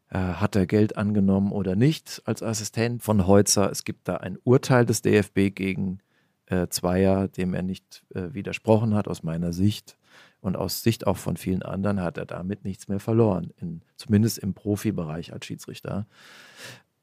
Äh, 0.09 0.17
hat 0.17 0.55
er 0.55 0.65
Geld 0.65 0.97
angenommen 0.97 1.51
oder 1.51 1.75
nicht 1.75 2.21
als 2.25 2.41
Assistent 2.41 3.03
von 3.03 3.27
Heutzer? 3.27 3.69
Es 3.71 3.83
gibt 3.83 4.07
da 4.07 4.17
ein 4.17 4.37
Urteil 4.43 4.85
des 4.85 5.01
DFB 5.01 5.53
gegen 5.53 5.99
äh, 6.47 6.67
Zweier, 6.67 7.27
dem 7.27 7.53
er 7.53 7.61
nicht 7.61 8.03
äh, 8.13 8.33
widersprochen 8.33 8.95
hat, 8.95 9.07
aus 9.07 9.23
meiner 9.23 9.53
Sicht. 9.53 9.97
Und 10.41 10.55
aus 10.55 10.83
Sicht 10.83 11.05
auch 11.05 11.17
von 11.17 11.37
vielen 11.37 11.63
anderen 11.63 12.01
hat 12.01 12.17
er 12.17 12.25
damit 12.25 12.63
nichts 12.63 12.87
mehr 12.87 12.99
verloren, 12.99 13.51
in, 13.57 13.81
zumindest 13.97 14.37
im 14.39 14.53
Profibereich 14.53 15.33
als 15.33 15.45
Schiedsrichter. 15.45 16.07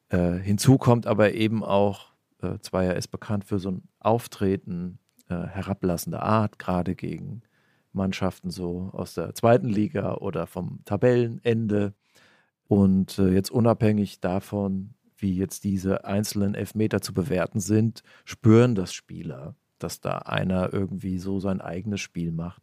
Äh, 0.09 0.33
hinzu 0.35 0.79
kommt 0.79 1.07
aber 1.07 1.35
eben 1.35 1.63
auch, 1.63 2.13
äh, 2.43 2.59
Zweier 2.61 2.95
ist 2.95 3.09
bekannt 3.09 3.45
für 3.45 3.59
so 3.59 3.71
ein 3.73 3.83
Auftreten 4.01 4.99
äh, 5.29 5.35
herablassender 5.35 6.23
Art, 6.23 6.59
gerade 6.59 6.95
gegen 6.95 7.43
Mannschaften 7.93 8.51
so 8.51 8.91
aus 8.93 9.15
der 9.15 9.35
zweiten 9.35 9.69
Liga 9.69 10.15
oder 10.15 10.47
vom 10.47 10.81
Tabellenende. 10.85 11.95
Und 12.69 13.19
äh, 13.19 13.29
jetzt 13.31 13.51
unabhängig 13.51 14.21
davon, 14.21 14.95
wie 15.19 15.37
jetzt 15.37 15.65
diese 15.65 16.05
einzelnen 16.05 16.55
Elfmeter 16.55 17.01
zu 17.01 17.15
bewerten 17.15 17.61
sind, 17.61 18.03
spüren 18.25 18.75
das 18.75 18.93
Spieler, 18.93 19.55
dass 19.79 20.01
da 20.01 20.19
einer 20.19 20.73
irgendwie 20.73 21.19
so 21.19 21.41
sein 21.41 21.61
eigenes 21.61 22.01
Spiel 22.01 22.33
macht. 22.33 22.63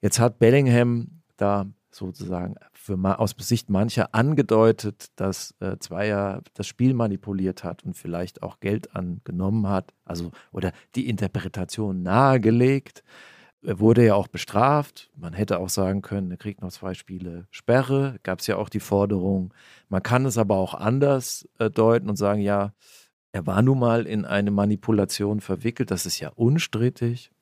Jetzt 0.00 0.20
hat 0.20 0.38
Bellingham 0.38 1.22
da 1.36 1.66
sozusagen 1.90 2.56
für, 2.72 2.96
aus 3.18 3.34
Sicht 3.38 3.70
mancher 3.70 4.14
angedeutet, 4.14 5.10
dass 5.16 5.54
äh, 5.60 5.78
Zweier 5.78 6.42
das 6.54 6.66
Spiel 6.66 6.94
manipuliert 6.94 7.64
hat 7.64 7.84
und 7.84 7.94
vielleicht 7.94 8.42
auch 8.42 8.60
Geld 8.60 8.94
angenommen 8.94 9.68
hat, 9.68 9.92
also 10.04 10.30
oder 10.52 10.72
die 10.94 11.08
Interpretation 11.08 12.02
nahegelegt. 12.02 13.02
Er 13.66 13.80
wurde 13.80 14.06
ja 14.06 14.14
auch 14.14 14.28
bestraft. 14.28 15.10
Man 15.16 15.32
hätte 15.32 15.58
auch 15.58 15.68
sagen 15.68 16.00
können, 16.00 16.30
er 16.30 16.36
kriegt 16.36 16.62
noch 16.62 16.70
zwei 16.70 16.94
Spiele 16.94 17.48
Sperre. 17.50 18.20
Gab 18.22 18.38
es 18.38 18.46
ja 18.46 18.58
auch 18.58 18.68
die 18.68 18.78
Forderung. 18.78 19.52
Man 19.88 20.04
kann 20.04 20.24
es 20.24 20.38
aber 20.38 20.54
auch 20.54 20.72
anders 20.72 21.48
äh, 21.58 21.68
deuten 21.68 22.08
und 22.08 22.14
sagen, 22.14 22.40
ja, 22.40 22.72
er 23.32 23.44
war 23.44 23.62
nun 23.62 23.80
mal 23.80 24.06
in 24.06 24.24
eine 24.24 24.52
Manipulation 24.52 25.40
verwickelt. 25.40 25.90
Das 25.90 26.06
ist 26.06 26.20
ja 26.20 26.30
unstrittig, 26.36 27.32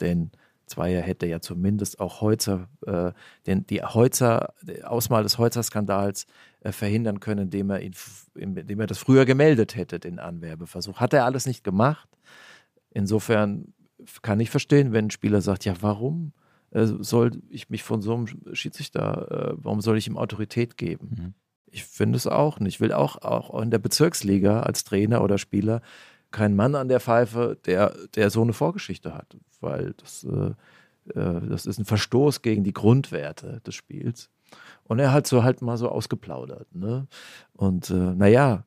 denn 0.00 0.30
Zweier 0.64 1.02
hätte 1.02 1.26
ja 1.26 1.40
zumindest 1.40 2.00
auch 2.00 2.22
Heutzer, 2.22 2.70
äh, 2.86 3.12
den, 3.46 3.66
die 3.66 3.82
Heutzer, 3.82 4.54
Ausmal 4.84 5.22
des 5.22 5.36
Heutzer-Skandals 5.36 6.24
äh, 6.60 6.72
verhindern 6.72 7.20
können, 7.20 7.42
indem 7.42 7.68
er, 7.68 7.82
ihn, 7.82 7.94
indem 8.34 8.80
er 8.80 8.86
das 8.86 8.96
früher 8.96 9.26
gemeldet 9.26 9.76
hätte, 9.76 10.00
den 10.00 10.18
Anwerbeversuch. 10.18 10.96
Hat 10.96 11.12
er 11.12 11.26
alles 11.26 11.44
nicht 11.44 11.62
gemacht. 11.62 12.08
Insofern 12.88 13.74
kann 14.22 14.40
ich 14.40 14.50
verstehen, 14.50 14.92
wenn 14.92 15.06
ein 15.06 15.10
Spieler 15.10 15.40
sagt, 15.40 15.64
ja, 15.64 15.74
warum 15.80 16.32
äh, 16.70 16.86
soll 16.86 17.42
ich 17.48 17.70
mich 17.70 17.82
von 17.82 18.02
so 18.02 18.14
einem 18.14 18.26
Schiedsrichter, 18.54 19.52
äh, 19.52 19.54
warum 19.56 19.80
soll 19.80 19.96
ich 19.98 20.06
ihm 20.06 20.18
Autorität 20.18 20.76
geben? 20.76 21.10
Mhm. 21.10 21.34
Ich 21.66 21.84
finde 21.84 22.16
es 22.16 22.26
auch 22.26 22.60
nicht. 22.60 22.74
Ich 22.74 22.80
will 22.80 22.92
auch, 22.92 23.22
auch 23.22 23.60
in 23.60 23.70
der 23.70 23.78
Bezirksliga 23.78 24.60
als 24.60 24.84
Trainer 24.84 25.22
oder 25.22 25.38
Spieler 25.38 25.82
keinen 26.30 26.56
Mann 26.56 26.74
an 26.74 26.88
der 26.88 27.00
Pfeife, 27.00 27.56
der, 27.64 27.94
der 28.14 28.30
so 28.30 28.42
eine 28.42 28.52
Vorgeschichte 28.52 29.14
hat, 29.14 29.36
weil 29.60 29.94
das, 29.94 30.24
äh, 30.24 31.18
äh, 31.18 31.48
das 31.48 31.66
ist 31.66 31.78
ein 31.78 31.84
Verstoß 31.84 32.42
gegen 32.42 32.64
die 32.64 32.72
Grundwerte 32.72 33.60
des 33.66 33.74
Spiels. 33.74 34.30
Und 34.84 34.98
er 34.98 35.12
hat 35.12 35.26
so 35.26 35.42
halt 35.42 35.62
mal 35.62 35.76
so 35.76 35.88
ausgeplaudert. 35.88 36.74
Ne? 36.74 37.06
Und 37.54 37.90
äh, 37.90 37.94
naja, 37.94 38.64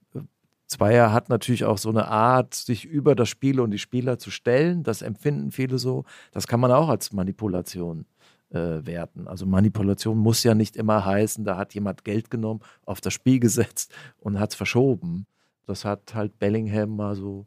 Zweier 0.67 1.13
hat 1.13 1.29
natürlich 1.29 1.65
auch 1.65 1.77
so 1.77 1.89
eine 1.89 2.07
Art, 2.07 2.53
sich 2.53 2.85
über 2.85 3.15
das 3.15 3.29
Spiel 3.29 3.59
und 3.59 3.71
die 3.71 3.79
Spieler 3.79 4.19
zu 4.19 4.31
stellen. 4.31 4.83
Das 4.83 5.01
empfinden 5.01 5.51
viele 5.51 5.77
so. 5.77 6.03
Das 6.31 6.45
kann 6.45 6.59
man 6.59 6.71
auch 6.71 6.89
als 6.89 7.13
Manipulation 7.13 8.05
äh, 8.49 8.85
werten. 8.85 9.27
Also 9.27 9.45
Manipulation 9.45 10.17
muss 10.17 10.43
ja 10.43 10.53
nicht 10.53 10.75
immer 10.75 11.05
heißen, 11.05 11.43
da 11.43 11.57
hat 11.57 11.73
jemand 11.73 12.03
Geld 12.03 12.29
genommen, 12.29 12.61
auf 12.85 13.01
das 13.01 13.13
Spiel 13.13 13.39
gesetzt 13.39 13.93
und 14.19 14.39
hat 14.39 14.51
es 14.51 14.55
verschoben. 14.55 15.25
Das 15.65 15.85
hat 15.85 16.13
halt 16.13 16.39
Bellingham 16.39 16.95
mal 16.95 17.15
so 17.15 17.45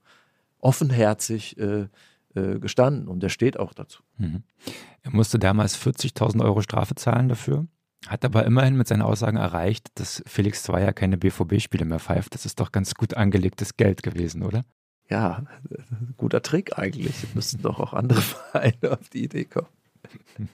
offenherzig 0.59 1.59
äh, 1.59 1.89
äh, 2.35 2.59
gestanden 2.59 3.09
und 3.09 3.23
der 3.23 3.29
steht 3.29 3.59
auch 3.59 3.73
dazu. 3.73 4.03
Mhm. 4.18 4.43
Er 5.03 5.11
musste 5.12 5.39
damals 5.39 5.79
40.000 5.79 6.45
Euro 6.45 6.61
Strafe 6.61 6.95
zahlen 6.95 7.29
dafür. 7.29 7.66
Hat 8.07 8.24
aber 8.24 8.46
immerhin 8.46 8.76
mit 8.76 8.88
seinen 8.88 9.03
Aussagen 9.03 9.36
erreicht, 9.36 9.88
dass 9.96 10.22
Felix 10.26 10.62
Zweier 10.62 10.92
keine 10.92 11.18
BVB-Spiele 11.18 11.84
mehr 11.84 11.98
pfeift. 11.98 12.34
Das 12.34 12.46
ist 12.46 12.59
doch 12.59 12.72
ganz 12.72 12.94
gut 12.94 13.14
angelegtes 13.14 13.76
Geld 13.76 14.03
gewesen, 14.03 14.42
oder? 14.42 14.64
Ja, 15.11 15.44
guter 16.16 16.40
Trick 16.40 16.78
eigentlich. 16.78 17.34
Müssten 17.34 17.62
doch 17.62 17.78
auch 17.78 17.92
andere 17.92 18.20
Vereine 18.53 18.92
auf 18.92 19.09
die 19.11 19.24
Idee 19.24 19.44
kommen. 19.44 19.68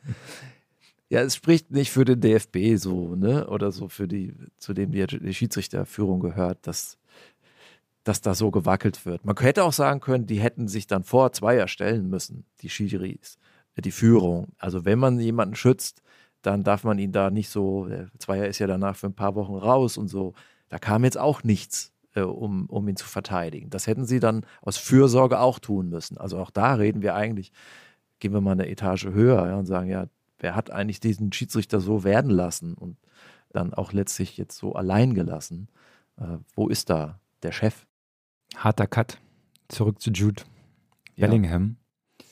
Ja, 1.08 1.20
es 1.20 1.36
spricht 1.36 1.70
nicht 1.70 1.92
für 1.92 2.04
den 2.04 2.20
DFB 2.20 2.76
so, 2.76 3.14
ne? 3.14 3.46
Oder 3.46 3.70
so 3.70 3.88
für 3.88 4.08
die, 4.08 4.34
zu 4.56 4.74
dem 4.74 4.90
die, 4.90 5.06
die 5.06 5.34
Schiedsrichterführung 5.34 6.18
gehört, 6.18 6.66
dass, 6.66 6.98
dass 8.02 8.22
da 8.22 8.34
so 8.34 8.50
gewackelt 8.50 9.06
wird. 9.06 9.24
Man 9.24 9.36
hätte 9.38 9.62
auch 9.62 9.72
sagen 9.72 10.00
können, 10.00 10.26
die 10.26 10.40
hätten 10.40 10.66
sich 10.66 10.88
dann 10.88 11.04
vor 11.04 11.30
Zweier 11.30 11.68
stellen 11.68 12.08
müssen, 12.08 12.44
die 12.60 12.70
Schiris, 12.70 13.38
die 13.76 13.92
Führung. 13.92 14.48
Also 14.58 14.84
wenn 14.84 14.98
man 14.98 15.20
jemanden 15.20 15.54
schützt, 15.54 16.02
dann 16.46 16.62
darf 16.62 16.84
man 16.84 16.98
ihn 17.00 17.10
da 17.10 17.30
nicht 17.30 17.48
so, 17.50 17.86
der 17.88 18.08
Zweier 18.18 18.46
ist 18.46 18.60
ja 18.60 18.68
danach 18.68 18.94
für 18.94 19.08
ein 19.08 19.14
paar 19.14 19.34
Wochen 19.34 19.56
raus 19.56 19.98
und 19.98 20.06
so. 20.06 20.32
Da 20.68 20.78
kam 20.78 21.02
jetzt 21.02 21.18
auch 21.18 21.42
nichts, 21.42 21.92
äh, 22.14 22.20
um, 22.20 22.66
um 22.66 22.86
ihn 22.86 22.94
zu 22.94 23.04
verteidigen. 23.04 23.68
Das 23.68 23.88
hätten 23.88 24.06
sie 24.06 24.20
dann 24.20 24.46
aus 24.62 24.76
Fürsorge 24.76 25.40
auch 25.40 25.58
tun 25.58 25.88
müssen. 25.88 26.18
Also 26.18 26.38
auch 26.38 26.52
da 26.52 26.74
reden 26.74 27.02
wir 27.02 27.16
eigentlich, 27.16 27.50
gehen 28.20 28.32
wir 28.32 28.40
mal 28.40 28.52
eine 28.52 28.68
Etage 28.68 29.06
höher 29.06 29.44
ja, 29.44 29.56
und 29.56 29.66
sagen, 29.66 29.90
ja, 29.90 30.06
wer 30.38 30.54
hat 30.54 30.70
eigentlich 30.70 31.00
diesen 31.00 31.32
Schiedsrichter 31.32 31.80
so 31.80 32.04
werden 32.04 32.30
lassen 32.30 32.74
und 32.74 32.96
dann 33.50 33.74
auch 33.74 33.92
letztlich 33.92 34.36
jetzt 34.36 34.56
so 34.56 34.74
allein 34.74 35.14
gelassen? 35.14 35.66
Äh, 36.16 36.38
wo 36.54 36.68
ist 36.68 36.90
da 36.90 37.18
der 37.42 37.50
Chef? 37.50 37.86
Harter 38.54 38.86
Cut. 38.86 39.18
Zurück 39.66 40.00
zu 40.00 40.10
Jude 40.12 40.44
Bellingham. 41.16 41.76
Ja. 42.20 42.26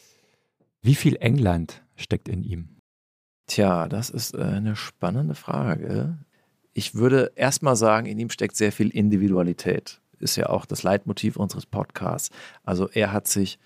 Wie 0.82 0.94
viel 0.94 1.16
England 1.16 1.82
steckt 1.96 2.28
in 2.28 2.44
ihm? 2.44 2.73
Tja, 3.46 3.88
das 3.88 4.10
ist 4.10 4.34
äh, 4.34 4.42
eine 4.42 4.76
spannende 4.76 5.34
Frage. 5.34 6.18
Ich 6.72 6.94
würde 6.94 7.32
erstmal 7.36 7.76
sagen, 7.76 8.06
in 8.06 8.18
ihm 8.18 8.30
steckt 8.30 8.56
sehr 8.56 8.72
viel 8.72 8.88
Individualität. 8.88 10.00
Ist 10.18 10.36
ja 10.36 10.48
auch 10.48 10.64
das 10.64 10.82
Leitmotiv 10.82 11.36
unseres 11.36 11.66
Podcasts. 11.66 12.30
Also 12.64 12.88
er 12.88 13.12
hat 13.12 13.28
sich 13.28 13.58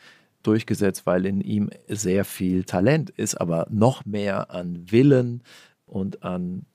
durchgesetzt, 0.42 1.06
weil 1.06 1.26
in 1.26 1.40
ihm 1.40 1.70
sehr 1.88 2.24
viel 2.24 2.64
Talent 2.64 3.10
ist, 3.10 3.40
aber 3.40 3.66
noch 3.70 4.04
mehr 4.04 4.50
an 4.50 4.90
Willen 4.90 5.42
und 5.86 6.22
an 6.22 6.66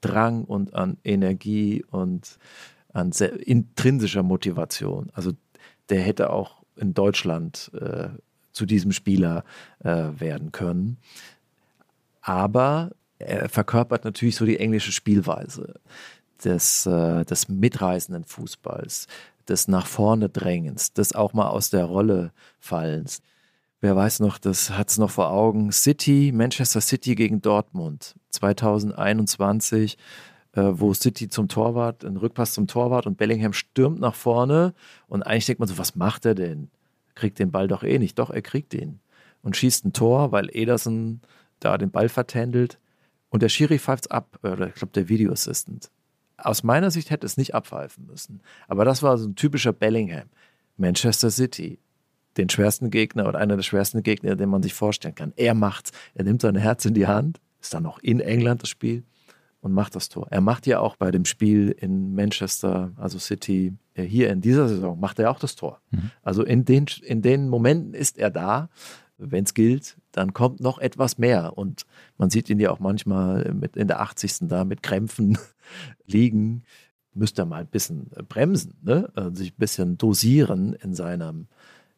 Drang 0.00 0.44
und 0.44 0.74
an 0.74 0.98
Energie 1.04 1.84
und 1.90 2.38
an 2.92 3.10
intrinsischer 3.10 4.22
Motivation. 4.22 5.10
Also 5.12 5.32
der 5.88 6.00
hätte 6.00 6.30
auch 6.30 6.62
in 6.76 6.94
Deutschland 6.94 7.70
äh, 7.74 8.08
zu 8.52 8.66
diesem 8.66 8.92
Spieler 8.92 9.44
äh, 9.80 10.08
werden 10.18 10.52
können 10.52 10.98
aber 12.28 12.90
er 13.18 13.48
verkörpert 13.48 14.04
natürlich 14.04 14.36
so 14.36 14.44
die 14.44 14.58
englische 14.58 14.92
Spielweise 14.92 15.80
des, 16.44 16.84
äh, 16.84 17.24
des 17.24 17.48
mitreißenden 17.48 18.24
Fußballs, 18.24 19.06
des 19.48 19.66
nach 19.66 19.86
vorne 19.86 20.28
Drängens, 20.28 20.92
des 20.92 21.14
auch 21.14 21.32
mal 21.32 21.48
aus 21.48 21.70
der 21.70 21.86
Rolle 21.86 22.32
Fallens. 22.60 23.22
Wer 23.80 23.96
weiß 23.96 24.20
noch, 24.20 24.36
das 24.36 24.70
hat 24.70 24.90
es 24.90 24.98
noch 24.98 25.10
vor 25.10 25.30
Augen. 25.30 25.72
City, 25.72 26.30
Manchester 26.34 26.82
City 26.82 27.14
gegen 27.14 27.40
Dortmund 27.40 28.14
2021, 28.28 29.96
äh, 30.52 30.60
wo 30.74 30.92
City 30.92 31.30
zum 31.30 31.48
Torwart, 31.48 32.04
ein 32.04 32.18
Rückpass 32.18 32.52
zum 32.52 32.66
Torwart 32.66 33.06
und 33.06 33.16
Bellingham 33.16 33.54
stürmt 33.54 34.00
nach 34.00 34.14
vorne 34.14 34.74
und 35.06 35.22
eigentlich 35.22 35.46
denkt 35.46 35.60
man 35.60 35.68
so, 35.68 35.78
was 35.78 35.96
macht 35.96 36.26
er 36.26 36.34
denn? 36.34 36.70
Kriegt 37.14 37.38
den 37.38 37.50
Ball 37.52 37.68
doch 37.68 37.82
eh 37.84 37.98
nicht. 37.98 38.18
Doch, 38.18 38.28
er 38.28 38.42
kriegt 38.42 38.74
ihn 38.74 39.00
und 39.42 39.56
schießt 39.56 39.86
ein 39.86 39.94
Tor, 39.94 40.30
weil 40.30 40.50
Ederson 40.52 41.22
da 41.60 41.78
den 41.78 41.90
Ball 41.90 42.08
vertändelt 42.08 42.78
und 43.30 43.42
der 43.42 43.48
Schiri 43.48 43.78
pfeift 43.78 44.10
ab, 44.10 44.38
oder 44.42 44.68
ich 44.68 44.74
glaube 44.74 44.92
der 44.94 45.08
Video 45.08 45.32
Assistant. 45.32 45.90
Aus 46.36 46.62
meiner 46.62 46.90
Sicht 46.90 47.10
hätte 47.10 47.26
es 47.26 47.36
nicht 47.36 47.54
abpfeifen 47.54 48.06
müssen. 48.06 48.40
Aber 48.68 48.84
das 48.84 49.02
war 49.02 49.18
so 49.18 49.28
ein 49.28 49.34
typischer 49.34 49.72
Bellingham. 49.72 50.28
Manchester 50.76 51.30
City, 51.30 51.80
den 52.36 52.48
schwersten 52.48 52.90
Gegner 52.90 53.26
oder 53.28 53.38
einer 53.38 53.56
der 53.56 53.64
schwersten 53.64 54.02
Gegner, 54.02 54.36
den 54.36 54.48
man 54.48 54.62
sich 54.62 54.72
vorstellen 54.72 55.16
kann. 55.16 55.32
Er 55.36 55.54
macht's. 55.54 55.90
Er 56.14 56.24
nimmt 56.24 56.40
sein 56.40 56.54
Herz 56.54 56.84
in 56.84 56.94
die 56.94 57.08
Hand, 57.08 57.40
ist 57.60 57.74
dann 57.74 57.82
noch 57.82 57.98
in 57.98 58.20
England 58.20 58.62
das 58.62 58.68
Spiel 58.68 59.02
und 59.60 59.72
macht 59.72 59.96
das 59.96 60.08
Tor. 60.08 60.28
Er 60.30 60.40
macht 60.40 60.66
ja 60.66 60.78
auch 60.78 60.96
bei 60.96 61.10
dem 61.10 61.24
Spiel 61.24 61.70
in 61.70 62.14
Manchester, 62.14 62.92
also 62.96 63.18
City, 63.18 63.74
äh, 63.94 64.04
hier 64.04 64.30
in 64.30 64.40
dieser 64.40 64.68
Saison, 64.68 64.98
macht 65.00 65.18
er 65.18 65.30
auch 65.30 65.40
das 65.40 65.56
Tor. 65.56 65.80
Mhm. 65.90 66.12
Also 66.22 66.44
in 66.44 66.64
den, 66.64 66.86
in 67.02 67.22
den 67.22 67.48
Momenten 67.48 67.94
ist 67.94 68.18
er 68.18 68.30
da 68.30 68.68
wenn 69.18 69.44
es 69.44 69.54
gilt, 69.54 69.96
dann 70.12 70.32
kommt 70.32 70.60
noch 70.60 70.78
etwas 70.78 71.18
mehr. 71.18 71.58
Und 71.58 71.84
man 72.16 72.30
sieht 72.30 72.48
ihn 72.48 72.60
ja 72.60 72.70
auch 72.70 72.78
manchmal 72.78 73.52
mit 73.52 73.76
in 73.76 73.88
der 73.88 74.00
80. 74.00 74.48
da 74.48 74.64
mit 74.64 74.82
Krämpfen 74.82 75.38
liegen. 76.06 76.62
Müsste 77.14 77.42
er 77.42 77.46
mal 77.46 77.60
ein 77.60 77.66
bisschen 77.66 78.10
bremsen, 78.28 78.74
ne? 78.82 79.10
Also 79.14 79.34
sich 79.34 79.52
ein 79.52 79.58
bisschen 79.58 79.98
dosieren 79.98 80.74
in, 80.74 80.94
seinem, 80.94 81.48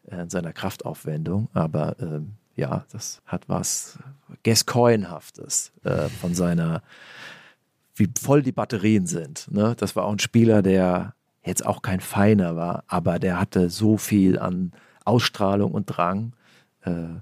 in 0.04 0.30
seiner 0.30 0.52
Kraftaufwendung. 0.52 1.48
Aber 1.52 2.00
äh, 2.00 2.20
ja, 2.56 2.84
das 2.90 3.20
hat 3.26 3.48
was 3.48 3.98
Gascoigne-haftes 4.44 5.72
äh, 5.84 6.08
von 6.08 6.34
seiner, 6.34 6.82
wie 7.94 8.08
voll 8.18 8.42
die 8.42 8.52
Batterien 8.52 9.06
sind. 9.06 9.50
Ne? 9.50 9.74
Das 9.76 9.94
war 9.94 10.04
auch 10.04 10.12
ein 10.12 10.18
Spieler, 10.18 10.62
der 10.62 11.14
jetzt 11.44 11.64
auch 11.64 11.82
kein 11.82 12.00
Feiner 12.00 12.56
war, 12.56 12.84
aber 12.86 13.18
der 13.18 13.40
hatte 13.40 13.70
so 13.70 13.96
viel 13.96 14.38
an 14.38 14.72
Ausstrahlung 15.04 15.72
und 15.72 15.86
Drang 15.86 16.34
äh, 16.82 17.20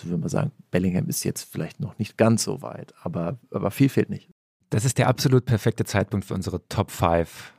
also 0.00 0.10
würde 0.10 0.20
man 0.20 0.28
sagen, 0.28 0.52
Bellingham 0.70 1.08
ist 1.08 1.24
jetzt 1.24 1.42
vielleicht 1.42 1.80
noch 1.80 1.98
nicht 1.98 2.16
ganz 2.16 2.44
so 2.44 2.62
weit, 2.62 2.94
aber, 3.02 3.38
aber 3.50 3.70
viel 3.70 3.88
fehlt 3.88 4.08
nicht. 4.08 4.30
Das 4.70 4.84
ist 4.84 4.98
der 4.98 5.08
absolut 5.08 5.44
perfekte 5.44 5.84
Zeitpunkt 5.84 6.24
für 6.24 6.34
unsere 6.34 6.66
Top 6.68 6.90
5, 6.90 7.52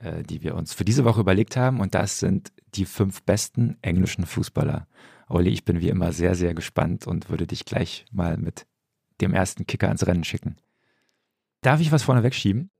äh, 0.00 0.22
die 0.22 0.42
wir 0.42 0.54
uns 0.54 0.72
für 0.72 0.84
diese 0.84 1.04
Woche 1.04 1.20
überlegt 1.20 1.56
haben. 1.56 1.80
Und 1.80 1.94
das 1.94 2.18
sind 2.18 2.52
die 2.74 2.86
fünf 2.86 3.22
besten 3.22 3.76
englischen 3.82 4.26
Fußballer. 4.26 4.88
Olli, 5.28 5.50
ich 5.50 5.64
bin 5.64 5.80
wie 5.80 5.88
immer 5.88 6.12
sehr, 6.12 6.34
sehr 6.34 6.54
gespannt 6.54 7.06
und 7.06 7.30
würde 7.30 7.46
dich 7.46 7.64
gleich 7.64 8.06
mal 8.10 8.38
mit 8.38 8.66
dem 9.20 9.34
ersten 9.34 9.66
Kicker 9.66 9.90
ins 9.90 10.06
Rennen 10.06 10.24
schicken. 10.24 10.56
Darf 11.60 11.80
ich 11.80 11.92
was 11.92 12.02
vorne 12.02 12.22
wegschieben? 12.22 12.70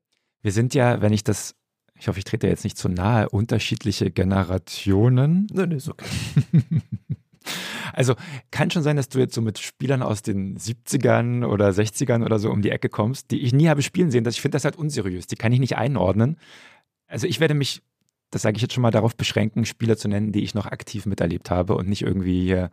Wir 0.42 0.52
sind 0.52 0.74
ja, 0.74 1.00
wenn 1.02 1.12
ich 1.12 1.24
das, 1.24 1.56
ich 1.98 2.08
hoffe, 2.08 2.18
ich 2.18 2.24
trete 2.24 2.46
jetzt 2.46 2.64
nicht 2.64 2.78
zu 2.78 2.88
nahe, 2.88 3.28
unterschiedliche 3.28 4.10
Generationen. 4.10 5.46
Nein, 5.52 5.70
nee, 5.70 5.76
ist 5.76 5.88
okay. 5.88 6.06
Also 7.92 8.14
kann 8.50 8.70
schon 8.70 8.82
sein, 8.82 8.96
dass 8.96 9.08
du 9.08 9.18
jetzt 9.18 9.34
so 9.34 9.40
mit 9.40 9.58
Spielern 9.58 10.02
aus 10.02 10.22
den 10.22 10.58
70ern 10.58 11.44
oder 11.44 11.68
60ern 11.68 12.24
oder 12.24 12.38
so 12.38 12.50
um 12.50 12.62
die 12.62 12.70
Ecke 12.70 12.88
kommst, 12.88 13.30
die 13.30 13.40
ich 13.40 13.52
nie 13.52 13.68
habe 13.68 13.82
spielen 13.82 14.10
sehen. 14.10 14.26
ich 14.26 14.40
finde 14.40 14.56
das 14.56 14.64
halt 14.64 14.76
unseriös. 14.76 15.26
Die 15.26 15.36
kann 15.36 15.52
ich 15.52 15.60
nicht 15.60 15.76
einordnen. 15.76 16.38
Also 17.06 17.26
ich 17.26 17.40
werde 17.40 17.54
mich, 17.54 17.82
das 18.30 18.42
sage 18.42 18.56
ich 18.56 18.62
jetzt 18.62 18.74
schon 18.74 18.82
mal, 18.82 18.90
darauf 18.90 19.16
beschränken, 19.16 19.64
Spieler 19.64 19.96
zu 19.96 20.08
nennen, 20.08 20.32
die 20.32 20.42
ich 20.42 20.54
noch 20.54 20.66
aktiv 20.66 21.06
miterlebt 21.06 21.50
habe 21.50 21.76
und 21.76 21.88
nicht 21.88 22.02
irgendwie 22.02 22.42
hier 22.42 22.70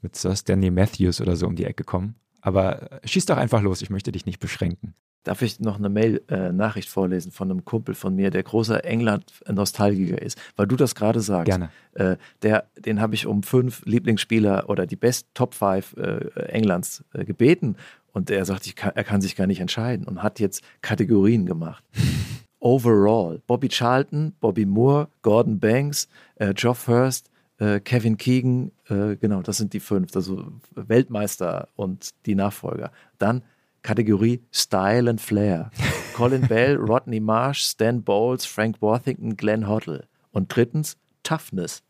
mit 0.00 0.16
Sir 0.16 0.36
Stanley 0.36 0.70
Matthews 0.70 1.20
oder 1.20 1.36
so 1.36 1.46
um 1.46 1.56
die 1.56 1.64
Ecke 1.64 1.84
kommen. 1.84 2.16
Aber 2.40 3.00
schieß 3.04 3.26
doch 3.26 3.36
einfach 3.36 3.62
los, 3.62 3.82
ich 3.82 3.90
möchte 3.90 4.12
dich 4.12 4.24
nicht 4.24 4.38
beschränken. 4.38 4.94
Darf 5.26 5.42
ich 5.42 5.58
noch 5.58 5.76
eine 5.76 5.88
Mail-Nachricht 5.88 6.86
äh, 6.86 6.90
vorlesen 6.92 7.32
von 7.32 7.50
einem 7.50 7.64
Kumpel 7.64 7.96
von 7.96 8.14
mir, 8.14 8.30
der 8.30 8.44
großer 8.44 8.84
England-Nostalgiker 8.84 10.22
ist, 10.22 10.38
weil 10.54 10.68
du 10.68 10.76
das 10.76 10.94
gerade 10.94 11.18
sagst. 11.18 11.46
Gerne. 11.46 11.70
Äh, 11.94 12.16
der, 12.42 12.68
den 12.78 13.00
habe 13.00 13.16
ich 13.16 13.26
um 13.26 13.42
fünf 13.42 13.84
Lieblingsspieler 13.86 14.70
oder 14.70 14.86
die 14.86 14.94
Best 14.94 15.26
Top 15.34 15.54
5 15.54 15.96
äh, 15.96 16.42
Englands 16.46 17.04
äh, 17.12 17.24
gebeten 17.24 17.74
und 18.12 18.30
er 18.30 18.44
sagt, 18.44 18.76
kann, 18.76 18.92
er 18.94 19.02
kann 19.02 19.20
sich 19.20 19.34
gar 19.34 19.48
nicht 19.48 19.58
entscheiden 19.58 20.06
und 20.06 20.22
hat 20.22 20.38
jetzt 20.38 20.62
Kategorien 20.80 21.44
gemacht. 21.44 21.82
Overall, 22.60 23.42
Bobby 23.48 23.66
Charlton, 23.66 24.32
Bobby 24.38 24.64
Moore, 24.64 25.08
Gordon 25.22 25.58
Banks, 25.58 26.08
äh, 26.36 26.54
Geoff 26.54 26.86
Hurst, 26.86 27.32
äh, 27.58 27.80
Kevin 27.80 28.16
Keegan, 28.16 28.70
genau, 28.88 29.42
das 29.42 29.56
sind 29.56 29.72
die 29.72 29.80
fünf, 29.80 30.14
also 30.14 30.52
Weltmeister 30.76 31.66
und 31.74 32.10
die 32.26 32.36
Nachfolger. 32.36 32.92
Dann 33.18 33.42
Kategorie 33.86 34.42
Style 34.50 35.08
and 35.08 35.20
Flair. 35.20 35.70
Colin 36.14 36.48
Bell, 36.48 36.76
Rodney 36.76 37.20
Marsh, 37.20 37.62
Stan 37.62 38.02
Bowles, 38.02 38.44
Frank 38.44 38.82
Worthington, 38.82 39.36
Glenn 39.36 39.68
Hoddle. 39.68 40.08
Und 40.32 40.54
drittens 40.54 40.96
Toughness. 41.22 41.84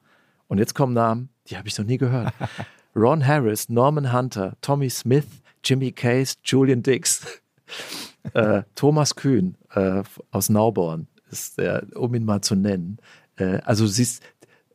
Und 0.47 0.59
jetzt 0.59 0.75
kommen 0.75 0.93
Namen, 0.93 1.31
die 1.49 1.57
habe 1.57 1.67
ich 1.69 1.79
noch 1.79 1.87
nie 1.87 1.97
gehört. 1.97 2.35
Ron 2.95 3.27
Harris, 3.27 3.71
Norman 3.71 4.13
Hunter, 4.13 4.57
Tommy 4.61 4.91
Smith, 4.91 5.27
Jimmy 5.65 5.91
Case, 5.91 6.37
Julian 6.45 6.83
Dix, 6.83 7.41
äh, 8.35 8.63
Thomas 8.75 9.17
Kühn 9.17 9.57
äh, 9.71 10.03
aus 10.31 10.51
Nauborn 10.51 11.09
ist 11.31 11.57
der, 11.57 11.87
um 11.95 12.15
ihn 12.15 12.27
mal 12.27 12.43
zu 12.43 12.57
nennen. 12.57 12.99
Äh, 13.37 13.61
also 13.65 13.87
siehst, 13.87 14.23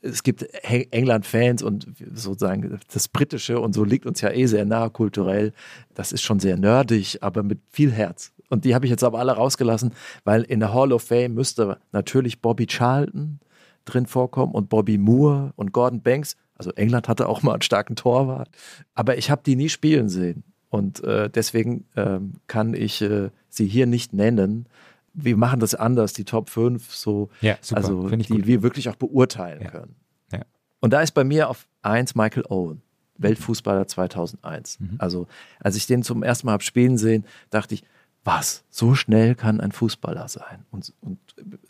es 0.01 0.23
gibt 0.23 0.43
England-Fans 0.63 1.61
und 1.63 1.87
sozusagen 2.13 2.79
das 2.91 3.07
Britische 3.07 3.59
und 3.59 3.73
so 3.73 3.83
liegt 3.83 4.05
uns 4.05 4.21
ja 4.21 4.31
eh 4.31 4.45
sehr 4.45 4.65
nah 4.65 4.89
kulturell. 4.89 5.53
Das 5.93 6.11
ist 6.11 6.23
schon 6.23 6.39
sehr 6.39 6.57
nerdig, 6.57 7.19
aber 7.21 7.43
mit 7.43 7.59
viel 7.69 7.91
Herz. 7.91 8.33
Und 8.49 8.65
die 8.65 8.75
habe 8.75 8.85
ich 8.85 8.89
jetzt 8.89 9.03
aber 9.03 9.19
alle 9.19 9.33
rausgelassen, 9.33 9.93
weil 10.23 10.43
in 10.43 10.59
der 10.59 10.73
Hall 10.73 10.91
of 10.91 11.03
Fame 11.03 11.33
müsste 11.33 11.77
natürlich 11.91 12.41
Bobby 12.41 12.65
Charlton 12.67 13.39
drin 13.85 14.07
vorkommen 14.07 14.53
und 14.53 14.69
Bobby 14.69 14.97
Moore 14.97 15.53
und 15.55 15.71
Gordon 15.71 16.01
Banks. 16.01 16.35
Also 16.55 16.71
England 16.71 17.07
hatte 17.07 17.29
auch 17.29 17.43
mal 17.43 17.53
einen 17.53 17.61
starken 17.61 17.95
Torwart, 17.95 18.49
aber 18.93 19.17
ich 19.17 19.31
habe 19.31 19.41
die 19.45 19.55
nie 19.55 19.69
spielen 19.69 20.09
sehen. 20.09 20.43
Und 20.69 21.03
äh, 21.03 21.29
deswegen 21.29 21.85
ähm, 21.95 22.33
kann 22.47 22.73
ich 22.73 23.01
äh, 23.01 23.29
sie 23.49 23.67
hier 23.67 23.85
nicht 23.85 24.13
nennen 24.13 24.67
wir 25.13 25.37
machen 25.37 25.59
das 25.59 25.75
anders, 25.75 26.13
die 26.13 26.25
Top 26.25 26.49
5, 26.49 26.93
so, 26.93 27.29
ja, 27.41 27.57
super. 27.61 27.77
also 27.77 28.09
die 28.09 28.27
gut. 28.27 28.47
wir 28.47 28.63
wirklich 28.63 28.89
auch 28.89 28.95
beurteilen 28.95 29.61
ja. 29.61 29.69
können. 29.69 29.95
Ja. 30.31 30.41
Und 30.79 30.93
da 30.93 31.01
ist 31.01 31.11
bei 31.11 31.23
mir 31.23 31.49
auf 31.49 31.67
1 31.81 32.15
Michael 32.15 32.45
Owen, 32.49 32.81
Weltfußballer 33.17 33.87
2001. 33.87 34.79
Mhm. 34.79 34.95
Also 34.97 35.27
als 35.59 35.75
ich 35.75 35.87
den 35.87 36.03
zum 36.03 36.23
ersten 36.23 36.47
Mal 36.47 36.53
habe 36.53 36.63
spielen 36.63 36.97
sehen, 36.97 37.25
dachte 37.49 37.75
ich, 37.75 37.83
was, 38.23 38.63
so 38.69 38.93
schnell 38.93 39.35
kann 39.35 39.59
ein 39.59 39.71
Fußballer 39.71 40.27
sein 40.27 40.65
und, 40.69 40.93
und 41.01 41.19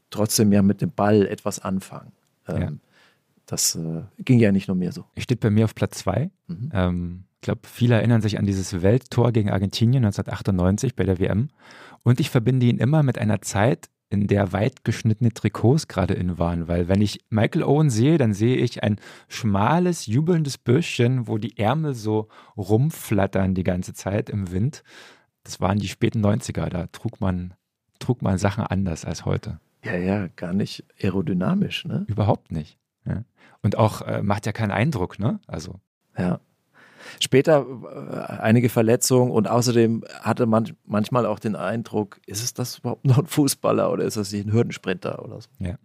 trotzdem 0.10 0.52
ja 0.52 0.62
mit 0.62 0.82
dem 0.82 0.92
Ball 0.92 1.26
etwas 1.26 1.60
anfangen. 1.60 2.12
Ähm, 2.48 2.82
das 3.46 3.76
äh, 3.76 4.04
ging 4.20 4.40
ja 4.40 4.52
nicht 4.52 4.68
nur 4.68 4.76
mir 4.76 4.92
so. 4.92 5.06
Steht 5.18 5.40
bei 5.40 5.50
mir 5.50 5.66
auf 5.66 5.76
Platz 5.76 6.00
2. 6.00 6.30
Mhm. 6.48 6.70
Ähm, 6.74 7.24
ich 7.42 7.46
glaube, 7.46 7.62
viele 7.64 7.96
erinnern 7.96 8.22
sich 8.22 8.38
an 8.38 8.46
dieses 8.46 8.84
Welttor 8.84 9.32
gegen 9.32 9.50
Argentinien 9.50 10.06
1998 10.06 10.96
bei 10.96 11.06
der 11.06 11.18
WM. 11.18 11.50
Und 12.04 12.20
ich 12.20 12.30
verbinde 12.30 12.68
ihn 12.68 12.78
immer 12.78 13.02
mit 13.02 13.18
einer 13.18 13.42
Zeit, 13.42 13.90
in 14.12 14.28
der 14.28 14.54
weit 14.54 14.84
geschnittene 14.84 15.32
Trikots 15.34 15.88
gerade 15.88 16.14
in 16.14 16.38
waren, 16.38 16.68
weil 16.68 16.88
wenn 16.88 17.02
ich 17.02 17.26
Michael 17.32 17.64
Owen 17.64 17.90
sehe, 17.90 18.20
dann 18.20 18.36
sehe 18.36 18.58
ich 18.58 18.84
ein 18.84 18.98
schmales, 19.28 20.06
jubelndes 20.06 20.60
Bürschchen, 20.60 21.28
wo 21.28 21.40
die 21.40 21.58
Ärmel 21.58 21.96
so 21.96 22.28
rumflattern 22.58 23.56
die 23.56 23.64
ganze 23.64 23.94
Zeit 23.96 24.30
im 24.30 24.52
Wind. 24.52 24.84
Das 25.44 25.60
waren 25.60 25.80
die 25.80 25.88
späten 25.88 26.24
90er, 26.24 26.70
da 26.70 26.86
trug 26.92 27.22
man, 27.22 27.56
trug 27.98 28.22
man 28.22 28.38
Sachen 28.38 28.64
anders 28.64 29.04
als 29.04 29.26
heute. 29.26 29.60
Ja, 29.84 29.96
ja, 29.96 30.28
gar 30.36 30.54
nicht 30.54 30.86
aerodynamisch, 31.02 31.86
ne? 31.86 32.06
Überhaupt 32.08 32.52
nicht. 32.52 32.78
Ja. 33.04 33.24
Und 33.64 33.80
auch 33.80 34.04
äh, 34.04 34.22
macht 34.22 34.46
ja 34.46 34.52
keinen 34.52 34.70
Eindruck, 34.70 35.18
ne? 35.18 35.40
Also. 35.48 35.80
Ja. 36.16 36.40
Später 37.20 37.66
äh, 37.66 38.42
einige 38.42 38.70
Verletzungen 38.70 39.32
und 39.32 39.48
außerdem 39.48 40.04
hatte 40.22 40.46
man 40.46 40.72
manchmal 40.86 41.26
auch 41.26 41.40
den 41.40 41.56
Eindruck, 41.56 42.20
ist 42.26 42.44
es 42.44 42.54
das 42.54 42.80
überhaupt 42.80 43.06
noch 43.06 43.20
ein 43.20 43.26
Fußballer 43.26 43.92
oder 43.92 44.04
ist 44.04 44.18
das 44.18 44.32
nicht 44.32 44.46
ein 44.46 44.54
Hürdensprinter 44.54 45.24
oder 45.24 45.42
so? 45.42 45.50
Ja. 45.60 45.76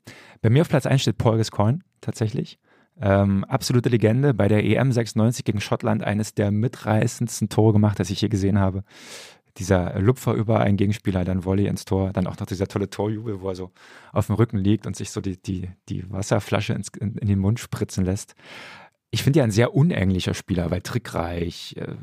Bei 0.43 0.51
mir 0.51 0.63
auf 0.63 0.69
Platz 0.69 0.87
1 0.87 1.03
steht 1.03 1.19
Paul 1.19 1.39
Gascoigne 1.39 1.81
tatsächlich. 2.01 2.59
Ähm, 2.99 3.45
absolute 3.45 3.91
Legende 3.91 4.33
bei 4.33 4.49
der 4.49 4.65
EM 4.65 4.91
96 4.91 5.45
gegen 5.45 5.61
Schottland, 5.61 6.03
eines 6.03 6.35
der 6.35 6.51
mitreißendsten 6.51 7.49
Tore 7.49 7.75
gemacht, 7.75 8.01
das 8.01 8.11
ich 8.11 8.21
je 8.23 8.29
gesehen 8.29 8.59
habe. 8.59 8.85
Dieser 9.59 9.99
Lupfer 10.01 10.35
über 10.35 10.61
einen 10.61 10.77
Gegenspieler, 10.77 11.25
dann 11.25 11.45
Volley 11.45 11.67
ins 11.67 11.87
Tor, 11.87 12.13
dann 12.13 12.27
auch 12.27 12.39
noch 12.39 12.47
dieser 12.47 12.67
tolle 12.67 12.91
Torjubel, 12.91 13.41
wo 13.41 13.49
er 13.49 13.55
so 13.55 13.71
auf 14.13 14.27
dem 14.27 14.37
Rücken 14.37 14.59
liegt 14.59 14.87
und 14.87 14.97
sich 14.97 15.11
so 15.11 15.21
die, 15.21 15.41
die, 15.41 15.71
die 15.89 16.11
Wasserflasche 16.11 16.75
ins, 16.75 16.89
in, 16.89 17.17
in 17.17 17.29
den 17.29 17.39
Mund 17.39 17.59
spritzen 17.59 18.05
lässt 18.05 18.35
ich 19.11 19.23
finde 19.23 19.39
ja 19.39 19.45
ein 19.45 19.51
sehr 19.51 19.75
unähnlicher 19.75 20.35
Spieler, 20.35 20.71
weil 20.71 20.83
trickreich, 20.83 21.77
äh, 21.79 21.95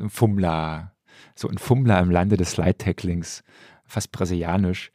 ein 0.00 0.10
Fummler, 0.10 0.92
so 1.34 1.48
ein 1.48 1.58
Fummler 1.58 2.00
im 2.00 2.10
Lande 2.10 2.36
des 2.36 2.52
Slide-Tacklings, 2.52 3.42
fast 3.84 4.12
brasilianisch. 4.12 4.92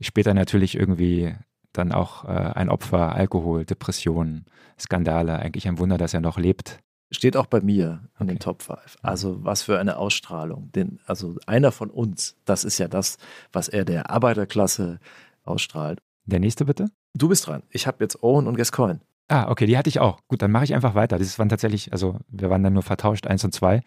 Später 0.00 0.34
natürlich 0.34 0.76
irgendwie 0.76 1.34
dann 1.72 1.92
auch 1.92 2.24
äh, 2.24 2.28
ein 2.28 2.68
Opfer, 2.68 3.14
Alkohol, 3.14 3.64
Depressionen, 3.64 4.46
Skandale. 4.78 5.38
Eigentlich 5.38 5.68
ein 5.68 5.78
Wunder, 5.78 5.98
dass 5.98 6.14
er 6.14 6.20
noch 6.20 6.38
lebt. 6.38 6.78
Steht 7.10 7.36
auch 7.36 7.46
bei 7.46 7.60
mir 7.60 8.08
in 8.18 8.24
okay. 8.24 8.34
den 8.34 8.38
Top 8.38 8.62
5. 8.62 8.96
Also 9.02 9.44
was 9.44 9.62
für 9.62 9.78
eine 9.78 9.98
Ausstrahlung. 9.98 10.72
Den, 10.72 11.00
also 11.06 11.36
einer 11.46 11.70
von 11.70 11.90
uns, 11.90 12.36
das 12.44 12.64
ist 12.64 12.78
ja 12.78 12.88
das, 12.88 13.18
was 13.52 13.68
er 13.68 13.84
der 13.84 14.10
Arbeiterklasse 14.10 14.98
ausstrahlt. 15.44 16.00
Der 16.26 16.40
nächste 16.40 16.64
bitte? 16.64 16.86
Du 17.14 17.28
bist 17.28 17.46
dran. 17.46 17.62
Ich 17.70 17.86
habe 17.86 18.02
jetzt 18.02 18.22
Owen 18.22 18.46
und 18.46 18.56
Gascoigne. 18.56 19.00
Ah, 19.28 19.50
okay, 19.50 19.66
die 19.66 19.78
hatte 19.78 19.88
ich 19.88 20.00
auch. 20.00 20.20
Gut, 20.28 20.42
dann 20.42 20.50
mache 20.50 20.64
ich 20.64 20.74
einfach 20.74 20.94
weiter. 20.94 21.18
Das 21.18 21.38
waren 21.38 21.48
tatsächlich, 21.48 21.92
also 21.92 22.18
wir 22.28 22.50
waren 22.50 22.62
dann 22.62 22.74
nur 22.74 22.82
vertauscht, 22.82 23.26
eins 23.26 23.44
und 23.44 23.52
zwei. 23.52 23.82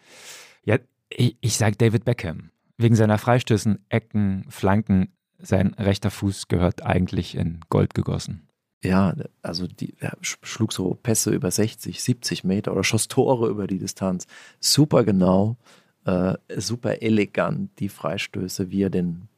Ja, 0.64 0.78
ich, 1.10 1.36
ich 1.40 1.56
sage 1.56 1.76
David 1.76 2.04
Beckham. 2.04 2.50
Wegen 2.76 2.96
seiner 2.96 3.18
Freistößen, 3.18 3.84
Ecken, 3.88 4.44
Flanken, 4.48 5.12
sein 5.38 5.74
rechter 5.74 6.10
Fuß 6.10 6.48
gehört 6.48 6.84
eigentlich 6.84 7.36
in 7.36 7.60
Gold 7.70 7.94
gegossen. 7.94 8.48
Ja, 8.82 9.14
also 9.42 9.66
die, 9.66 9.94
er 9.98 10.16
schlug 10.20 10.72
so 10.72 10.94
Pässe 10.94 11.30
über 11.30 11.50
60, 11.50 12.02
70 12.02 12.44
Meter 12.44 12.72
oder 12.72 12.84
schoss 12.84 13.08
Tore 13.08 13.48
über 13.48 13.66
die 13.66 13.78
Distanz. 13.78 14.26
Super 14.60 15.02
genau, 15.02 15.56
äh, 16.04 16.34
super 16.56 17.02
elegant, 17.02 17.70
die 17.80 17.88
Freistöße, 17.88 18.70
wie 18.70 18.82
er 18.82 18.90
den, 18.90 19.28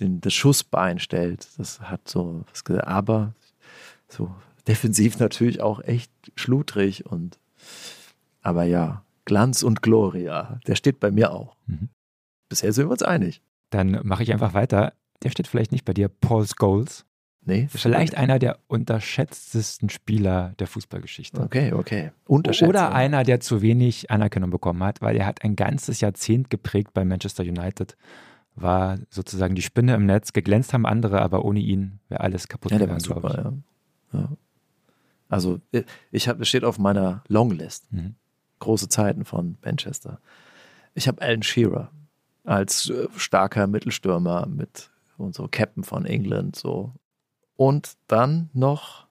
den, 0.00 0.20
das 0.20 0.34
Schussbein 0.34 0.98
stellt. 0.98 1.46
Das 1.58 1.80
hat 1.80 2.08
so 2.08 2.44
was 2.50 2.64
gesagt, 2.64 2.88
aber 2.88 3.34
so 4.08 4.34
defensiv 4.68 5.18
natürlich 5.18 5.60
auch 5.60 5.80
echt 5.82 6.10
schludrig 6.34 7.06
und 7.06 7.38
aber 8.42 8.64
ja, 8.64 9.02
Glanz 9.24 9.62
und 9.62 9.82
Gloria, 9.82 10.60
der 10.66 10.76
steht 10.76 11.00
bei 11.00 11.10
mir 11.10 11.32
auch. 11.32 11.56
Mhm. 11.66 11.88
Bisher 12.48 12.72
sind 12.72 12.86
wir 12.86 12.92
uns 12.92 13.02
einig. 13.02 13.42
Dann 13.70 14.00
mache 14.04 14.22
ich 14.22 14.32
einfach 14.32 14.54
weiter. 14.54 14.92
Der 15.22 15.30
steht 15.30 15.48
vielleicht 15.48 15.72
nicht 15.72 15.84
bei 15.84 15.92
dir, 15.92 16.08
Paul 16.08 16.46
Scholes. 16.46 17.04
Nee. 17.44 17.68
Vielleicht 17.70 18.16
einer 18.16 18.40
der 18.40 18.58
unterschätztesten 18.66 19.88
Spieler 19.88 20.54
der 20.58 20.66
Fußballgeschichte. 20.66 21.40
Okay, 21.40 21.72
okay. 21.72 22.10
Oder 22.26 22.92
einer, 22.92 23.22
der 23.22 23.38
zu 23.38 23.62
wenig 23.62 24.10
Anerkennung 24.10 24.50
bekommen 24.50 24.82
hat, 24.82 25.00
weil 25.00 25.16
er 25.16 25.26
hat 25.26 25.44
ein 25.44 25.54
ganzes 25.54 26.00
Jahrzehnt 26.00 26.50
geprägt 26.50 26.92
bei 26.92 27.04
Manchester 27.04 27.44
United. 27.44 27.96
War 28.56 28.98
sozusagen 29.10 29.54
die 29.54 29.62
Spinne 29.62 29.94
im 29.94 30.06
Netz. 30.06 30.32
Geglänzt 30.32 30.72
haben 30.72 30.86
andere, 30.86 31.22
aber 31.22 31.44
ohne 31.44 31.60
ihn 31.60 32.00
wäre 32.08 32.20
alles 32.20 32.48
kaputt 32.48 32.72
ja, 32.72 32.78
der 32.78 32.88
gegangen, 32.88 33.08
war 33.08 33.32
super, 33.32 33.62
ja. 34.12 34.18
ja. 34.20 34.28
Also 35.28 35.60
äh, 35.72 35.84
ich 36.10 36.28
habe, 36.28 36.44
steht 36.44 36.64
auf 36.64 36.78
meiner 36.78 37.22
Longlist. 37.28 37.92
Mhm. 37.92 38.14
Große 38.58 38.88
Zeiten 38.88 39.24
von 39.24 39.58
Manchester. 39.64 40.20
Ich 40.94 41.08
habe 41.08 41.20
Alan 41.20 41.42
Shearer 41.42 41.90
als 42.44 42.88
äh, 42.90 43.08
starker 43.16 43.66
Mittelstürmer 43.66 44.46
mit 44.46 44.90
und 45.18 45.34
so 45.34 45.48
Captain 45.50 45.84
von 45.84 46.06
England 46.06 46.56
so. 46.56 46.92
Und 47.56 47.94
dann 48.06 48.50
noch 48.52 49.06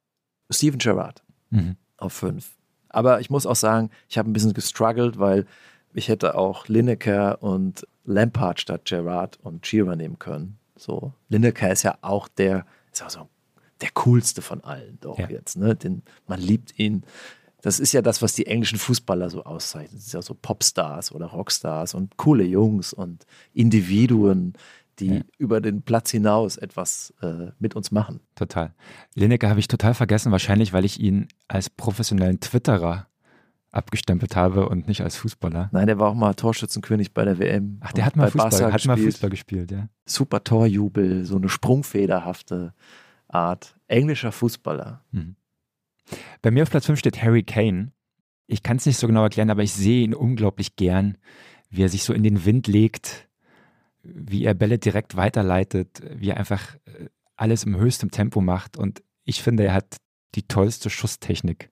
Steven 0.49 0.80
Gerrard 0.80 1.24
mhm. 1.49 1.76
auf 1.97 2.13
fünf. 2.13 2.55
Aber 2.89 3.20
ich 3.20 3.30
muss 3.30 3.45
auch 3.45 3.55
sagen, 3.55 3.89
ich 4.07 4.18
habe 4.18 4.30
ein 4.30 4.34
bisschen 4.34 4.53
gestruggelt, 4.53 5.20
weil 5.20 5.45
ich 5.93 6.07
hätte 6.07 6.36
auch 6.36 6.68
Lineker 6.68 7.41
und 7.41 7.88
Lampard 8.05 8.59
statt 8.59 8.86
Gerrard 8.86 9.39
und 9.41 9.66
Shearer 9.66 9.95
nehmen 9.95 10.20
können. 10.20 10.59
So, 10.78 11.13
Lineker 11.30 11.72
ist 11.72 11.84
ja 11.84 11.97
auch 12.01 12.28
der, 12.28 12.66
ist 12.91 13.03
auch 13.03 13.09
so 13.09 13.20
ein 13.22 13.28
der 13.82 13.89
coolste 13.93 14.41
von 14.41 14.63
allen 14.63 14.97
doch 15.01 15.19
ja. 15.19 15.30
jetzt. 15.30 15.57
Ne? 15.57 15.76
Den, 15.76 16.03
man 16.28 16.39
liebt 16.39 16.78
ihn. 16.80 17.03
Das 17.61 17.80
ist 17.80 17.93
ja 17.93 18.01
das, 18.01 18.21
was 18.21 18.34
die 18.34 18.45
englischen 18.45 18.78
Fußballer 18.78 19.30
so 19.30 19.43
auszeichnen. 19.43 19.97
Das 19.97 20.07
ist 20.07 20.13
ja 20.13 20.21
so 20.21 20.36
Popstars 20.36 21.11
oder 21.11 21.28
Rockstars 21.28 21.93
und 21.93 22.15
coole 22.17 22.43
Jungs 22.43 22.93
und 22.93 23.26
Individuen, 23.53 24.53
die 24.99 25.15
ja. 25.15 25.21
über 25.38 25.61
den 25.61 25.82
Platz 25.82 26.11
hinaus 26.11 26.57
etwas 26.57 27.13
äh, 27.21 27.51
mit 27.59 27.76
uns 27.76 27.91
machen. 27.91 28.21
Total. 28.36 28.73
Lineker 29.15 29.49
habe 29.49 29.59
ich 29.59 29.67
total 29.67 29.93
vergessen, 29.93 30.32
wahrscheinlich, 30.32 30.73
weil 30.73 30.86
ich 30.86 30.99
ihn 30.99 31.28
als 31.47 31.69
professionellen 31.69 32.39
Twitterer 32.39 33.07
abgestempelt 33.71 34.36
habe 34.38 34.69
und 34.69 34.88
nicht 34.88 35.01
als 35.01 35.17
Fußballer. 35.17 35.69
Nein, 35.73 35.88
der 35.88 35.99
war 35.99 36.09
auch 36.09 36.15
mal 36.15 36.34
Torschützenkönig 36.34 37.13
bei 37.13 37.26
der 37.26 37.39
WM. 37.39 37.78
Ach, 37.82 37.91
der 37.91 38.05
hat 38.05 38.15
mal, 38.15 38.32
Fußball, 38.32 38.71
hat 38.71 38.86
mal 38.86 38.97
Fußball 38.97 39.30
gespielt, 39.30 39.71
ja. 39.71 39.89
Super 40.05 40.43
Torjubel, 40.43 41.26
so 41.26 41.36
eine 41.36 41.49
sprungfederhafte 41.49 42.73
Art. 43.28 43.76
Englischer 43.88 44.32
Fußballer. 44.32 45.03
Mhm. 45.11 45.36
Bei 46.41 46.51
mir 46.51 46.63
auf 46.63 46.69
Platz 46.69 46.86
5 46.86 46.99
steht 46.99 47.21
Harry 47.21 47.43
Kane. 47.43 47.91
Ich 48.47 48.61
kann 48.63 48.78
es 48.78 48.86
nicht 48.86 48.97
so 48.97 49.07
genau 49.07 49.23
erklären, 49.23 49.49
aber 49.49 49.63
ich 49.63 49.73
sehe 49.73 50.03
ihn 50.03 50.13
unglaublich 50.13 50.76
gern, 50.76 51.17
wie 51.69 51.84
er 51.84 51.89
sich 51.89 52.03
so 52.03 52.13
in 52.13 52.23
den 52.23 52.45
Wind 52.45 52.67
legt, 52.67 53.28
wie 54.03 54.43
er 54.43 54.53
Bälle 54.53 54.78
direkt 54.78 55.15
weiterleitet, 55.15 56.01
wie 56.15 56.30
er 56.30 56.38
einfach 56.38 56.76
äh, 56.86 57.09
alles 57.36 57.63
im 57.63 57.76
höchsten 57.76 58.11
Tempo 58.11 58.41
macht. 58.41 58.78
Und 58.78 59.03
ich 59.23 59.41
finde, 59.41 59.65
er 59.65 59.73
hat 59.73 59.97
die 60.36 60.43
tollste 60.43 60.89
Schusstechnik 60.89 61.71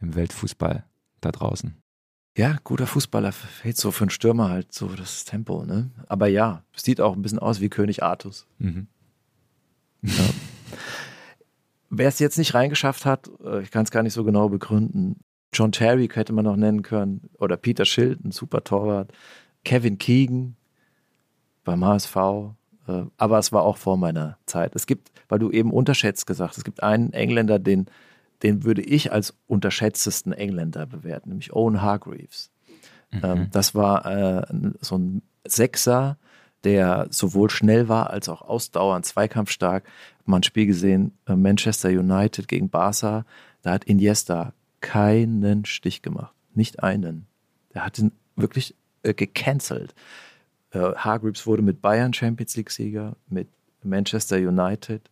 im 0.00 0.14
Weltfußball 0.14 0.84
da 1.20 1.32
draußen. 1.32 1.76
Ja, 2.36 2.58
guter 2.64 2.86
Fußballer 2.86 3.32
fehlt 3.32 3.78
so 3.78 3.90
für 3.90 4.04
einen 4.04 4.10
Stürmer 4.10 4.50
halt 4.50 4.72
so 4.72 4.88
das 4.88 5.24
Tempo, 5.24 5.64
ne? 5.64 5.90
Aber 6.06 6.26
ja, 6.26 6.62
sieht 6.76 7.00
auch 7.00 7.16
ein 7.16 7.22
bisschen 7.22 7.38
aus 7.38 7.60
wie 7.60 7.70
König 7.70 8.02
Artus. 8.02 8.46
Mhm. 8.58 8.88
Ja. 10.02 10.24
Wer 11.90 12.08
es 12.08 12.18
jetzt 12.18 12.38
nicht 12.38 12.54
reingeschafft 12.54 13.06
hat, 13.06 13.30
äh, 13.44 13.62
ich 13.62 13.70
kann 13.70 13.84
es 13.84 13.90
gar 13.90 14.02
nicht 14.02 14.12
so 14.12 14.24
genau 14.24 14.48
begründen. 14.48 15.20
John 15.52 15.72
Terry 15.72 16.08
hätte 16.12 16.32
man 16.32 16.44
noch 16.44 16.56
nennen 16.56 16.82
können 16.82 17.30
oder 17.38 17.56
Peter 17.56 17.84
Schild, 17.84 18.24
ein 18.24 18.32
super 18.32 18.64
Torwart. 18.64 19.12
Kevin 19.64 19.98
Keegan 19.98 20.56
beim 21.64 21.84
HSV. 21.84 22.16
Äh, 22.86 23.04
aber 23.16 23.38
es 23.38 23.52
war 23.52 23.62
auch 23.62 23.76
vor 23.76 23.96
meiner 23.96 24.38
Zeit. 24.46 24.74
Es 24.74 24.86
gibt, 24.86 25.10
weil 25.28 25.38
du 25.38 25.50
eben 25.50 25.72
unterschätzt 25.72 26.26
gesagt, 26.26 26.56
es 26.56 26.64
gibt 26.64 26.82
einen 26.82 27.12
Engländer, 27.12 27.58
den, 27.58 27.86
den 28.42 28.64
würde 28.64 28.82
ich 28.82 29.12
als 29.12 29.34
unterschätztesten 29.46 30.32
Engländer 30.32 30.86
bewerten, 30.86 31.30
nämlich 31.30 31.52
Owen 31.52 31.82
Hargreaves. 31.82 32.50
Mhm. 33.10 33.20
Ähm, 33.22 33.48
das 33.50 33.74
war 33.74 34.06
äh, 34.06 34.46
so 34.80 34.98
ein 34.98 35.22
Sechser, 35.46 36.18
der 36.66 37.06
sowohl 37.10 37.48
schnell 37.48 37.88
war 37.88 38.10
als 38.10 38.28
auch 38.28 38.42
ausdauernd, 38.42 39.06
zweikampfstark. 39.06 39.84
Man 40.24 40.40
ein 40.40 40.42
Spiel 40.42 40.66
gesehen, 40.66 41.16
äh, 41.26 41.36
Manchester 41.36 41.90
United 41.90 42.48
gegen 42.48 42.70
Barca, 42.70 43.24
da 43.62 43.70
hat 43.70 43.84
Iniesta 43.84 44.52
keinen 44.80 45.64
Stich 45.64 46.02
gemacht. 46.02 46.34
Nicht 46.54 46.82
einen. 46.82 47.28
Der 47.72 47.86
hat 47.86 48.00
ihn 48.00 48.10
wirklich 48.34 48.74
äh, 49.04 49.14
gecancelt. 49.14 49.94
Äh, 50.72 50.96
Hargreaves 50.96 51.46
wurde 51.46 51.62
mit 51.62 51.80
Bayern 51.80 52.12
Champions 52.12 52.56
League-Sieger, 52.56 53.14
mit 53.28 53.46
Manchester 53.84 54.36
United. 54.36 55.08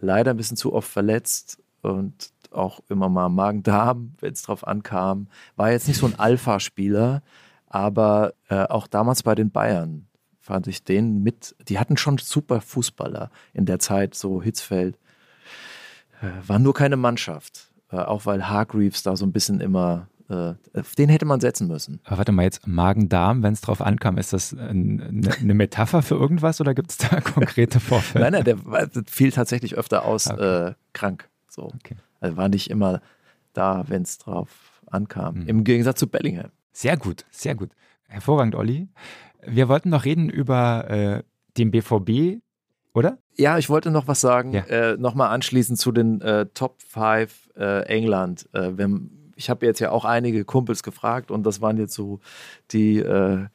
Leider 0.00 0.30
ein 0.30 0.36
bisschen 0.36 0.56
zu 0.56 0.72
oft 0.72 0.88
verletzt 0.88 1.58
und 1.82 2.30
auch 2.52 2.80
immer 2.88 3.08
mal 3.08 3.30
Magen-Darm, 3.30 4.12
wenn 4.20 4.32
es 4.32 4.42
drauf 4.42 4.64
ankam. 4.64 5.26
War 5.56 5.72
jetzt 5.72 5.88
nicht 5.88 5.98
so 5.98 6.06
ein 6.06 6.16
Alpha-Spieler, 6.16 7.24
aber 7.66 8.34
äh, 8.48 8.62
auch 8.68 8.86
damals 8.86 9.24
bei 9.24 9.34
den 9.34 9.50
Bayern 9.50 10.06
fand 10.44 10.66
ich 10.66 10.84
den 10.84 11.22
mit, 11.22 11.56
die 11.68 11.78
hatten 11.78 11.96
schon 11.96 12.18
super 12.18 12.60
Fußballer 12.60 13.30
in 13.54 13.64
der 13.64 13.78
Zeit, 13.78 14.14
so 14.14 14.42
Hitzfeld. 14.42 14.98
Äh, 16.20 16.26
war 16.46 16.58
nur 16.58 16.74
keine 16.74 16.96
Mannschaft. 16.96 17.70
Äh, 17.90 17.96
auch 17.96 18.26
weil 18.26 18.46
Hargreaves 18.46 19.02
da 19.02 19.16
so 19.16 19.24
ein 19.24 19.32
bisschen 19.32 19.60
immer, 19.60 20.08
äh, 20.28 20.52
auf 20.78 20.94
den 20.96 21.08
hätte 21.08 21.24
man 21.24 21.40
setzen 21.40 21.66
müssen. 21.66 21.98
Aber 22.04 22.18
warte 22.18 22.32
mal, 22.32 22.42
jetzt 22.42 22.66
Magen-Darm, 22.66 23.42
wenn 23.42 23.54
es 23.54 23.62
drauf 23.62 23.80
ankam, 23.80 24.18
ist 24.18 24.34
das 24.34 24.54
eine, 24.54 25.32
eine 25.40 25.54
Metapher 25.54 26.02
für 26.02 26.16
irgendwas 26.16 26.60
oder 26.60 26.74
gibt 26.74 26.90
es 26.90 26.98
da 26.98 27.20
konkrete 27.22 27.80
Vorfälle? 27.80 28.30
nein, 28.30 28.44
nein, 28.44 28.44
der 28.44 28.90
fiel 29.06 29.32
tatsächlich 29.32 29.76
öfter 29.76 30.04
aus 30.04 30.30
okay. 30.30 30.66
äh, 30.66 30.74
krank. 30.92 31.30
So. 31.48 31.72
Okay. 31.76 31.96
Also 32.20 32.36
war 32.36 32.50
nicht 32.50 32.68
immer 32.68 33.00
da, 33.54 33.84
wenn 33.88 34.02
es 34.02 34.18
drauf 34.18 34.82
ankam. 34.88 35.36
Mhm. 35.36 35.48
Im 35.48 35.64
Gegensatz 35.64 36.00
zu 36.00 36.06
Bellingham. 36.06 36.50
Sehr 36.70 36.98
gut, 36.98 37.24
sehr 37.30 37.54
gut. 37.54 37.70
Hervorragend, 38.08 38.54
Olli. 38.54 38.88
Wir 39.46 39.68
wollten 39.68 39.90
noch 39.90 40.04
reden 40.04 40.28
über 40.28 40.90
äh, 40.90 41.22
den 41.56 41.70
BVB, 41.70 42.40
oder? 42.92 43.18
Ja, 43.36 43.58
ich 43.58 43.68
wollte 43.68 43.90
noch 43.90 44.06
was 44.06 44.20
sagen. 44.20 44.52
Ja. 44.52 44.62
Äh, 44.62 44.96
Nochmal 44.96 45.30
anschließend 45.30 45.78
zu 45.78 45.92
den 45.92 46.20
äh, 46.20 46.46
Top 46.54 46.80
5 46.82 47.50
äh, 47.56 47.82
England. 47.86 48.48
Äh, 48.52 48.72
wenn, 48.76 49.32
ich 49.36 49.50
habe 49.50 49.66
jetzt 49.66 49.80
ja 49.80 49.90
auch 49.90 50.04
einige 50.04 50.44
Kumpels 50.44 50.82
gefragt 50.82 51.30
und 51.30 51.44
das 51.44 51.60
waren 51.60 51.76
jetzt 51.76 51.94
so 51.94 52.20
die 52.70 52.98
äh, 52.98 53.46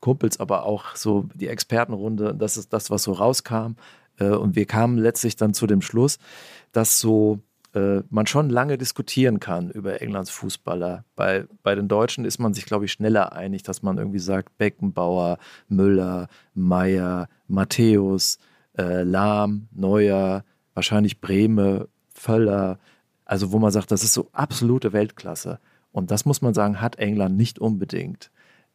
Kumpels, 0.00 0.38
aber 0.38 0.64
auch 0.64 0.96
so 0.96 1.26
die 1.34 1.48
Expertenrunde. 1.48 2.34
Das 2.34 2.56
ist 2.56 2.72
das, 2.72 2.90
was 2.90 3.04
so 3.04 3.12
rauskam. 3.12 3.76
Und 4.20 4.54
wir 4.54 4.64
kamen 4.64 4.96
letztlich 4.98 5.34
dann 5.34 5.54
zu 5.54 5.66
dem 5.66 5.82
Schluss, 5.82 6.18
dass 6.70 7.00
so 7.00 7.40
äh, 7.74 8.02
man 8.08 8.26
schon 8.26 8.50
lange 8.50 8.78
diskutieren 8.78 9.40
kann 9.40 9.70
über 9.70 10.00
Englands 10.00 10.30
Fußballer. 10.30 11.04
Bei, 11.16 11.46
bei 11.62 11.74
den 11.74 11.88
Deutschen 11.88 12.24
ist 12.24 12.38
man 12.38 12.54
sich, 12.54 12.66
glaube 12.66 12.84
ich, 12.84 12.92
schneller 12.92 13.32
einig, 13.32 13.62
dass 13.62 13.82
man 13.82 13.98
irgendwie 13.98 14.20
sagt, 14.20 14.56
Beckenbauer, 14.58 15.38
Müller, 15.68 16.28
Meier, 16.54 17.28
Matthäus, 17.48 18.38
äh, 18.78 19.02
Lahm, 19.02 19.68
Neuer, 19.72 20.44
wahrscheinlich 20.74 21.20
Breme, 21.20 21.88
Völler. 22.08 22.78
Also 23.24 23.52
wo 23.52 23.58
man 23.58 23.70
sagt, 23.70 23.90
das 23.90 24.04
ist 24.04 24.14
so 24.14 24.28
absolute 24.32 24.92
Weltklasse. 24.92 25.58
Und 25.92 26.10
das 26.10 26.24
muss 26.24 26.42
man 26.42 26.54
sagen, 26.54 26.80
hat 26.80 26.96
England 26.96 27.36
nicht 27.36 27.58
unbedingt. 27.58 28.30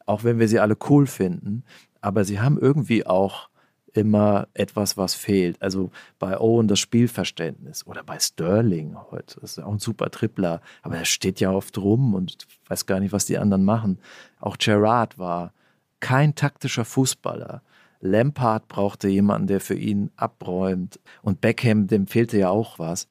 Auch 0.06 0.24
wenn 0.24 0.38
wir 0.38 0.48
sie 0.48 0.60
alle 0.60 0.76
cool 0.88 1.06
finden. 1.06 1.64
Aber 2.00 2.24
sie 2.24 2.40
haben 2.40 2.58
irgendwie 2.58 3.06
auch 3.06 3.49
immer 3.94 4.48
etwas, 4.54 4.96
was 4.96 5.14
fehlt. 5.14 5.60
Also 5.60 5.90
bei 6.18 6.38
Owen 6.38 6.68
das 6.68 6.78
Spielverständnis 6.78 7.86
oder 7.86 8.02
bei 8.02 8.18
Sterling 8.18 8.96
heute. 9.10 9.40
Das 9.40 9.52
ist 9.52 9.64
auch 9.64 9.72
ein 9.72 9.78
super 9.78 10.10
Tripler, 10.10 10.60
aber 10.82 10.96
er 10.96 11.04
steht 11.04 11.40
ja 11.40 11.50
oft 11.50 11.76
rum 11.78 12.14
und 12.14 12.46
weiß 12.68 12.86
gar 12.86 13.00
nicht, 13.00 13.12
was 13.12 13.26
die 13.26 13.38
anderen 13.38 13.64
machen. 13.64 13.98
Auch 14.38 14.58
Gerard 14.58 15.18
war 15.18 15.52
kein 16.00 16.34
taktischer 16.34 16.84
Fußballer. 16.84 17.62
Lampard 18.00 18.68
brauchte 18.68 19.08
jemanden, 19.08 19.46
der 19.46 19.60
für 19.60 19.74
ihn 19.74 20.10
abräumt. 20.16 20.98
Und 21.22 21.40
Beckham, 21.40 21.86
dem 21.86 22.06
fehlte 22.06 22.38
ja 22.38 22.48
auch 22.48 22.78
was. 22.78 23.08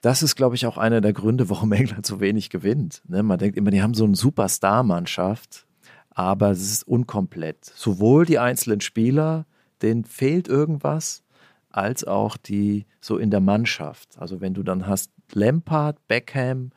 Das 0.00 0.22
ist, 0.22 0.36
glaube 0.36 0.54
ich, 0.54 0.66
auch 0.66 0.78
einer 0.78 1.00
der 1.00 1.12
Gründe, 1.12 1.50
warum 1.50 1.72
England 1.72 2.06
so 2.06 2.20
wenig 2.20 2.50
gewinnt. 2.50 3.02
Ne? 3.08 3.22
Man 3.22 3.38
denkt 3.38 3.56
immer, 3.56 3.70
die 3.70 3.82
haben 3.82 3.94
so 3.94 4.04
eine 4.04 4.16
Superstar-Mannschaft, 4.16 5.66
aber 6.10 6.50
es 6.50 6.62
ist 6.62 6.86
unkomplett. 6.86 7.64
Sowohl 7.64 8.24
die 8.24 8.38
einzelnen 8.38 8.80
Spieler, 8.80 9.46
denen 9.82 10.04
fehlt 10.04 10.48
irgendwas, 10.48 11.22
als 11.70 12.04
auch 12.04 12.36
die 12.36 12.86
so 13.00 13.16
in 13.16 13.30
der 13.30 13.40
Mannschaft. 13.40 14.18
Also 14.18 14.40
wenn 14.40 14.54
du 14.54 14.62
dann 14.62 14.86
hast 14.86 15.10
Lampard, 15.32 15.96
Beckham, 16.08 16.70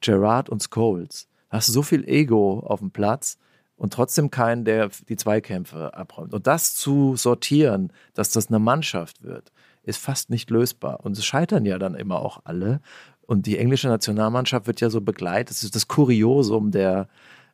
Gerard 0.00 0.48
und 0.48 0.62
Scholes, 0.62 1.28
hast 1.48 1.68
du 1.68 1.72
so 1.72 1.82
viel 1.82 2.08
Ego 2.08 2.60
auf 2.60 2.80
dem 2.80 2.90
Platz 2.90 3.38
und 3.76 3.92
trotzdem 3.92 4.30
keinen, 4.30 4.64
der 4.64 4.90
die 5.08 5.16
Zweikämpfe 5.16 5.94
abräumt. 5.94 6.34
Und 6.34 6.46
das 6.46 6.74
zu 6.74 7.16
sortieren, 7.16 7.92
dass 8.14 8.30
das 8.30 8.48
eine 8.48 8.58
Mannschaft 8.58 9.22
wird, 9.22 9.52
ist 9.82 9.98
fast 9.98 10.30
nicht 10.30 10.50
lösbar. 10.50 11.00
Und 11.04 11.18
es 11.18 11.24
scheitern 11.24 11.64
ja 11.64 11.78
dann 11.78 11.94
immer 11.94 12.20
auch 12.20 12.42
alle. 12.44 12.80
Und 13.22 13.46
die 13.46 13.58
englische 13.58 13.88
Nationalmannschaft 13.88 14.66
wird 14.66 14.80
ja 14.80 14.90
so 14.90 15.00
begleitet. 15.00 15.50
Das 15.50 15.64
ist 15.64 15.74
das 15.74 15.88
Kuriosum 15.88 16.70
der, 16.70 17.08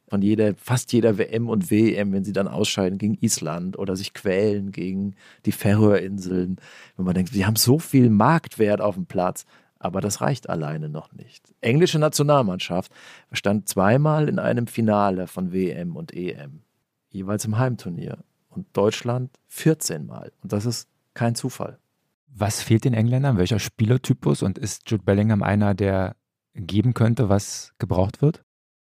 von 0.09 0.23
jeder, 0.23 0.55
fast 0.57 0.93
jeder 0.93 1.19
WM 1.19 1.49
und 1.49 1.71
WM, 1.71 2.13
wenn 2.13 2.25
sie 2.25 2.33
dann 2.33 2.49
ausscheiden 2.49 2.99
gegen 2.99 3.19
Island 3.21 3.79
oder 3.79 3.95
sich 3.95 4.15
quälen 4.15 4.73
gegen 4.73 5.15
die 5.45 5.53
Färöerinseln. 5.53 6.57
Wenn 6.97 7.05
man 7.05 7.15
denkt, 7.15 7.33
sie 7.33 7.47
haben 7.47 7.57
so 7.57 7.79
viel 7.79 8.11
Marktwert 8.11 8.81
auf 8.81 8.95
dem 8.95 9.07
Platz, 9.07 9.45
aber 9.79 10.01
das 10.01 10.21
reicht 10.21 10.49
alleine 10.49 10.89
noch 10.89 11.13
nicht. 11.13 11.55
Englische 11.61 11.99
Nationalmannschaft 11.99 12.93
stand 13.33 13.69
zweimal 13.69 14.29
in 14.29 14.39
einem 14.39 14.67
Finale 14.67 15.27
von 15.27 15.53
WM 15.53 15.97
und 15.97 16.13
EM, 16.13 16.63
jeweils 17.11 17.45
im 17.45 17.59
Heimturnier. 17.59 18.19
Und 18.49 18.67
Deutschland 18.73 19.31
14 19.49 20.07
Mal. 20.07 20.33
Und 20.43 20.53
das 20.53 20.67
ist 20.67 20.89
kein 21.15 21.35
Zufall. 21.35 21.79
Was 22.27 22.63
fehlt 22.63 22.85
den 22.85 22.95
Engländern? 22.95 23.39
Welcher 23.39 23.59
Spielertypus? 23.59 24.43
Und 24.43 24.59
ist 24.59 24.91
Jude 24.91 25.05
Bellingham 25.05 25.43
einer, 25.43 25.75
der 25.75 26.17
geben 26.55 26.95
könnte, 26.95 27.29
was 27.29 27.73
gebraucht 27.79 28.21
wird? 28.23 28.43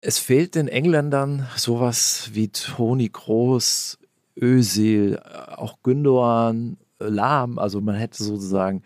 Es 0.06 0.18
fehlt 0.18 0.54
den 0.54 0.68
Engländern 0.68 1.48
sowas 1.56 2.28
wie 2.34 2.48
Toni 2.48 3.08
Kroos, 3.08 3.96
Özil, 4.38 5.18
auch 5.56 5.78
Gündoğan, 5.82 6.76
Lahm. 6.98 7.58
Also 7.58 7.80
man 7.80 7.94
hätte 7.94 8.22
sozusagen 8.22 8.82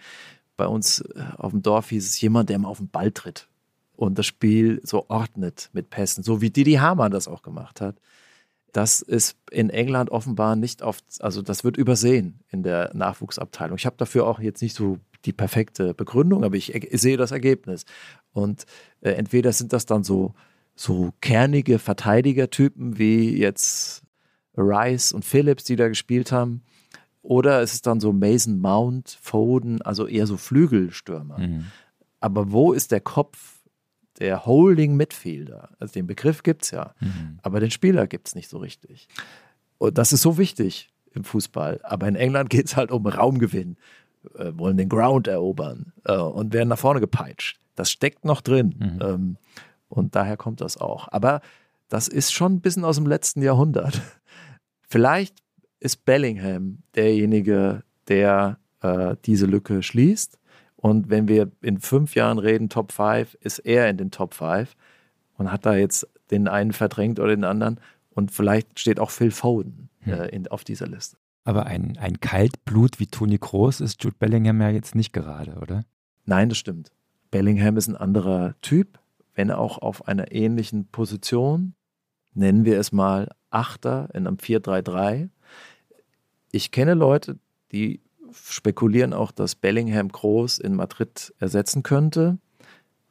bei 0.57 0.69
uns 0.69 1.01
äh, 1.01 1.21
auf 1.37 1.51
dem 1.51 1.63
Dorf 1.63 1.89
hieß 1.89 2.07
es 2.07 2.21
jemand, 2.21 2.51
der 2.51 2.61
mal 2.61 2.69
auf 2.69 2.79
den 2.79 2.89
Ball 2.89 3.11
tritt 3.11 3.49
und 3.97 4.17
das 4.17 4.27
Spiel 4.27 4.81
so 4.85 5.07
ordnet 5.09 5.71
mit 5.73 5.91
Pässen, 5.91 6.23
so 6.23 6.41
wie 6.41 6.51
Didi 6.51 6.75
Hamann 6.75 7.11
das 7.11 7.27
auch 7.27 7.43
gemacht 7.43 7.81
hat. 7.81 7.97
Das 8.71 9.03
ist 9.03 9.37
in 9.51 9.71
England 9.71 10.11
offenbar 10.11 10.55
nicht 10.55 10.83
oft, 10.83 11.05
also 11.19 11.43
das 11.43 11.65
wird 11.65 11.77
übersehen 11.77 12.39
in 12.49 12.63
der 12.63 12.93
Nachwuchsabteilung. 12.95 13.77
Ich 13.77 13.87
habe 13.87 13.97
dafür 13.97 14.25
auch 14.25 14.39
jetzt 14.39 14.63
nicht 14.63 14.77
so 14.77 14.99
die 15.25 15.33
perfekte 15.33 15.95
Begründung, 15.95 16.45
aber 16.45 16.55
ich 16.55 16.73
sehe 16.93 17.17
das 17.17 17.33
Ergebnis. 17.33 17.87
Und 18.33 18.67
äh, 19.01 19.11
entweder 19.11 19.53
sind 19.53 19.73
das 19.73 19.85
dann 19.85 20.05
so 20.05 20.35
so 20.79 21.13
kernige 21.21 21.79
Verteidigertypen 21.79 22.99
wie 22.99 23.37
jetzt 23.37 24.03
Rice 24.57 25.13
und 25.13 25.25
Phillips, 25.25 25.65
die 25.65 25.77
da 25.77 25.89
gespielt 25.89 26.33
haben. 26.33 26.63
Oder 27.23 27.63
ist 27.63 27.75
es 27.75 27.83
dann 27.83 28.01
so 28.01 28.13
Mason 28.13 28.59
Mount, 28.61 29.19
Foden, 29.21 29.83
also 29.83 30.07
eher 30.07 30.27
so 30.27 30.37
Flügelstürmer. 30.37 31.39
Mhm. 31.39 31.67
Aber 32.21 32.53
wo 32.53 32.73
ist 32.73 32.91
der 32.91 33.01
Kopf 33.01 33.59
der 34.19 34.47
Holding 34.47 34.97
Midfielder. 34.97 35.71
Also 35.79 35.93
den 35.93 36.07
Begriff 36.07 36.43
gibt 36.43 36.65
es 36.65 36.71
ja, 36.71 36.95
mhm. 37.01 37.39
aber 37.43 37.61
den 37.61 37.71
Spieler 37.71 38.07
gibt 38.07 38.29
es 38.29 38.35
nicht 38.35 38.49
so 38.49 38.59
richtig. 38.59 39.09
Und 39.79 39.97
das 39.97 40.13
ist 40.13 40.23
so 40.23 40.39
wichtig 40.39 40.91
im 41.13 41.25
Fußball. 41.25 41.81
Aber 41.83 42.09
in 42.09 42.17
England 42.17 42.51
geht 42.51 42.67
es 42.67 42.77
halt 42.77 42.91
um 42.91 43.07
Raumgewinn, 43.07 43.77
äh, 44.37 44.53
wollen 44.55 44.77
den 44.77 44.89
Ground 44.89 45.29
erobern 45.29 45.93
äh, 46.05 46.17
und 46.17 46.53
werden 46.53 46.69
nach 46.69 46.79
vorne 46.79 47.01
gepeitscht. 47.01 47.61
Das 47.77 47.91
steckt 47.91 48.25
noch 48.25 48.41
drin. 48.41 48.75
Mhm. 48.79 48.99
Ähm, 49.01 49.37
und 49.89 50.15
daher 50.15 50.37
kommt 50.37 50.61
das 50.61 50.77
auch. 50.77 51.09
Aber 51.11 51.41
das 51.89 52.09
ist 52.09 52.33
schon 52.33 52.55
ein 52.55 52.61
bisschen 52.61 52.85
aus 52.85 52.97
dem 52.97 53.07
letzten 53.07 53.43
Jahrhundert. 53.43 54.01
Vielleicht 54.83 55.37
ist 55.81 56.05
Bellingham 56.05 56.79
derjenige, 56.95 57.83
der 58.09 58.59
äh, 58.81 59.17
diese 59.25 59.47
Lücke 59.47 59.83
schließt. 59.83 60.39
Und 60.77 61.11
wenn 61.11 61.29
wir 61.29 61.51
in 61.61 61.79
fünf 61.79 62.15
Jahren 62.15 62.39
reden, 62.39 62.69
Top 62.69 62.93
5, 62.93 63.37
ist 63.41 63.59
er 63.61 63.89
in 63.91 63.97
den 63.97 64.11
Top 64.11 64.35
5 64.35 64.75
und 65.37 65.51
hat 65.51 65.67
da 65.67 65.75
jetzt 65.75 66.07
den 66.31 66.49
einen 66.49 66.73
verdrängt 66.73 67.19
oder 67.19 67.35
den 67.35 67.45
anderen. 67.45 67.81
Und 68.11 68.31
vielleicht 68.31 68.79
steht 68.79 69.01
auch 69.01 69.11
Phil 69.11 69.31
Foden 69.31 69.89
äh, 70.07 70.29
in, 70.35 70.49
auf 70.49 70.65
dieser 70.65 70.87
Liste. 70.87 71.17
Aber 71.45 71.67
ein, 71.67 71.97
ein 71.99 72.21
Kaltblut 72.21 73.01
wie 73.01 73.07
Toni 73.07 73.39
Kroos 73.39 73.81
ist 73.81 74.03
Jude 74.05 74.17
Bellingham 74.19 74.61
ja 74.61 74.71
jetzt 74.71 74.95
nicht 74.95 75.13
gerade, 75.13 75.55
oder? 75.55 75.85
Nein, 76.27 76.49
das 76.49 76.59
stimmt. 76.59 76.93
Bellingham 77.31 77.77
ist 77.77 77.89
ein 77.89 77.97
anderer 77.97 78.55
Typ, 78.61 78.99
wenn 79.39 79.53
auch 79.53 79.79
auf 79.79 80.09
einer 80.09 80.33
ähnlichen 80.33 80.89
Position. 80.89 81.75
Nennen 82.35 82.65
wir 82.65 82.81
es 82.81 82.91
mal 82.91 83.31
Achter 83.51 84.09
in 84.13 84.27
einem 84.27 84.37
4-3-3. 84.37 85.29
Ich 86.51 86.73
kenne 86.73 86.95
Leute, 86.95 87.39
die 87.71 88.01
spekulieren 88.33 89.13
auch, 89.13 89.31
dass 89.31 89.55
Bellingham 89.55 90.09
Groß 90.09 90.59
in 90.59 90.75
Madrid 90.75 91.33
ersetzen 91.39 91.85
könnte. 91.85 92.39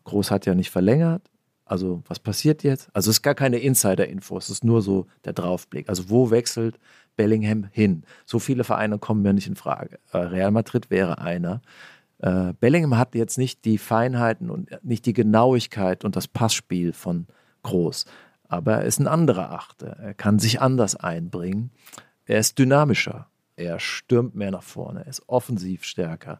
Groß 0.03 0.29
hat 0.29 0.45
ja 0.45 0.53
nicht 0.53 0.69
verlängert. 0.69 1.31
Also 1.63 2.03
was 2.07 2.19
passiert 2.19 2.61
jetzt? 2.61 2.89
Also 2.93 3.09
es 3.09 3.17
ist 3.17 3.23
gar 3.23 3.35
keine 3.35 3.59
Insider-Info, 3.59 4.37
es 4.37 4.49
ist 4.49 4.65
nur 4.65 4.81
so 4.81 5.07
der 5.23 5.31
Draufblick. 5.31 5.87
Also 5.87 6.09
wo 6.09 6.29
wechselt 6.29 6.77
Bellingham 7.15 7.69
hin? 7.71 8.03
So 8.25 8.39
viele 8.39 8.65
Vereine 8.65 8.99
kommen 8.99 9.21
mir 9.21 9.31
nicht 9.31 9.47
in 9.47 9.55
Frage. 9.55 9.97
Äh, 10.11 10.17
Real 10.17 10.51
Madrid 10.51 10.89
wäre 10.89 11.19
einer. 11.19 11.61
Äh, 12.19 12.53
Bellingham 12.59 12.97
hat 12.97 13.15
jetzt 13.15 13.37
nicht 13.37 13.65
die 13.65 13.77
Feinheiten 13.77 14.49
und 14.49 14.69
nicht 14.83 15.05
die 15.05 15.13
Genauigkeit 15.13 16.03
und 16.03 16.15
das 16.15 16.27
Passspiel 16.27 16.93
von 16.93 17.27
Groß. 17.63 18.05
Aber 18.47 18.75
er 18.75 18.85
ist 18.85 18.99
ein 18.99 19.07
anderer 19.07 19.51
Achter. 19.51 19.87
Er 19.87 20.13
kann 20.13 20.39
sich 20.39 20.61
anders 20.61 20.95
einbringen. 20.95 21.71
Er 22.25 22.39
ist 22.39 22.57
dynamischer. 22.59 23.27
Er 23.57 23.79
stürmt 23.79 24.35
mehr 24.35 24.51
nach 24.51 24.63
vorne, 24.63 25.01
er 25.01 25.07
ist 25.07 25.23
offensiv 25.27 25.83
stärker, 25.83 26.39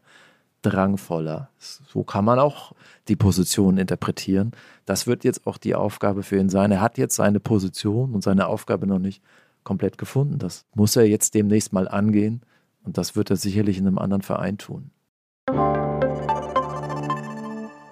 drangvoller. 0.62 1.50
So 1.58 2.04
kann 2.04 2.24
man 2.24 2.38
auch 2.38 2.72
die 3.08 3.16
Position 3.16 3.76
interpretieren. 3.76 4.52
Das 4.86 5.08
wird 5.08 5.24
jetzt 5.24 5.44
auch 5.44 5.58
die 5.58 5.74
Aufgabe 5.74 6.22
für 6.22 6.38
ihn 6.38 6.48
sein. 6.48 6.70
Er 6.70 6.80
hat 6.80 6.96
jetzt 6.96 7.16
seine 7.16 7.40
Position 7.40 8.14
und 8.14 8.22
seine 8.22 8.46
Aufgabe 8.46 8.86
noch 8.86 9.00
nicht 9.00 9.22
komplett 9.64 9.98
gefunden. 9.98 10.38
Das 10.38 10.64
muss 10.74 10.94
er 10.94 11.08
jetzt 11.08 11.34
demnächst 11.34 11.72
mal 11.72 11.88
angehen 11.88 12.42
und 12.84 12.98
das 12.98 13.16
wird 13.16 13.30
er 13.30 13.36
sicherlich 13.36 13.78
in 13.78 13.88
einem 13.88 13.98
anderen 13.98 14.22
Verein 14.22 14.56
tun. 14.56 14.92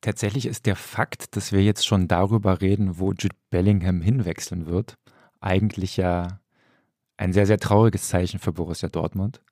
Tatsächlich 0.00 0.46
ist 0.46 0.66
der 0.66 0.76
Fakt, 0.76 1.36
dass 1.36 1.52
wir 1.52 1.62
jetzt 1.62 1.86
schon 1.86 2.08
darüber 2.08 2.60
reden, 2.60 2.98
wo 2.98 3.12
Jude 3.12 3.36
Bellingham 3.50 4.00
hinwechseln 4.00 4.66
wird, 4.66 4.94
eigentlich 5.40 5.96
ja 5.96 6.40
ein 7.18 7.32
sehr, 7.34 7.46
sehr 7.46 7.58
trauriges 7.58 8.08
Zeichen 8.08 8.38
für 8.38 8.52
Borussia 8.52 8.88
Dortmund. 8.88 9.42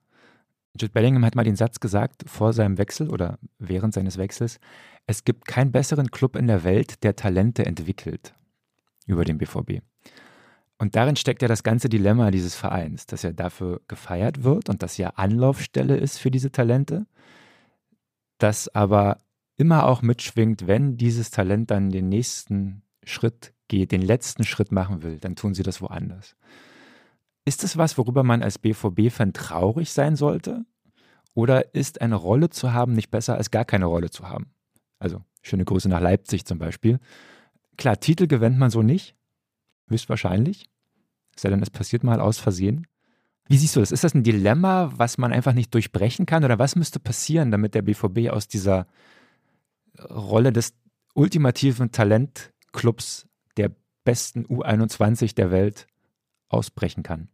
Jude 0.81 0.93
Bellingham 0.93 1.25
hat 1.25 1.35
mal 1.35 1.45
den 1.45 1.57
Satz 1.57 1.81
gesagt 1.81 2.25
vor 2.27 2.53
seinem 2.53 2.79
Wechsel 2.79 3.11
oder 3.11 3.39
während 3.59 3.93
seines 3.93 4.17
Wechsels, 4.17 4.59
es 5.07 5.25
gibt 5.25 5.47
keinen 5.47 5.73
besseren 5.73 6.11
Club 6.11 6.37
in 6.37 6.47
der 6.47 6.65
Welt, 6.65 7.03
der 7.03 7.17
Talente 7.17 7.67
entwickelt 7.67 8.35
über 9.07 9.25
den 9.25 9.39
BVB. 9.39 9.83
Und 10.79 10.95
darin 10.95 11.17
steckt 11.17 11.43
ja 11.43 11.49
das 11.49 11.63
ganze 11.63 11.89
Dilemma 11.89 12.31
dieses 12.31 12.55
Vereins, 12.55 13.07
dass 13.07 13.25
er 13.25 13.33
dafür 13.33 13.81
gefeiert 13.89 14.45
wird 14.45 14.69
und 14.69 14.83
dass 14.83 14.99
er 14.99 15.19
Anlaufstelle 15.19 15.97
ist 15.97 16.19
für 16.19 16.31
diese 16.31 16.53
Talente, 16.53 17.07
das 18.39 18.73
aber 18.75 19.19
immer 19.59 19.85
auch 19.87 20.01
mitschwingt, 20.01 20.67
wenn 20.67 20.97
dieses 20.97 21.31
Talent 21.31 21.71
dann 21.71 21.91
den 21.91 22.09
nächsten 22.09 22.83
Schritt 23.05 23.53
geht, 23.67 23.93
den 23.93 24.03
letzten 24.03 24.45
Schritt 24.45 24.73
machen 24.73 25.03
will, 25.03 25.19
dann 25.19 25.37
tun 25.37 25.53
sie 25.53 25.63
das 25.63 25.83
woanders. 25.83 26.37
Ist 27.45 27.65
es 27.65 27.77
was, 27.77 27.99
worüber 27.99 28.23
man 28.23 28.43
als 28.43 28.59
BVB-Fan 28.59 29.33
traurig 29.33 29.93
sein 29.93 30.17
sollte? 30.17 30.65
Oder 31.35 31.75
ist 31.75 32.01
eine 32.01 32.15
Rolle 32.15 32.51
zu 32.51 32.73
haben 32.73 32.93
nicht 32.93 33.11
besser 33.11 33.37
als 33.37 33.51
gar 33.51 33.65
keine 33.65 33.87
Rolle 33.87 34.11
zu 34.11 34.29
haben? 34.29 34.51
Also, 34.99 35.23
schöne 35.43 35.65
Grüße 35.65 35.89
nach 35.89 36.01
Leipzig 36.01 36.45
zum 36.45 36.59
Beispiel. 36.59 36.99
Klar, 37.77 38.01
Titel 38.01 38.27
gewinnt 38.27 38.59
man 38.59 38.71
so 38.71 38.83
nicht. 38.83 39.17
Höchstwahrscheinlich. 39.89 40.69
Sei 41.37 41.51
denn, 41.51 41.63
es 41.63 41.71
passiert 41.71 42.05
mal 42.05 42.21
aus 42.21 42.39
Versehen. 42.39 42.87
Wie 43.47 43.57
siehst 43.57 43.77
du 43.77 43.81
das? 43.81 43.93
Ist 43.93 44.05
das 44.05 44.15
ein 44.15 44.25
Dilemma, 44.25 44.93
was 44.97 45.17
man 45.17 45.33
einfach 45.33 45.55
nicht 45.55 45.73
durchbrechen 45.73 46.27
kann? 46.27 46.45
Oder 46.45 46.59
was 46.59 46.77
müsste 46.77 47.01
passieren, 47.01 47.51
damit 47.51 47.75
der 47.75 47.83
BVB 47.83 48.31
aus 48.31 48.49
dieser 48.49 48.87
Rolle 50.11 50.53
des 50.53 50.75
ultimativen 51.15 51.91
Talentclubs 51.93 53.27
der 53.57 53.73
besten 54.05 54.47
U21 54.47 55.35
der 55.35 55.51
Welt 55.51 55.87
ausbrechen 56.49 57.03
kann? 57.03 57.29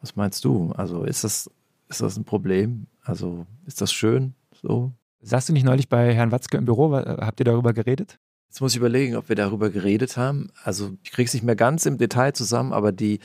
Was 0.00 0.16
meinst 0.16 0.44
du? 0.44 0.72
Also 0.72 1.04
ist 1.04 1.24
das, 1.24 1.50
ist 1.88 2.00
das 2.00 2.16
ein 2.16 2.24
Problem? 2.24 2.86
Also 3.02 3.46
ist 3.66 3.80
das 3.80 3.92
schön 3.92 4.34
so? 4.52 4.92
Sagst 5.22 5.48
du 5.48 5.52
nicht 5.52 5.64
neulich 5.64 5.88
bei 5.88 6.14
Herrn 6.14 6.32
Watzke 6.32 6.56
im 6.56 6.64
Büro, 6.64 6.92
habt 6.92 7.40
ihr 7.40 7.44
darüber 7.44 7.74
geredet? 7.74 8.18
Jetzt 8.48 8.60
muss 8.60 8.72
ich 8.72 8.78
überlegen, 8.78 9.16
ob 9.16 9.28
wir 9.28 9.36
darüber 9.36 9.70
geredet 9.70 10.16
haben. 10.16 10.50
Also 10.64 10.92
ich 11.02 11.12
kriege 11.12 11.26
es 11.26 11.34
nicht 11.34 11.44
mehr 11.44 11.56
ganz 11.56 11.86
im 11.86 11.98
Detail 11.98 12.32
zusammen, 12.32 12.72
aber 12.72 12.90
die 12.90 13.20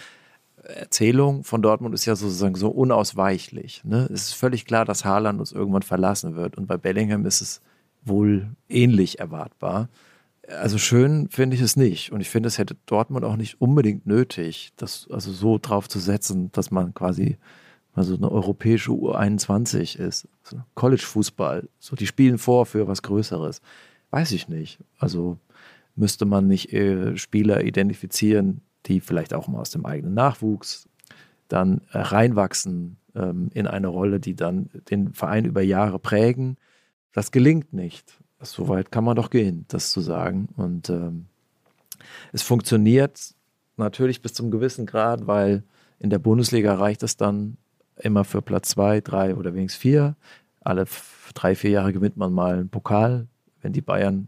Erzählung 0.64 1.44
von 1.44 1.62
Dortmund 1.62 1.96
ist 1.96 2.06
ja 2.06 2.16
sozusagen 2.16 2.56
so 2.56 2.70
unausweichlich. 2.70 3.84
Ne? 3.86 4.08
Es 4.12 4.30
ist 4.30 4.34
völlig 4.34 4.66
klar, 4.66 4.84
dass 4.84 5.06
Haaland 5.06 5.40
uns 5.40 5.52
irgendwann 5.52 5.84
verlassen 5.84 6.36
wird. 6.36 6.58
Und 6.58 6.68
bei 6.68 6.78
Bellingham 6.78 7.26
ist 7.26 7.42
es 7.42 7.62
wohl 8.06 8.56
ähnlich 8.70 9.20
erwartbar. 9.20 9.90
Also 10.48 10.78
schön 10.78 11.28
finde 11.30 11.56
ich 11.56 11.62
es 11.62 11.76
nicht. 11.76 12.12
Und 12.12 12.22
ich 12.22 12.30
finde, 12.30 12.48
es 12.48 12.58
hätte 12.58 12.76
Dortmund 12.86 13.26
auch 13.26 13.36
nicht 13.36 13.60
unbedingt 13.60 14.06
nötig, 14.06 14.72
das 14.78 15.08
also 15.10 15.32
so 15.32 15.58
drauf 15.60 15.90
zu 15.90 16.00
setzen, 16.00 16.52
dass 16.52 16.72
man 16.72 16.94
quasi 16.94 17.38
also 17.94 18.16
eine 18.16 18.32
europäische 18.32 18.92
U21 18.92 19.98
ist. 19.98 20.28
Also 20.44 20.64
College-Fußball. 20.76 21.68
So, 21.80 21.96
die 21.96 22.08
spielen 22.08 22.38
vor 22.38 22.66
für 22.66 22.88
was 22.88 23.02
Größeres. 23.02 23.62
Weiß 24.12 24.32
ich 24.34 24.50
nicht. 24.50 24.80
Also 25.00 25.40
müsste 25.96 26.26
man 26.26 26.48
nicht 26.48 26.74
äh, 26.74 27.18
Spieler 27.18 27.64
identifizieren, 27.64 28.62
die 28.86 29.00
vielleicht 29.00 29.34
auch 29.34 29.48
mal 29.48 29.62
aus 29.62 29.72
dem 29.72 29.86
eigenen 29.86 30.14
Nachwuchs 30.14 30.88
dann 31.48 31.82
reinwachsen 31.92 32.98
ähm, 33.16 33.50
in 33.54 33.68
eine 33.68 33.88
Rolle, 33.88 34.20
die 34.20 34.36
dann 34.36 34.70
den 34.90 35.14
Verein 35.14 35.46
über 35.46 35.62
Jahre 35.62 36.00
prägen. 36.00 36.58
Das 37.16 37.32
gelingt 37.32 37.72
nicht. 37.72 38.20
So 38.42 38.68
weit 38.68 38.92
kann 38.92 39.06
man 39.06 39.16
doch 39.16 39.30
gehen, 39.30 39.64
das 39.70 39.90
zu 39.90 40.02
sagen. 40.02 40.50
Und 40.58 40.90
ähm, 40.90 41.28
es 42.34 42.42
funktioniert 42.42 43.34
natürlich 43.78 44.22
bis 44.22 44.34
zum 44.34 44.52
gewissen 44.52 44.86
Grad, 44.86 45.26
weil 45.26 45.64
in 45.98 46.10
der 46.10 46.20
Bundesliga 46.20 46.76
reicht 46.76 47.04
es 47.04 47.16
dann 47.16 47.56
immer 47.98 48.26
für 48.26 48.42
Platz 48.42 48.68
zwei, 48.68 49.00
drei 49.00 49.34
oder 49.34 49.54
wenigstens 49.54 49.82
vier. 49.82 50.18
Alle 50.60 50.86
drei, 51.34 51.56
vier 51.56 51.70
Jahre 51.70 51.94
gewinnt 51.94 52.18
man 52.18 52.34
mal 52.34 52.56
einen 52.56 52.70
Pokal, 52.70 53.28
wenn 53.62 53.72
die 53.72 53.82
Bayern 53.82 54.28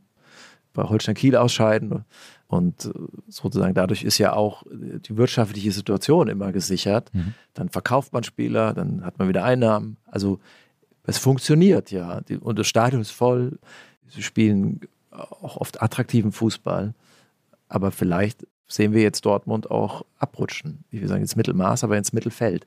bei 0.72 0.84
Holstein 0.84 1.16
Kiel 1.16 1.36
ausscheiden. 1.36 2.06
Und 2.48 2.86
äh, 2.86 2.92
sozusagen 3.28 3.74
dadurch 3.74 4.04
ist 4.04 4.18
ja 4.18 4.32
auch 4.32 4.64
die 4.72 5.18
wirtschaftliche 5.18 5.74
Situation 5.74 6.30
immer 6.30 6.54
gesichert. 6.54 7.14
Mhm. 7.14 7.34
Dann 7.54 7.68
verkauft 7.68 8.14
man 8.14 8.24
Spieler, 8.24 8.74
dann 8.74 9.04
hat 9.04 9.20
man 9.20 9.28
wieder 9.28 9.44
Einnahmen. 9.44 9.98
Also 10.06 10.40
es 11.08 11.18
funktioniert 11.18 11.90
ja. 11.92 12.22
Und 12.42 12.60
das 12.60 12.68
Stadion 12.68 13.02
ist 13.02 13.12
voll. 13.12 13.58
Sie 14.08 14.22
spielen 14.22 14.82
auch 15.10 15.58
oft 15.58 15.82
attraktiven 15.82 16.32
Fußball. 16.32 16.94
Aber 17.70 17.92
vielleicht 17.92 18.46
sehen 18.68 18.94
wir 18.94 19.02
jetzt 19.02 19.26
Dortmund 19.26 19.72
auch 19.72 20.06
abrutschen. 20.20 20.84
Wie 20.92 21.02
wir 21.02 21.08
sagen, 21.08 21.22
ins 21.22 21.36
Mittelmaß, 21.36 21.84
aber 21.84 21.98
ins 21.98 22.14
Mittelfeld. 22.14 22.66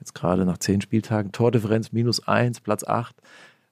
Jetzt 0.00 0.14
gerade 0.14 0.44
nach 0.44 0.58
zehn 0.58 0.80
Spieltagen 0.80 1.32
Tordifferenz 1.32 1.92
minus 1.92 2.26
eins, 2.26 2.60
Platz 2.60 2.82
acht. 2.82 3.14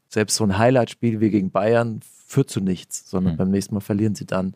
Selbst 0.08 0.36
so 0.36 0.44
ein 0.44 0.58
Highlight-Spiel 0.58 1.20
wie 1.20 1.30
gegen 1.30 1.50
Bayern 1.50 2.00
führt 2.26 2.50
zu 2.50 2.60
nichts, 2.60 3.10
sondern 3.10 3.34
mhm. 3.34 3.38
beim 3.38 3.50
nächsten 3.50 3.74
Mal 3.74 3.80
verlieren 3.80 4.14
sie 4.14 4.26
dann. 4.26 4.54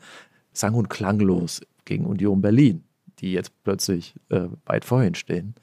sang- 0.52 0.74
und 0.74 0.88
klanglos 0.88 1.62
gegen 1.84 2.06
Union 2.06 2.40
Berlin, 2.40 2.84
die 3.18 3.32
jetzt 3.32 3.52
plötzlich 3.64 4.14
äh, 4.28 4.46
weit 4.66 4.84
vorhin 4.84 5.14
stehen. 5.14 5.54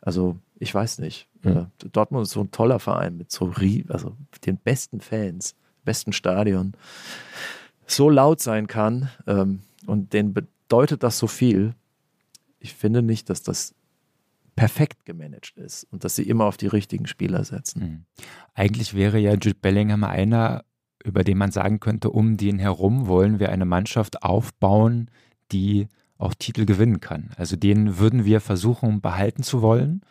Also 0.00 0.36
ich 0.62 0.72
weiß 0.72 0.98
nicht. 0.98 1.28
Mhm. 1.42 1.66
Dortmund 1.92 2.22
ist 2.22 2.32
so 2.32 2.40
ein 2.40 2.52
toller 2.52 2.78
Verein 2.78 3.16
mit 3.16 3.32
so 3.32 3.52
also 3.88 4.16
den 4.46 4.56
besten 4.56 5.00
Fans, 5.00 5.56
besten 5.84 6.12
Stadion, 6.12 6.74
so 7.86 8.08
laut 8.08 8.40
sein 8.40 8.68
kann 8.68 9.10
ähm, 9.26 9.60
und 9.86 10.12
denen 10.12 10.32
bedeutet 10.32 11.02
das 11.02 11.18
so 11.18 11.26
viel. 11.26 11.74
Ich 12.60 12.74
finde 12.74 13.02
nicht, 13.02 13.28
dass 13.28 13.42
das 13.42 13.74
perfekt 14.54 15.04
gemanagt 15.04 15.56
ist 15.56 15.84
und 15.90 16.04
dass 16.04 16.14
sie 16.14 16.22
immer 16.22 16.44
auf 16.44 16.56
die 16.56 16.68
richtigen 16.68 17.06
Spieler 17.06 17.42
setzen. 17.42 17.82
Mhm. 17.82 18.04
Eigentlich 18.54 18.94
wäre 18.94 19.18
ja 19.18 19.32
Jude 19.32 19.54
Bellingham 19.54 20.04
einer, 20.04 20.64
über 21.02 21.24
den 21.24 21.38
man 21.38 21.50
sagen 21.50 21.80
könnte, 21.80 22.10
um 22.10 22.36
den 22.36 22.60
herum 22.60 23.08
wollen 23.08 23.40
wir 23.40 23.50
eine 23.50 23.64
Mannschaft 23.64 24.22
aufbauen, 24.22 25.10
die 25.50 25.88
auch 26.18 26.34
Titel 26.34 26.66
gewinnen 26.66 27.00
kann. 27.00 27.30
Also 27.36 27.56
den 27.56 27.98
würden 27.98 28.24
wir 28.24 28.40
versuchen 28.40 29.00
behalten 29.00 29.42
zu 29.42 29.60
wollen, 29.60 30.02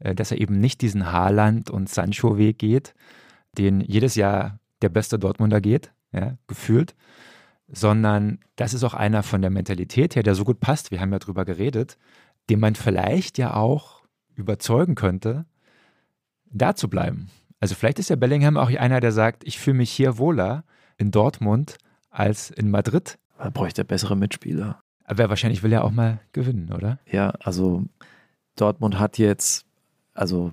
dass 0.00 0.30
er 0.30 0.40
eben 0.40 0.58
nicht 0.60 0.80
diesen 0.80 1.12
Haaland 1.12 1.70
und 1.70 1.88
Sancho-Weg 1.88 2.58
geht, 2.58 2.94
den 3.56 3.80
jedes 3.80 4.14
Jahr 4.14 4.58
der 4.82 4.88
beste 4.88 5.18
Dortmunder 5.18 5.60
geht, 5.60 5.92
ja, 6.12 6.36
gefühlt, 6.46 6.94
sondern 7.68 8.40
das 8.56 8.74
ist 8.74 8.82
auch 8.84 8.94
einer 8.94 9.22
von 9.22 9.42
der 9.42 9.50
Mentalität 9.50 10.16
her, 10.16 10.22
der 10.22 10.34
so 10.34 10.44
gut 10.44 10.60
passt, 10.60 10.90
wir 10.90 11.00
haben 11.00 11.12
ja 11.12 11.18
drüber 11.18 11.44
geredet, 11.44 11.98
den 12.48 12.60
man 12.60 12.74
vielleicht 12.74 13.38
ja 13.38 13.54
auch 13.54 14.02
überzeugen 14.34 14.94
könnte, 14.94 15.46
da 16.50 16.74
zu 16.74 16.88
bleiben. 16.88 17.30
Also 17.60 17.74
vielleicht 17.74 17.98
ist 17.98 18.10
ja 18.10 18.16
Bellingham 18.16 18.56
auch 18.56 18.70
einer, 18.70 19.00
der 19.00 19.12
sagt, 19.12 19.44
ich 19.44 19.58
fühle 19.58 19.76
mich 19.76 19.90
hier 19.90 20.18
wohler 20.18 20.64
in 20.96 21.10
Dortmund 21.10 21.76
als 22.10 22.50
in 22.50 22.70
Madrid. 22.70 23.18
Da 23.38 23.50
bräuchte 23.50 23.82
er 23.82 23.84
bessere 23.84 24.16
Mitspieler. 24.16 24.80
Aber 25.04 25.28
wahrscheinlich 25.28 25.62
will 25.62 25.72
er 25.72 25.84
auch 25.84 25.90
mal 25.90 26.20
gewinnen, 26.32 26.72
oder? 26.72 26.98
Ja, 27.06 27.30
also 27.40 27.84
Dortmund 28.56 28.98
hat 28.98 29.18
jetzt, 29.18 29.66
also 30.20 30.52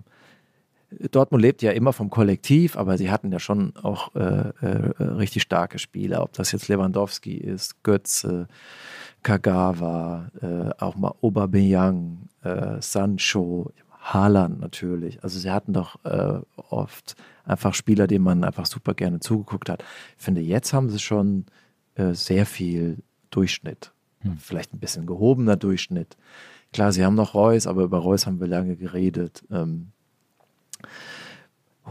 Dortmund 1.12 1.42
lebt 1.42 1.62
ja 1.62 1.72
immer 1.72 1.92
vom 1.92 2.10
Kollektiv, 2.10 2.78
aber 2.78 2.98
sie 2.98 3.12
hatten 3.12 3.32
ja 3.32 3.40
schon 3.40 3.76
auch 3.76 4.16
äh, 4.16 4.50
äh, 4.62 5.04
richtig 5.04 5.44
starke 5.44 5.80
Spieler, 5.80 6.24
ob 6.24 6.32
das 6.34 6.54
jetzt 6.54 6.70
Lewandowski 6.70 7.36
ist, 7.36 7.84
Götze, 7.84 8.48
Kagawa, 9.22 10.30
äh, 10.42 10.70
auch 10.82 10.96
mal 10.96 11.14
Aubameyang, 11.22 12.30
äh, 12.44 12.82
Sancho, 12.82 13.74
Haaland 14.00 14.62
natürlich. 14.62 15.22
Also 15.22 15.40
sie 15.40 15.52
hatten 15.52 15.74
doch 15.74 16.04
äh, 16.06 16.40
oft 16.70 17.16
einfach 17.44 17.74
Spieler, 17.74 18.08
denen 18.08 18.24
man 18.24 18.46
einfach 18.46 18.66
super 18.66 18.94
gerne 18.94 19.20
zugeguckt 19.20 19.70
hat. 19.70 19.84
Ich 20.18 20.24
finde, 20.24 20.40
jetzt 20.40 20.72
haben 20.72 20.90
sie 20.90 21.00
schon 21.00 21.46
äh, 21.96 22.14
sehr 22.14 22.46
viel 22.46 23.00
Durchschnitt. 23.30 23.92
Hm. 24.22 24.38
Vielleicht 24.38 24.74
ein 24.74 24.80
bisschen 24.80 25.06
gehobener 25.06 25.58
Durchschnitt. 25.58 26.16
Klar, 26.78 26.92
sie 26.92 27.04
haben 27.04 27.16
noch 27.16 27.34
Reus, 27.34 27.66
aber 27.66 27.82
über 27.82 27.98
Reus 27.98 28.28
haben 28.28 28.40
wir 28.40 28.46
lange 28.46 28.76
geredet. 28.76 29.44
Ähm, 29.50 29.94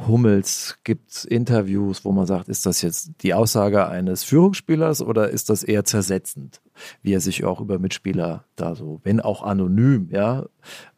Hummels 0.06 0.78
gibt 0.84 1.24
Interviews, 1.24 2.04
wo 2.04 2.12
man 2.12 2.26
sagt, 2.26 2.48
ist 2.48 2.66
das 2.66 2.82
jetzt 2.82 3.10
die 3.22 3.34
Aussage 3.34 3.88
eines 3.88 4.22
Führungsspielers 4.22 5.02
oder 5.02 5.28
ist 5.28 5.50
das 5.50 5.64
eher 5.64 5.84
zersetzend, 5.84 6.60
wie 7.02 7.14
er 7.14 7.20
sich 7.20 7.44
auch 7.44 7.60
über 7.60 7.80
Mitspieler 7.80 8.44
da 8.54 8.76
so, 8.76 9.00
wenn 9.02 9.18
auch 9.18 9.42
anonym, 9.42 10.08
ja, 10.12 10.46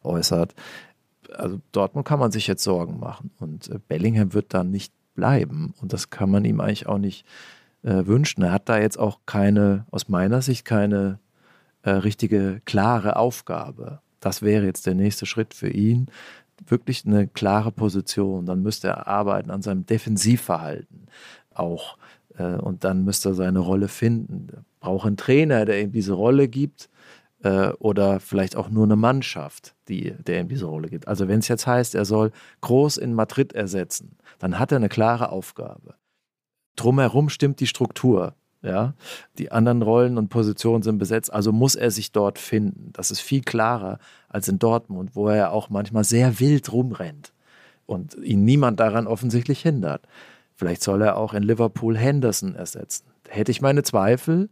äußert. 0.03 0.53
Also 1.33 1.59
Dortmund 1.71 2.07
kann 2.07 2.19
man 2.19 2.31
sich 2.31 2.45
jetzt 2.45 2.63
Sorgen 2.63 2.99
machen 2.99 3.31
und 3.39 3.69
äh, 3.69 3.79
Bellingham 3.87 4.35
wird 4.35 4.53
da 4.53 4.63
nicht 4.63 4.93
bleiben 5.15 5.73
und 5.81 5.93
das 5.93 6.11
kann 6.11 6.29
man 6.29 6.45
ihm 6.45 6.59
eigentlich 6.59 6.85
auch 6.85 6.99
nicht 6.99 7.25
äh, 7.81 8.05
wünschen. 8.05 8.43
Er 8.43 8.51
hat 8.51 8.69
da 8.69 8.77
jetzt 8.77 8.99
auch 8.99 9.21
keine, 9.25 9.87
aus 9.89 10.09
meiner 10.09 10.43
Sicht 10.43 10.63
keine 10.63 11.17
äh, 11.83 11.91
richtige 11.91 12.61
klare 12.65 13.15
Aufgabe. 13.15 13.99
Das 14.19 14.41
wäre 14.41 14.65
jetzt 14.65 14.85
der 14.85 14.95
nächste 14.95 15.25
Schritt 15.25 15.53
für 15.53 15.69
ihn 15.69 16.09
wirklich 16.67 17.05
eine 17.05 17.27
klare 17.27 17.71
Position. 17.71 18.45
Dann 18.45 18.61
müsste 18.61 18.89
er 18.89 19.07
arbeiten 19.07 19.51
an 19.51 19.61
seinem 19.61 19.85
Defensivverhalten 19.85 21.07
auch. 21.53 21.97
Äh, 22.37 22.55
und 22.55 22.83
dann 22.83 23.03
müsste 23.03 23.29
er 23.29 23.35
seine 23.35 23.59
Rolle 23.59 23.87
finden. 23.87 24.65
Braucht 24.79 25.07
einen 25.07 25.17
Trainer, 25.17 25.65
der 25.65 25.81
ihm 25.81 25.91
diese 25.91 26.13
Rolle 26.13 26.47
gibt. 26.47 26.89
Äh, 27.43 27.69
oder 27.79 28.19
vielleicht 28.19 28.55
auch 28.55 28.69
nur 28.69 28.83
eine 28.83 28.97
Mannschaft, 28.97 29.75
die, 29.87 30.11
der 30.11 30.41
ihm 30.41 30.49
diese 30.49 30.65
Rolle 30.65 30.89
gibt. 30.89 31.07
Also 31.07 31.27
wenn 31.27 31.39
es 31.39 31.47
jetzt 31.47 31.67
heißt, 31.67 31.95
er 31.95 32.05
soll 32.05 32.31
groß 32.61 32.97
in 32.97 33.13
Madrid 33.13 33.53
ersetzen, 33.53 34.17
dann 34.39 34.59
hat 34.59 34.71
er 34.71 34.77
eine 34.77 34.89
klare 34.89 35.31
Aufgabe. 35.31 35.95
Drumherum 36.75 37.29
stimmt 37.29 37.59
die 37.59 37.67
Struktur. 37.67 38.35
Ja, 38.61 38.93
die 39.37 39.53
anderen 39.53 39.81
Rollen 39.81 40.17
und 40.17 40.27
Positionen 40.27 40.83
sind 40.83 40.97
besetzt, 40.97 41.31
also 41.31 41.53
muss 41.53 41.75
er 41.75 41.91
sich 41.91 42.11
dort 42.11 42.37
finden. 42.37 42.89
Das 42.91 43.09
ist 43.09 43.21
viel 43.21 43.41
klarer 43.41 43.99
als 44.27 44.49
in 44.49 44.59
Dortmund, 44.59 45.11
wo 45.13 45.29
er 45.29 45.53
auch 45.53 45.69
manchmal 45.69 46.03
sehr 46.03 46.41
wild 46.41 46.71
rumrennt 46.73 47.31
und 47.85 48.15
ihn 48.15 48.43
niemand 48.43 48.79
daran 48.81 49.07
offensichtlich 49.07 49.61
hindert. 49.61 50.05
Vielleicht 50.55 50.83
soll 50.83 51.01
er 51.01 51.15
auch 51.15 51.33
in 51.33 51.43
Liverpool 51.43 51.97
Henderson 51.97 52.53
ersetzen. 52.53 53.05
Hätte 53.29 53.51
ich 53.51 53.61
meine 53.61 53.83
Zweifel, 53.83 54.49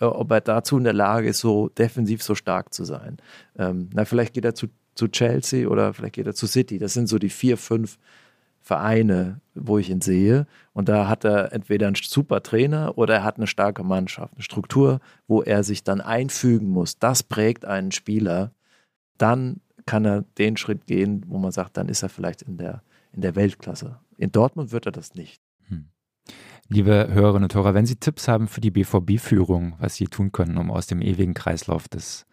äh, 0.00 0.06
ob 0.06 0.30
er 0.30 0.40
dazu 0.40 0.78
in 0.78 0.84
der 0.84 0.94
Lage 0.94 1.28
ist, 1.28 1.40
so 1.40 1.68
defensiv 1.68 2.22
so 2.22 2.34
stark 2.34 2.72
zu 2.72 2.84
sein. 2.84 3.18
Ähm, 3.58 3.90
na, 3.92 4.06
vielleicht 4.06 4.32
geht 4.32 4.46
er 4.46 4.54
zu, 4.54 4.68
zu 4.94 5.08
Chelsea 5.08 5.68
oder 5.68 5.92
vielleicht 5.92 6.14
geht 6.14 6.26
er 6.26 6.34
zu 6.34 6.46
City. 6.46 6.78
Das 6.78 6.94
sind 6.94 7.06
so 7.06 7.18
die 7.18 7.28
vier, 7.28 7.58
fünf 7.58 7.98
Vereine, 8.62 9.40
wo 9.54 9.78
ich 9.78 9.90
ihn 9.90 10.00
sehe. 10.00 10.46
Und 10.72 10.88
da 10.88 11.08
hat 11.08 11.24
er 11.24 11.52
entweder 11.52 11.88
einen 11.88 11.96
super 11.96 12.42
Trainer 12.42 12.96
oder 12.96 13.16
er 13.16 13.24
hat 13.24 13.36
eine 13.36 13.48
starke 13.48 13.82
Mannschaft, 13.82 14.34
eine 14.34 14.42
Struktur, 14.42 15.00
wo 15.26 15.42
er 15.42 15.64
sich 15.64 15.82
dann 15.82 16.00
einfügen 16.00 16.68
muss. 16.68 16.98
Das 16.98 17.22
prägt 17.22 17.64
einen 17.64 17.92
Spieler. 17.92 18.52
Dann 19.18 19.60
kann 19.84 20.04
er 20.04 20.22
den 20.38 20.56
Schritt 20.56 20.86
gehen, 20.86 21.24
wo 21.26 21.38
man 21.38 21.50
sagt, 21.50 21.76
dann 21.76 21.88
ist 21.88 22.02
er 22.02 22.08
vielleicht 22.08 22.42
in 22.42 22.56
der, 22.56 22.82
in 23.12 23.20
der 23.20 23.34
Weltklasse. 23.34 23.98
In 24.16 24.30
Dortmund 24.30 24.70
wird 24.70 24.86
er 24.86 24.92
das 24.92 25.14
nicht. 25.14 25.42
Hm. 25.66 25.88
Liebe 26.68 27.08
Hörerinnen 27.10 27.44
und 27.44 27.54
Hörer, 27.54 27.74
wenn 27.74 27.86
Sie 27.86 27.96
Tipps 27.96 28.28
haben 28.28 28.46
für 28.46 28.60
die 28.60 28.70
BVB-Führung, 28.70 29.74
was 29.80 29.96
Sie 29.96 30.06
tun 30.06 30.30
können, 30.30 30.56
um 30.56 30.70
aus 30.70 30.86
dem 30.86 31.02
ewigen 31.02 31.34
Kreislauf 31.34 31.88
des 31.88 32.26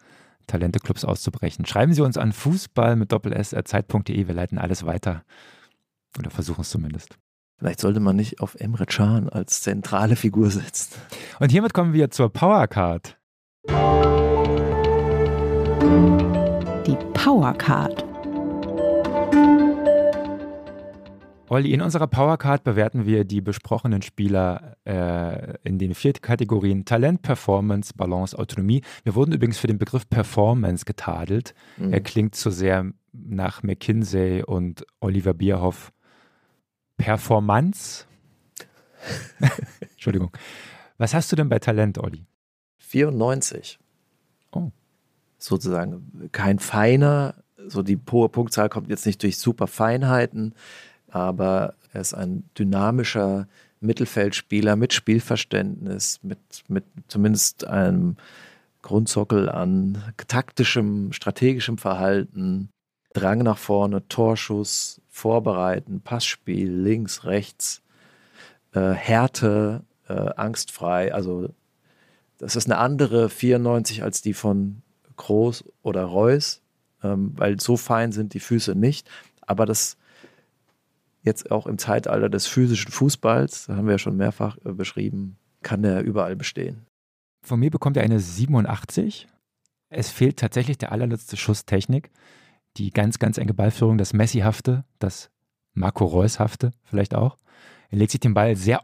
Talenteclubs 0.46 1.04
auszubrechen, 1.04 1.66
schreiben 1.66 1.92
Sie 1.92 2.02
uns 2.02 2.16
an 2.16 2.32
fußball 2.32 2.94
mit 2.94 3.10
doppels.zeit.de. 3.10 4.28
Wir 4.28 4.34
leiten 4.34 4.58
alles 4.58 4.86
weiter. 4.86 5.24
Oder 6.18 6.30
versuchen 6.30 6.62
es 6.62 6.70
zumindest. 6.70 7.16
Vielleicht 7.58 7.80
sollte 7.80 8.00
man 8.00 8.16
nicht 8.16 8.40
auf 8.40 8.54
Emre 8.54 8.86
Can 8.86 9.28
als 9.28 9.60
zentrale 9.60 10.16
Figur 10.16 10.50
setzen. 10.50 10.94
Und 11.40 11.50
hiermit 11.50 11.74
kommen 11.74 11.92
wir 11.92 12.10
zur 12.10 12.32
Powercard. 12.32 13.18
Die 16.86 16.96
Powercard. 17.12 18.04
Olli, 21.50 21.74
in 21.74 21.82
unserer 21.82 22.06
Powercard 22.06 22.62
bewerten 22.62 23.06
wir 23.06 23.24
die 23.24 23.40
besprochenen 23.40 24.02
Spieler 24.02 24.76
äh, 24.86 25.58
in 25.64 25.78
den 25.78 25.94
vier 25.94 26.12
Kategorien 26.12 26.84
Talent, 26.84 27.22
Performance, 27.22 27.92
Balance, 27.94 28.38
Autonomie. 28.38 28.82
Wir 29.02 29.16
wurden 29.16 29.32
übrigens 29.32 29.58
für 29.58 29.66
den 29.66 29.76
Begriff 29.76 30.08
Performance 30.08 30.84
getadelt. 30.84 31.54
Mhm. 31.76 31.92
Er 31.92 32.00
klingt 32.00 32.36
zu 32.36 32.50
sehr 32.50 32.86
nach 33.12 33.64
McKinsey 33.64 34.44
und 34.44 34.86
Oliver 35.00 35.34
Bierhoff 35.34 35.92
Performance. 37.00 38.04
Entschuldigung. 39.80 40.30
Was 40.98 41.14
hast 41.14 41.32
du 41.32 41.36
denn 41.36 41.48
bei 41.48 41.58
Talent, 41.58 41.98
Olli? 41.98 42.26
94. 42.78 43.78
Oh. 44.52 44.70
Sozusagen 45.38 46.28
kein 46.32 46.58
feiner, 46.58 47.34
so 47.66 47.82
die 47.82 47.98
hohe 48.10 48.28
Punktzahl 48.28 48.68
kommt 48.68 48.90
jetzt 48.90 49.06
nicht 49.06 49.22
durch 49.22 49.38
super 49.38 49.66
Feinheiten, 49.66 50.54
aber 51.08 51.74
er 51.92 52.00
ist 52.02 52.14
ein 52.14 52.44
dynamischer 52.58 53.48
Mittelfeldspieler 53.80 54.76
mit 54.76 54.92
Spielverständnis, 54.92 56.20
mit, 56.22 56.38
mit 56.68 56.84
zumindest 57.08 57.64
einem 57.64 58.16
Grundsockel 58.82 59.48
an 59.48 60.02
taktischem, 60.28 61.12
strategischem 61.12 61.78
Verhalten, 61.78 62.68
Drang 63.12 63.38
nach 63.38 63.58
vorne, 63.58 64.06
Torschuss, 64.06 65.00
Vorbereiten, 65.20 66.00
Passspiel, 66.00 66.72
links, 66.72 67.24
rechts, 67.24 67.82
äh, 68.72 68.92
Härte, 68.92 69.84
äh, 70.08 70.12
angstfrei. 70.14 71.12
Also 71.12 71.50
das 72.38 72.56
ist 72.56 72.66
eine 72.66 72.78
andere 72.78 73.28
94 73.28 74.02
als 74.02 74.22
die 74.22 74.32
von 74.32 74.80
Groß 75.16 75.64
oder 75.82 76.04
Reus, 76.04 76.62
ähm, 77.02 77.34
weil 77.36 77.60
so 77.60 77.76
fein 77.76 78.12
sind 78.12 78.32
die 78.32 78.40
Füße 78.40 78.74
nicht. 78.74 79.10
Aber 79.42 79.66
das 79.66 79.98
jetzt 81.22 81.50
auch 81.50 81.66
im 81.66 81.76
Zeitalter 81.76 82.30
des 82.30 82.46
physischen 82.46 82.90
Fußballs, 82.90 83.66
da 83.66 83.76
haben 83.76 83.84
wir 83.86 83.92
ja 83.92 83.98
schon 83.98 84.16
mehrfach 84.16 84.56
äh, 84.64 84.72
beschrieben, 84.72 85.36
kann 85.62 85.82
der 85.82 86.02
überall 86.02 86.34
bestehen. 86.34 86.86
Von 87.42 87.60
mir 87.60 87.70
bekommt 87.70 87.98
er 87.98 88.04
eine 88.04 88.20
87. 88.20 89.26
Es 89.90 90.10
fehlt 90.10 90.38
tatsächlich 90.38 90.78
der 90.78 90.92
allerletzte 90.92 91.36
Schuss 91.36 91.66
Technik 91.66 92.10
die 92.76 92.90
ganz, 92.90 93.18
ganz 93.18 93.38
enge 93.38 93.54
Ballführung, 93.54 93.98
das 93.98 94.12
Messi-hafte, 94.12 94.84
das 94.98 95.30
Marco 95.72 96.04
Reus-hafte 96.04 96.72
vielleicht 96.84 97.14
auch. 97.14 97.36
Er 97.90 97.98
legt 97.98 98.12
sich 98.12 98.20
den 98.20 98.34
Ball 98.34 98.56
sehr 98.56 98.82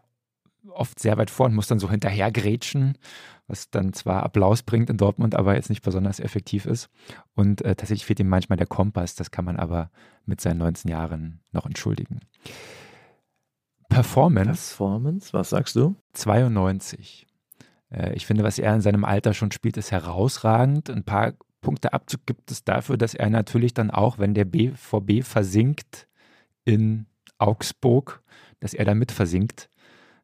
oft 0.76 0.98
sehr 0.98 1.16
weit 1.16 1.30
vor 1.30 1.46
und 1.46 1.54
muss 1.54 1.68
dann 1.68 1.78
so 1.78 1.90
hinterher 1.90 2.30
grätschen, 2.30 2.98
was 3.46 3.70
dann 3.70 3.92
zwar 3.92 4.22
Applaus 4.22 4.62
bringt 4.62 4.90
in 4.90 4.96
Dortmund, 4.96 5.34
aber 5.34 5.54
jetzt 5.54 5.70
nicht 5.70 5.82
besonders 5.82 6.20
effektiv 6.20 6.66
ist. 6.66 6.90
Und 7.34 7.62
äh, 7.62 7.74
tatsächlich 7.74 8.04
fehlt 8.04 8.20
ihm 8.20 8.28
manchmal 8.28 8.56
der 8.56 8.66
Kompass, 8.66 9.14
das 9.14 9.30
kann 9.30 9.44
man 9.44 9.56
aber 9.56 9.90
mit 10.24 10.40
seinen 10.40 10.58
19 10.58 10.90
Jahren 10.90 11.40
noch 11.52 11.66
entschuldigen. 11.66 12.20
Performance. 13.88 14.76
Performance, 14.76 15.32
was 15.32 15.50
sagst 15.50 15.76
du? 15.76 15.94
92. 16.12 17.26
Äh, 17.90 18.14
ich 18.14 18.26
finde, 18.26 18.44
was 18.44 18.58
er 18.58 18.74
in 18.74 18.80
seinem 18.80 19.04
Alter 19.04 19.32
schon 19.32 19.52
spielt, 19.52 19.76
ist 19.76 19.92
herausragend. 19.92 20.90
Ein 20.90 21.04
paar 21.04 21.34
Punkte 21.66 21.92
Abzug 21.92 22.24
gibt 22.26 22.52
es 22.52 22.62
dafür, 22.62 22.96
dass 22.96 23.14
er 23.14 23.28
natürlich 23.28 23.74
dann 23.74 23.90
auch, 23.90 24.20
wenn 24.20 24.34
der 24.34 24.44
BVB 24.44 25.24
versinkt 25.24 26.06
in 26.64 27.06
Augsburg, 27.38 28.22
dass 28.60 28.72
er 28.72 28.84
da 28.84 28.94
mit 28.94 29.10
versinkt. 29.10 29.68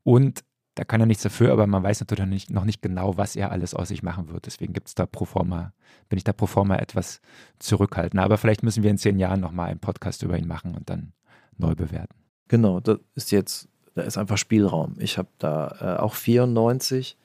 Und 0.05 0.45
da 0.77 0.85
kann 0.85 1.01
er 1.01 1.07
nichts 1.07 1.25
dafür, 1.25 1.51
aber 1.51 1.67
man 1.67 1.83
weiß 1.83 1.99
natürlich 1.99 2.21
noch 2.21 2.31
nicht, 2.31 2.51
noch 2.51 2.65
nicht 2.65 2.81
genau, 2.81 3.17
was 3.17 3.35
er 3.35 3.51
alles 3.51 3.75
aus 3.75 3.89
sich 3.89 4.05
machen 4.05 4.29
wird. 4.31 4.47
Deswegen 4.47 4.73
gibt 4.73 4.87
es 4.87 4.95
da 4.95 5.05
pro 5.05 5.25
forma, 5.25 5.73
bin 6.09 6.17
ich 6.17 6.23
da 6.23 6.33
pro 6.33 6.47
forma 6.47 6.77
etwas 6.77 7.21
zurückhaltender. 7.59 8.23
Aber 8.23 8.39
vielleicht 8.39 8.63
müssen 8.63 8.85
wir 8.85 8.91
in 8.93 8.99
zehn 8.99 9.19
Jahren 9.19 9.41
nochmal 9.41 9.71
einen 9.71 9.81
Podcast 9.81 10.23
über 10.23 10.39
ihn 10.39 10.47
machen 10.47 10.77
und 10.77 10.91
dann 10.91 11.13
neu 11.59 11.75
bewerten. 11.75 12.15
Genau, 12.47 12.79
das 12.79 13.01
ist 13.17 13.33
jetzt, 13.33 13.69
da 13.97 14.03
ist 14.03 14.17
einfach 14.17 14.39
Spielraum. 14.39 14.95
Ich 15.01 15.19
habe 15.19 15.29
da 15.39 15.97
äh, 15.97 16.01
auch 16.01 16.15
94, 16.15 17.19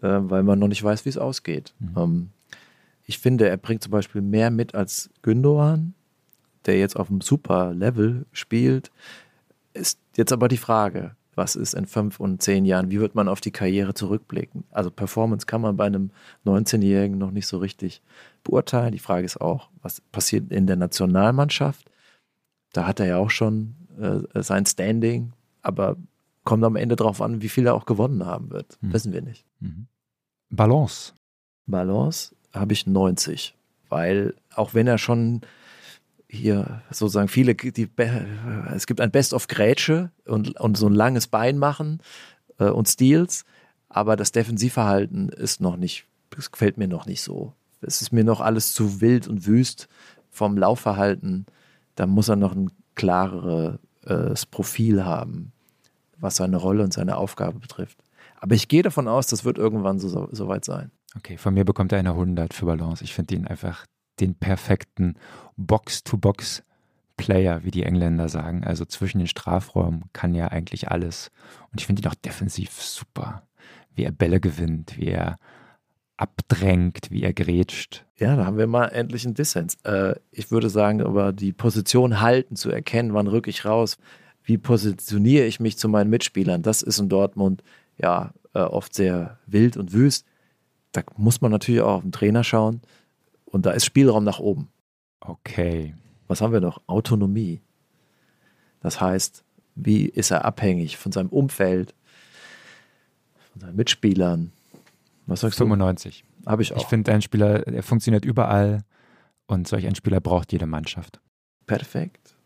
äh, 0.00 0.06
weil 0.06 0.44
man 0.44 0.60
noch 0.60 0.68
nicht 0.68 0.84
weiß, 0.84 1.04
wie 1.06 1.10
es 1.10 1.18
ausgeht. 1.18 1.74
Mhm. 1.80 1.94
Ähm, 1.96 2.30
ich 3.04 3.18
finde, 3.18 3.48
er 3.48 3.56
bringt 3.56 3.82
zum 3.82 3.92
Beispiel 3.92 4.22
mehr 4.22 4.50
mit 4.50 4.74
als 4.74 5.10
Gündogan, 5.22 5.94
der 6.66 6.78
jetzt 6.78 6.96
auf 6.96 7.10
einem 7.10 7.20
super 7.20 7.74
Level 7.74 8.26
spielt. 8.32 8.90
Ist 9.74 9.98
jetzt 10.16 10.32
aber 10.32 10.48
die 10.48 10.56
Frage, 10.56 11.14
was 11.34 11.56
ist 11.56 11.74
in 11.74 11.86
fünf 11.86 12.20
und 12.20 12.42
zehn 12.42 12.64
Jahren, 12.64 12.90
wie 12.90 13.00
wird 13.00 13.14
man 13.14 13.28
auf 13.28 13.40
die 13.40 13.50
Karriere 13.50 13.92
zurückblicken? 13.94 14.64
Also 14.70 14.90
Performance 14.90 15.46
kann 15.46 15.60
man 15.60 15.76
bei 15.76 15.84
einem 15.84 16.10
19-Jährigen 16.46 17.18
noch 17.18 17.30
nicht 17.30 17.46
so 17.46 17.58
richtig 17.58 18.02
beurteilen. 18.42 18.92
Die 18.92 18.98
Frage 18.98 19.26
ist 19.26 19.40
auch, 19.40 19.68
was 19.82 20.00
passiert 20.00 20.50
in 20.50 20.66
der 20.66 20.76
Nationalmannschaft? 20.76 21.90
Da 22.72 22.86
hat 22.86 23.00
er 23.00 23.06
ja 23.06 23.16
auch 23.18 23.30
schon 23.30 23.74
äh, 23.98 24.42
sein 24.42 24.64
Standing, 24.64 25.32
aber 25.62 25.96
kommt 26.44 26.64
am 26.64 26.76
Ende 26.76 26.96
darauf 26.96 27.20
an, 27.20 27.42
wie 27.42 27.48
viel 27.48 27.66
er 27.66 27.74
auch 27.74 27.86
gewonnen 27.86 28.24
haben 28.24 28.50
wird. 28.50 28.78
Mhm. 28.80 28.92
Wissen 28.92 29.12
wir 29.12 29.22
nicht. 29.22 29.44
Mhm. 29.60 29.86
Balance. 30.50 31.14
Balance 31.66 32.34
habe 32.54 32.72
ich 32.72 32.86
90, 32.86 33.54
weil 33.88 34.34
auch 34.54 34.74
wenn 34.74 34.86
er 34.86 34.98
schon 34.98 35.42
hier 36.28 36.82
sozusagen 36.90 37.28
viele, 37.28 37.54
die, 37.54 37.88
es 38.74 38.86
gibt 38.86 39.00
ein 39.00 39.10
Best 39.10 39.34
of 39.34 39.46
Grätsche 39.48 40.10
und, 40.26 40.58
und 40.60 40.76
so 40.76 40.86
ein 40.86 40.94
langes 40.94 41.26
Bein 41.26 41.58
machen 41.58 42.00
äh, 42.58 42.64
und 42.64 42.88
Steals, 42.88 43.44
aber 43.88 44.16
das 44.16 44.32
Defensivverhalten 44.32 45.28
ist 45.28 45.60
noch 45.60 45.76
nicht, 45.76 46.06
das 46.30 46.50
gefällt 46.50 46.78
mir 46.78 46.88
noch 46.88 47.06
nicht 47.06 47.22
so. 47.22 47.52
Es 47.80 48.02
ist 48.02 48.12
mir 48.12 48.24
noch 48.24 48.40
alles 48.40 48.72
zu 48.72 49.00
wild 49.00 49.28
und 49.28 49.46
wüst 49.46 49.88
vom 50.30 50.56
Laufverhalten. 50.56 51.46
Da 51.94 52.06
muss 52.06 52.28
er 52.28 52.36
noch 52.36 52.54
ein 52.54 52.70
klareres 52.94 53.78
äh, 54.04 54.46
Profil 54.50 55.04
haben, 55.04 55.52
was 56.18 56.36
seine 56.36 56.56
Rolle 56.56 56.82
und 56.82 56.92
seine 56.92 57.16
Aufgabe 57.16 57.58
betrifft. 57.58 57.98
Aber 58.40 58.54
ich 58.54 58.68
gehe 58.68 58.82
davon 58.82 59.06
aus, 59.06 59.26
das 59.26 59.44
wird 59.44 59.58
irgendwann 59.58 59.98
so, 59.98 60.08
so, 60.08 60.28
so 60.32 60.48
weit 60.48 60.64
sein. 60.64 60.90
Okay, 61.16 61.36
von 61.36 61.54
mir 61.54 61.64
bekommt 61.64 61.92
er 61.92 61.98
eine 61.98 62.10
100 62.10 62.52
für 62.52 62.66
Balance. 62.66 63.04
Ich 63.04 63.14
finde 63.14 63.34
ihn 63.34 63.46
einfach 63.46 63.86
den 64.20 64.34
perfekten 64.34 65.14
Box-to-Box-Player, 65.56 67.64
wie 67.64 67.70
die 67.70 67.84
Engländer 67.84 68.28
sagen. 68.28 68.64
Also 68.64 68.84
zwischen 68.84 69.18
den 69.18 69.28
Strafräumen 69.28 70.04
kann 70.12 70.34
er 70.34 70.52
eigentlich 70.52 70.90
alles. 70.90 71.30
Und 71.70 71.80
ich 71.80 71.86
finde 71.86 72.02
ihn 72.02 72.08
auch 72.08 72.14
defensiv 72.14 72.72
super. 72.72 73.42
Wie 73.94 74.04
er 74.04 74.12
Bälle 74.12 74.40
gewinnt, 74.40 74.98
wie 74.98 75.08
er 75.08 75.38
abdrängt, 76.16 77.10
wie 77.10 77.22
er 77.22 77.32
grätscht. 77.32 78.04
Ja, 78.16 78.36
da 78.36 78.46
haben 78.46 78.58
wir 78.58 78.66
mal 78.66 78.86
endlich 78.86 79.24
einen 79.24 79.34
Dissens. 79.34 79.76
Äh, 79.84 80.14
ich 80.30 80.50
würde 80.50 80.70
sagen, 80.70 81.02
aber 81.02 81.32
die 81.32 81.52
Position 81.52 82.20
halten, 82.20 82.56
zu 82.56 82.70
erkennen, 82.70 83.14
wann 83.14 83.26
rücke 83.26 83.50
ich 83.50 83.64
raus, 83.64 83.98
wie 84.44 84.58
positioniere 84.58 85.46
ich 85.46 85.58
mich 85.58 85.78
zu 85.78 85.88
meinen 85.88 86.10
Mitspielern, 86.10 86.62
das 86.62 86.82
ist 86.82 86.98
in 86.98 87.08
Dortmund 87.08 87.62
ja 87.96 88.32
äh, 88.52 88.60
oft 88.60 88.94
sehr 88.94 89.38
wild 89.46 89.76
und 89.76 89.92
wüst. 89.92 90.26
Da 90.94 91.02
muss 91.16 91.40
man 91.40 91.50
natürlich 91.50 91.80
auch 91.80 91.96
auf 91.96 92.02
den 92.02 92.12
Trainer 92.12 92.44
schauen. 92.44 92.80
Und 93.44 93.66
da 93.66 93.72
ist 93.72 93.84
Spielraum 93.84 94.24
nach 94.24 94.38
oben. 94.38 94.68
Okay. 95.20 95.94
Was 96.28 96.40
haben 96.40 96.52
wir 96.52 96.60
noch? 96.60 96.80
Autonomie. 96.86 97.60
Das 98.80 99.00
heißt, 99.00 99.44
wie 99.74 100.06
ist 100.06 100.30
er 100.30 100.44
abhängig 100.44 100.96
von 100.96 101.10
seinem 101.10 101.30
Umfeld, 101.30 101.94
von 103.52 103.60
seinen 103.60 103.76
Mitspielern? 103.76 104.52
Was 105.26 105.40
sagst 105.40 105.58
95. 105.58 106.24
du? 106.44 106.50
Habe 106.50 106.62
ich 106.62 106.72
auch. 106.72 106.76
Ich 106.76 106.86
finde, 106.86 107.12
ein 107.12 107.22
Spieler, 107.22 107.66
er 107.66 107.82
funktioniert 107.82 108.24
überall 108.24 108.84
und 109.46 109.66
solch 109.66 109.86
ein 109.86 109.96
Spieler 109.96 110.20
braucht 110.20 110.52
jede 110.52 110.66
Mannschaft. 110.66 111.20
Perfekt. 111.66 112.36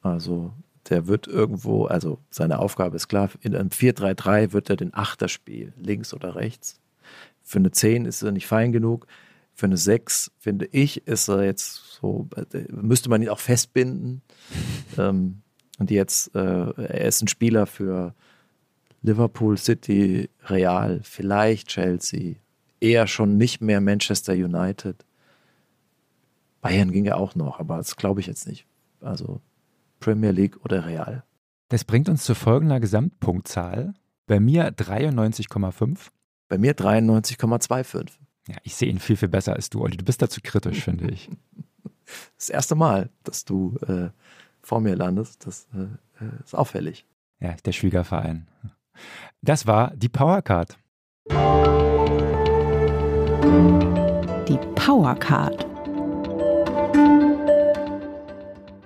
Also 0.00 0.52
der 0.88 1.08
wird 1.08 1.26
irgendwo, 1.26 1.84
also 1.84 2.18
seine 2.30 2.58
Aufgabe 2.60 2.96
ist 2.96 3.08
klar, 3.08 3.28
in 3.40 3.54
einem 3.54 3.68
4-3-3 3.68 4.52
wird 4.52 4.70
er 4.70 4.76
den 4.76 4.94
Achter 4.94 5.28
spielen, 5.28 5.74
links 5.76 6.14
oder 6.14 6.36
rechts. 6.36 6.80
Für 7.48 7.58
eine 7.58 7.70
10 7.70 8.04
ist 8.04 8.20
er 8.20 8.30
nicht 8.30 8.46
fein 8.46 8.72
genug. 8.72 9.06
Für 9.54 9.64
eine 9.64 9.78
6, 9.78 10.30
finde 10.38 10.66
ich, 10.66 11.06
ist 11.06 11.28
er 11.28 11.44
jetzt 11.44 11.98
so, 11.98 12.28
müsste 12.68 13.08
man 13.08 13.22
ihn 13.22 13.30
auch 13.30 13.38
festbinden. 13.38 14.20
ähm, 14.98 15.40
und 15.78 15.90
jetzt, 15.90 16.34
äh, 16.34 16.40
er 16.74 17.06
ist 17.06 17.22
ein 17.22 17.28
Spieler 17.28 17.64
für 17.64 18.14
Liverpool, 19.00 19.56
City, 19.56 20.28
Real, 20.44 21.00
vielleicht 21.02 21.68
Chelsea, 21.68 22.34
eher 22.80 23.06
schon 23.06 23.38
nicht 23.38 23.62
mehr 23.62 23.80
Manchester 23.80 24.34
United. 24.34 25.06
Bayern 26.60 26.92
ging 26.92 27.06
ja 27.06 27.14
auch 27.14 27.34
noch, 27.34 27.60
aber 27.60 27.78
das 27.78 27.96
glaube 27.96 28.20
ich 28.20 28.26
jetzt 28.26 28.46
nicht. 28.46 28.66
Also 29.00 29.40
Premier 30.00 30.32
League 30.32 30.62
oder 30.66 30.84
Real. 30.84 31.24
Das 31.70 31.84
bringt 31.84 32.10
uns 32.10 32.24
zu 32.24 32.34
folgender 32.34 32.78
Gesamtpunktzahl. 32.78 33.94
Bei 34.26 34.38
mir 34.38 34.70
93,5. 34.70 36.10
Bei 36.48 36.56
mir 36.56 36.74
93,25. 36.74 38.08
Ja, 38.48 38.56
ich 38.62 38.74
sehe 38.74 38.88
ihn 38.88 38.98
viel, 38.98 39.16
viel 39.16 39.28
besser 39.28 39.52
als 39.52 39.68
du, 39.68 39.82
Olli. 39.82 39.98
Du 39.98 40.04
bist 40.04 40.22
dazu 40.22 40.40
kritisch, 40.42 40.82
finde 40.82 41.10
ich. 41.10 41.30
Das 42.38 42.48
erste 42.48 42.74
Mal, 42.74 43.10
dass 43.22 43.44
du 43.44 43.76
äh, 43.86 44.08
vor 44.62 44.80
mir 44.80 44.96
landest, 44.96 45.46
das 45.46 45.68
äh, 45.74 46.24
äh, 46.24 46.42
ist 46.42 46.54
auffällig. 46.54 47.04
Ja, 47.38 47.54
der 47.66 47.72
Schwiegerverein. 47.72 48.48
Das 49.42 49.66
war 49.66 49.94
die 49.94 50.08
Powercard. 50.08 50.78
Die 54.48 54.58
Powercard. 54.74 55.66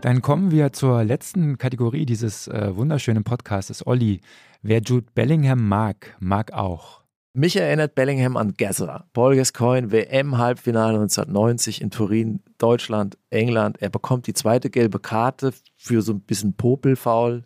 Dann 0.01 0.21
kommen 0.21 0.51
wir 0.51 0.73
zur 0.73 1.05
letzten 1.05 1.59
Kategorie 1.59 2.05
dieses 2.05 2.49
äh, 2.49 2.75
wunderschönen 2.75 3.23
Podcasts. 3.23 3.87
Olli, 3.87 4.21
wer 4.63 4.81
Jude 4.81 5.07
Bellingham 5.15 5.69
mag, 5.69 6.17
mag 6.19 6.53
auch. 6.53 7.02
Mich 7.35 7.57
erinnert 7.57 7.95
Bellingham 7.95 8.37
an 8.37 8.53
Gasser. 8.59 9.07
Paul 9.15 9.37
Gascoigne, 9.37 9.91
WM-Halbfinale 9.91 10.99
1990 10.99 11.81
in 11.81 11.91
Turin, 11.91 12.43
Deutschland, 12.59 13.17
England. 13.31 13.81
Er 13.81 13.89
bekommt 13.89 14.27
die 14.27 14.35
zweite 14.35 14.69
gelbe 14.69 14.99
Karte 14.99 15.55
für 15.77 16.03
so 16.03 16.13
ein 16.13 16.21
bisschen 16.21 16.53
Popelfaul 16.53 17.45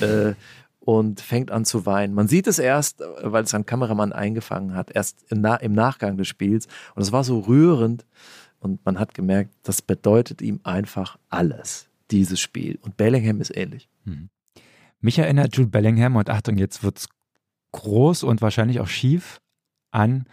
äh, 0.00 0.32
und 0.80 1.20
fängt 1.20 1.52
an 1.52 1.64
zu 1.64 1.86
weinen. 1.86 2.12
Man 2.12 2.26
sieht 2.26 2.48
es 2.48 2.58
erst, 2.58 3.04
weil 3.22 3.44
es 3.44 3.54
ein 3.54 3.66
Kameramann 3.66 4.12
eingefangen 4.12 4.74
hat, 4.74 4.90
erst 4.90 5.24
im, 5.30 5.42
Na 5.42 5.54
im 5.56 5.74
Nachgang 5.74 6.16
des 6.16 6.26
Spiels. 6.26 6.66
Und 6.96 7.02
es 7.02 7.12
war 7.12 7.22
so 7.22 7.38
rührend 7.38 8.06
und 8.58 8.84
man 8.84 8.98
hat 8.98 9.14
gemerkt, 9.14 9.54
das 9.62 9.80
bedeutet 9.80 10.42
ihm 10.42 10.58
einfach 10.64 11.18
alles, 11.28 11.88
dieses 12.10 12.40
Spiel. 12.40 12.80
Und 12.82 12.96
Bellingham 12.96 13.40
ist 13.40 13.56
ähnlich. 13.56 13.88
Mhm. 14.04 14.28
Mich 15.00 15.20
erinnert 15.20 15.56
Jude 15.56 15.70
Bellingham, 15.70 16.16
und 16.16 16.28
Achtung, 16.28 16.58
jetzt 16.58 16.82
wird 16.82 16.98
es 16.98 17.08
groß 17.72 18.24
und 18.24 18.42
wahrscheinlich 18.42 18.80
auch 18.80 18.88
schief 18.88 19.40
an 19.90 20.26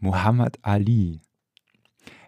Muhammad 0.00 0.58
Ali. 0.62 1.20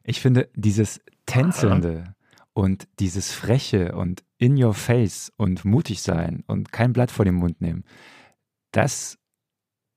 Ich 0.02 0.20
finde 0.20 0.48
dieses 0.54 1.00
Tänzelnde 1.26 2.14
und 2.52 2.88
dieses 2.98 3.32
Freche 3.32 3.94
und 3.94 4.24
in 4.38 4.62
your 4.62 4.74
face 4.74 5.32
und 5.36 5.64
mutig 5.64 6.02
sein 6.02 6.42
und 6.46 6.72
kein 6.72 6.92
Blatt 6.92 7.10
vor 7.10 7.24
den 7.24 7.34
Mund 7.34 7.60
nehmen, 7.60 7.84
das 8.72 9.18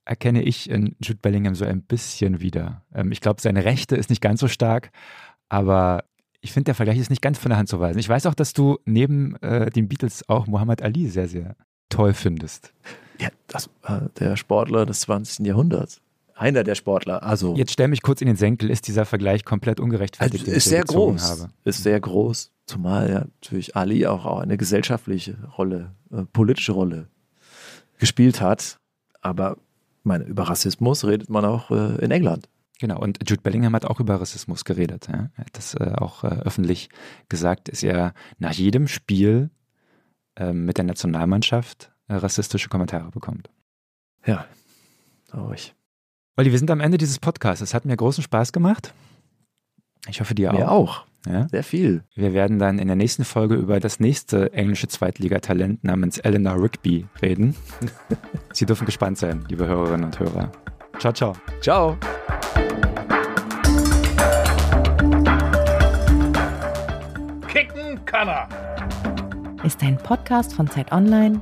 erkenne 0.06 0.44
ich 0.44 0.70
in 0.70 0.96
Jude 1.02 1.20
Bellingham 1.22 1.56
so 1.56 1.66
ein 1.66 1.82
bisschen 1.82 2.42
wieder. 2.42 2.84
Ähm, 2.94 3.12
ich 3.12 3.22
glaube, 3.22 3.42
seine 3.42 3.64
Rechte 3.64 3.96
ist 3.96 4.10
nicht 4.10 4.22
ganz 4.22 4.42
so 4.42 4.48
stark, 4.48 4.92
aber 5.50 6.04
ich 6.42 6.52
finde, 6.52 6.66
der 6.66 6.76
Vergleich 6.76 6.98
ist 6.98 7.10
nicht 7.10 7.22
ganz 7.22 7.40
von 7.40 7.50
der 7.50 7.58
Hand 7.58 7.70
zu 7.70 7.80
weisen. 7.80 8.00
Ich 8.00 8.10
weiß 8.10 8.26
auch, 8.26 8.34
dass 8.34 8.52
du 8.52 8.80
neben 8.86 9.36
äh, 9.38 9.70
den 9.70 9.88
Beatles 9.88 10.28
auch 10.28 10.46
Muhammad 10.46 10.82
Ali 10.82 11.08
sehr, 11.08 11.30
sehr 11.30 11.56
toll 11.88 12.14
findest. 12.14 12.74
Ja, 13.20 13.30
das 13.48 13.70
war 13.82 14.10
der 14.20 14.38
Sportler 14.38 14.86
des 14.86 15.02
20. 15.02 15.46
Jahrhunderts. 15.46 16.02
Einer 16.36 16.64
der 16.64 16.76
Sportler. 16.76 17.22
Also 17.24 17.56
Jetzt 17.56 17.74
stell 17.74 17.88
mich 17.88 18.02
kurz 18.02 18.22
in 18.22 18.28
den 18.28 18.36
Senkel. 18.36 18.70
Ist 18.72 18.88
dieser 18.88 19.06
Vergleich 19.06 19.46
komplett 19.46 19.80
ungerechtfertigt? 19.80 20.46
Also 20.46 20.58
ist 20.58 20.66
sehr 20.66 20.84
groß. 20.84 21.30
Habe? 21.30 21.50
Ist 21.64 21.84
sehr 21.84 22.00
groß. 22.00 22.52
Zumal 22.66 23.10
ja 23.10 23.20
natürlich 23.20 23.76
Ali 23.76 24.08
auch 24.08 24.26
eine 24.40 24.58
gesellschaftliche 24.58 25.38
Rolle, 25.58 25.92
äh, 26.12 26.24
politische 26.24 26.72
Rolle 26.72 27.08
gespielt 28.00 28.42
hat. 28.42 28.80
Aber 29.22 29.58
meine, 30.04 30.24
über 30.26 30.44
Rassismus 30.44 31.06
redet 31.06 31.30
man 31.30 31.46
auch 31.46 31.70
äh, 31.72 32.04
in 32.04 32.12
England. 32.12 32.50
Genau, 32.80 33.00
und 33.00 33.20
Jude 33.30 33.42
Bellingham 33.42 33.74
hat 33.76 33.86
auch 33.86 34.00
über 34.00 34.20
Rassismus 34.20 34.66
geredet. 34.66 35.08
Ja? 35.08 35.30
Er 35.38 35.46
hat 35.46 35.58
das 35.58 35.76
äh, 35.76 35.94
auch 35.96 36.24
äh, 36.24 36.28
öffentlich 36.28 36.90
gesagt, 37.30 37.72
dass 37.72 37.84
er 37.84 38.14
nach 38.40 38.52
jedem 38.52 38.88
Spiel 38.88 39.52
ähm, 40.36 40.66
mit 40.66 40.78
der 40.78 40.84
Nationalmannschaft 40.84 41.86
äh, 41.86 41.93
rassistische 42.22 42.70
Kommentare 42.70 43.10
bekommt. 43.12 43.50
Ja, 44.26 44.46
traurig. 45.30 45.74
Olli, 46.38 46.52
wir 46.52 46.58
sind 46.58 46.72
am 46.72 46.80
Ende 46.80 46.98
dieses 46.98 47.20
Podcasts. 47.20 47.62
Es 47.62 47.74
hat 47.74 47.86
mir 47.86 47.96
großen 47.96 48.24
Spaß 48.24 48.54
gemacht. 48.54 48.94
Ich 50.08 50.20
hoffe, 50.20 50.36
dir 50.36 50.52
auch. 50.52 50.58
Mir 50.58 50.72
auch. 50.72 51.06
Ja? 51.26 51.48
Sehr 51.48 51.64
viel. 51.64 52.04
Wir 52.16 52.34
werden 52.34 52.60
dann 52.60 52.80
in 52.80 52.88
der 52.88 52.96
nächsten 52.96 53.24
Folge 53.24 53.56
über 53.56 53.80
das 53.80 54.00
nächste 54.00 54.52
englische 54.54 54.88
Zweitligatalent 54.88 55.84
namens 55.84 56.18
Eleanor 56.18 56.62
Rigby 56.62 57.08
reden. 57.22 57.56
Sie 58.54 58.66
dürfen 58.66 58.86
gespannt 58.86 59.18
sein, 59.18 59.46
liebe 59.48 59.66
Hörerinnen 59.66 60.06
und 60.06 60.20
Hörer. 60.20 60.52
Ciao, 61.00 61.14
ciao. 61.14 61.36
Ciao. 61.62 61.98
Kicken 67.48 68.04
kann 68.06 68.28
er. 68.28 68.50
Ist 69.64 69.82
ein 69.82 69.98
Podcast 69.98 70.54
von 70.54 70.70
Zeit 70.70 70.92
Online, 70.92 71.42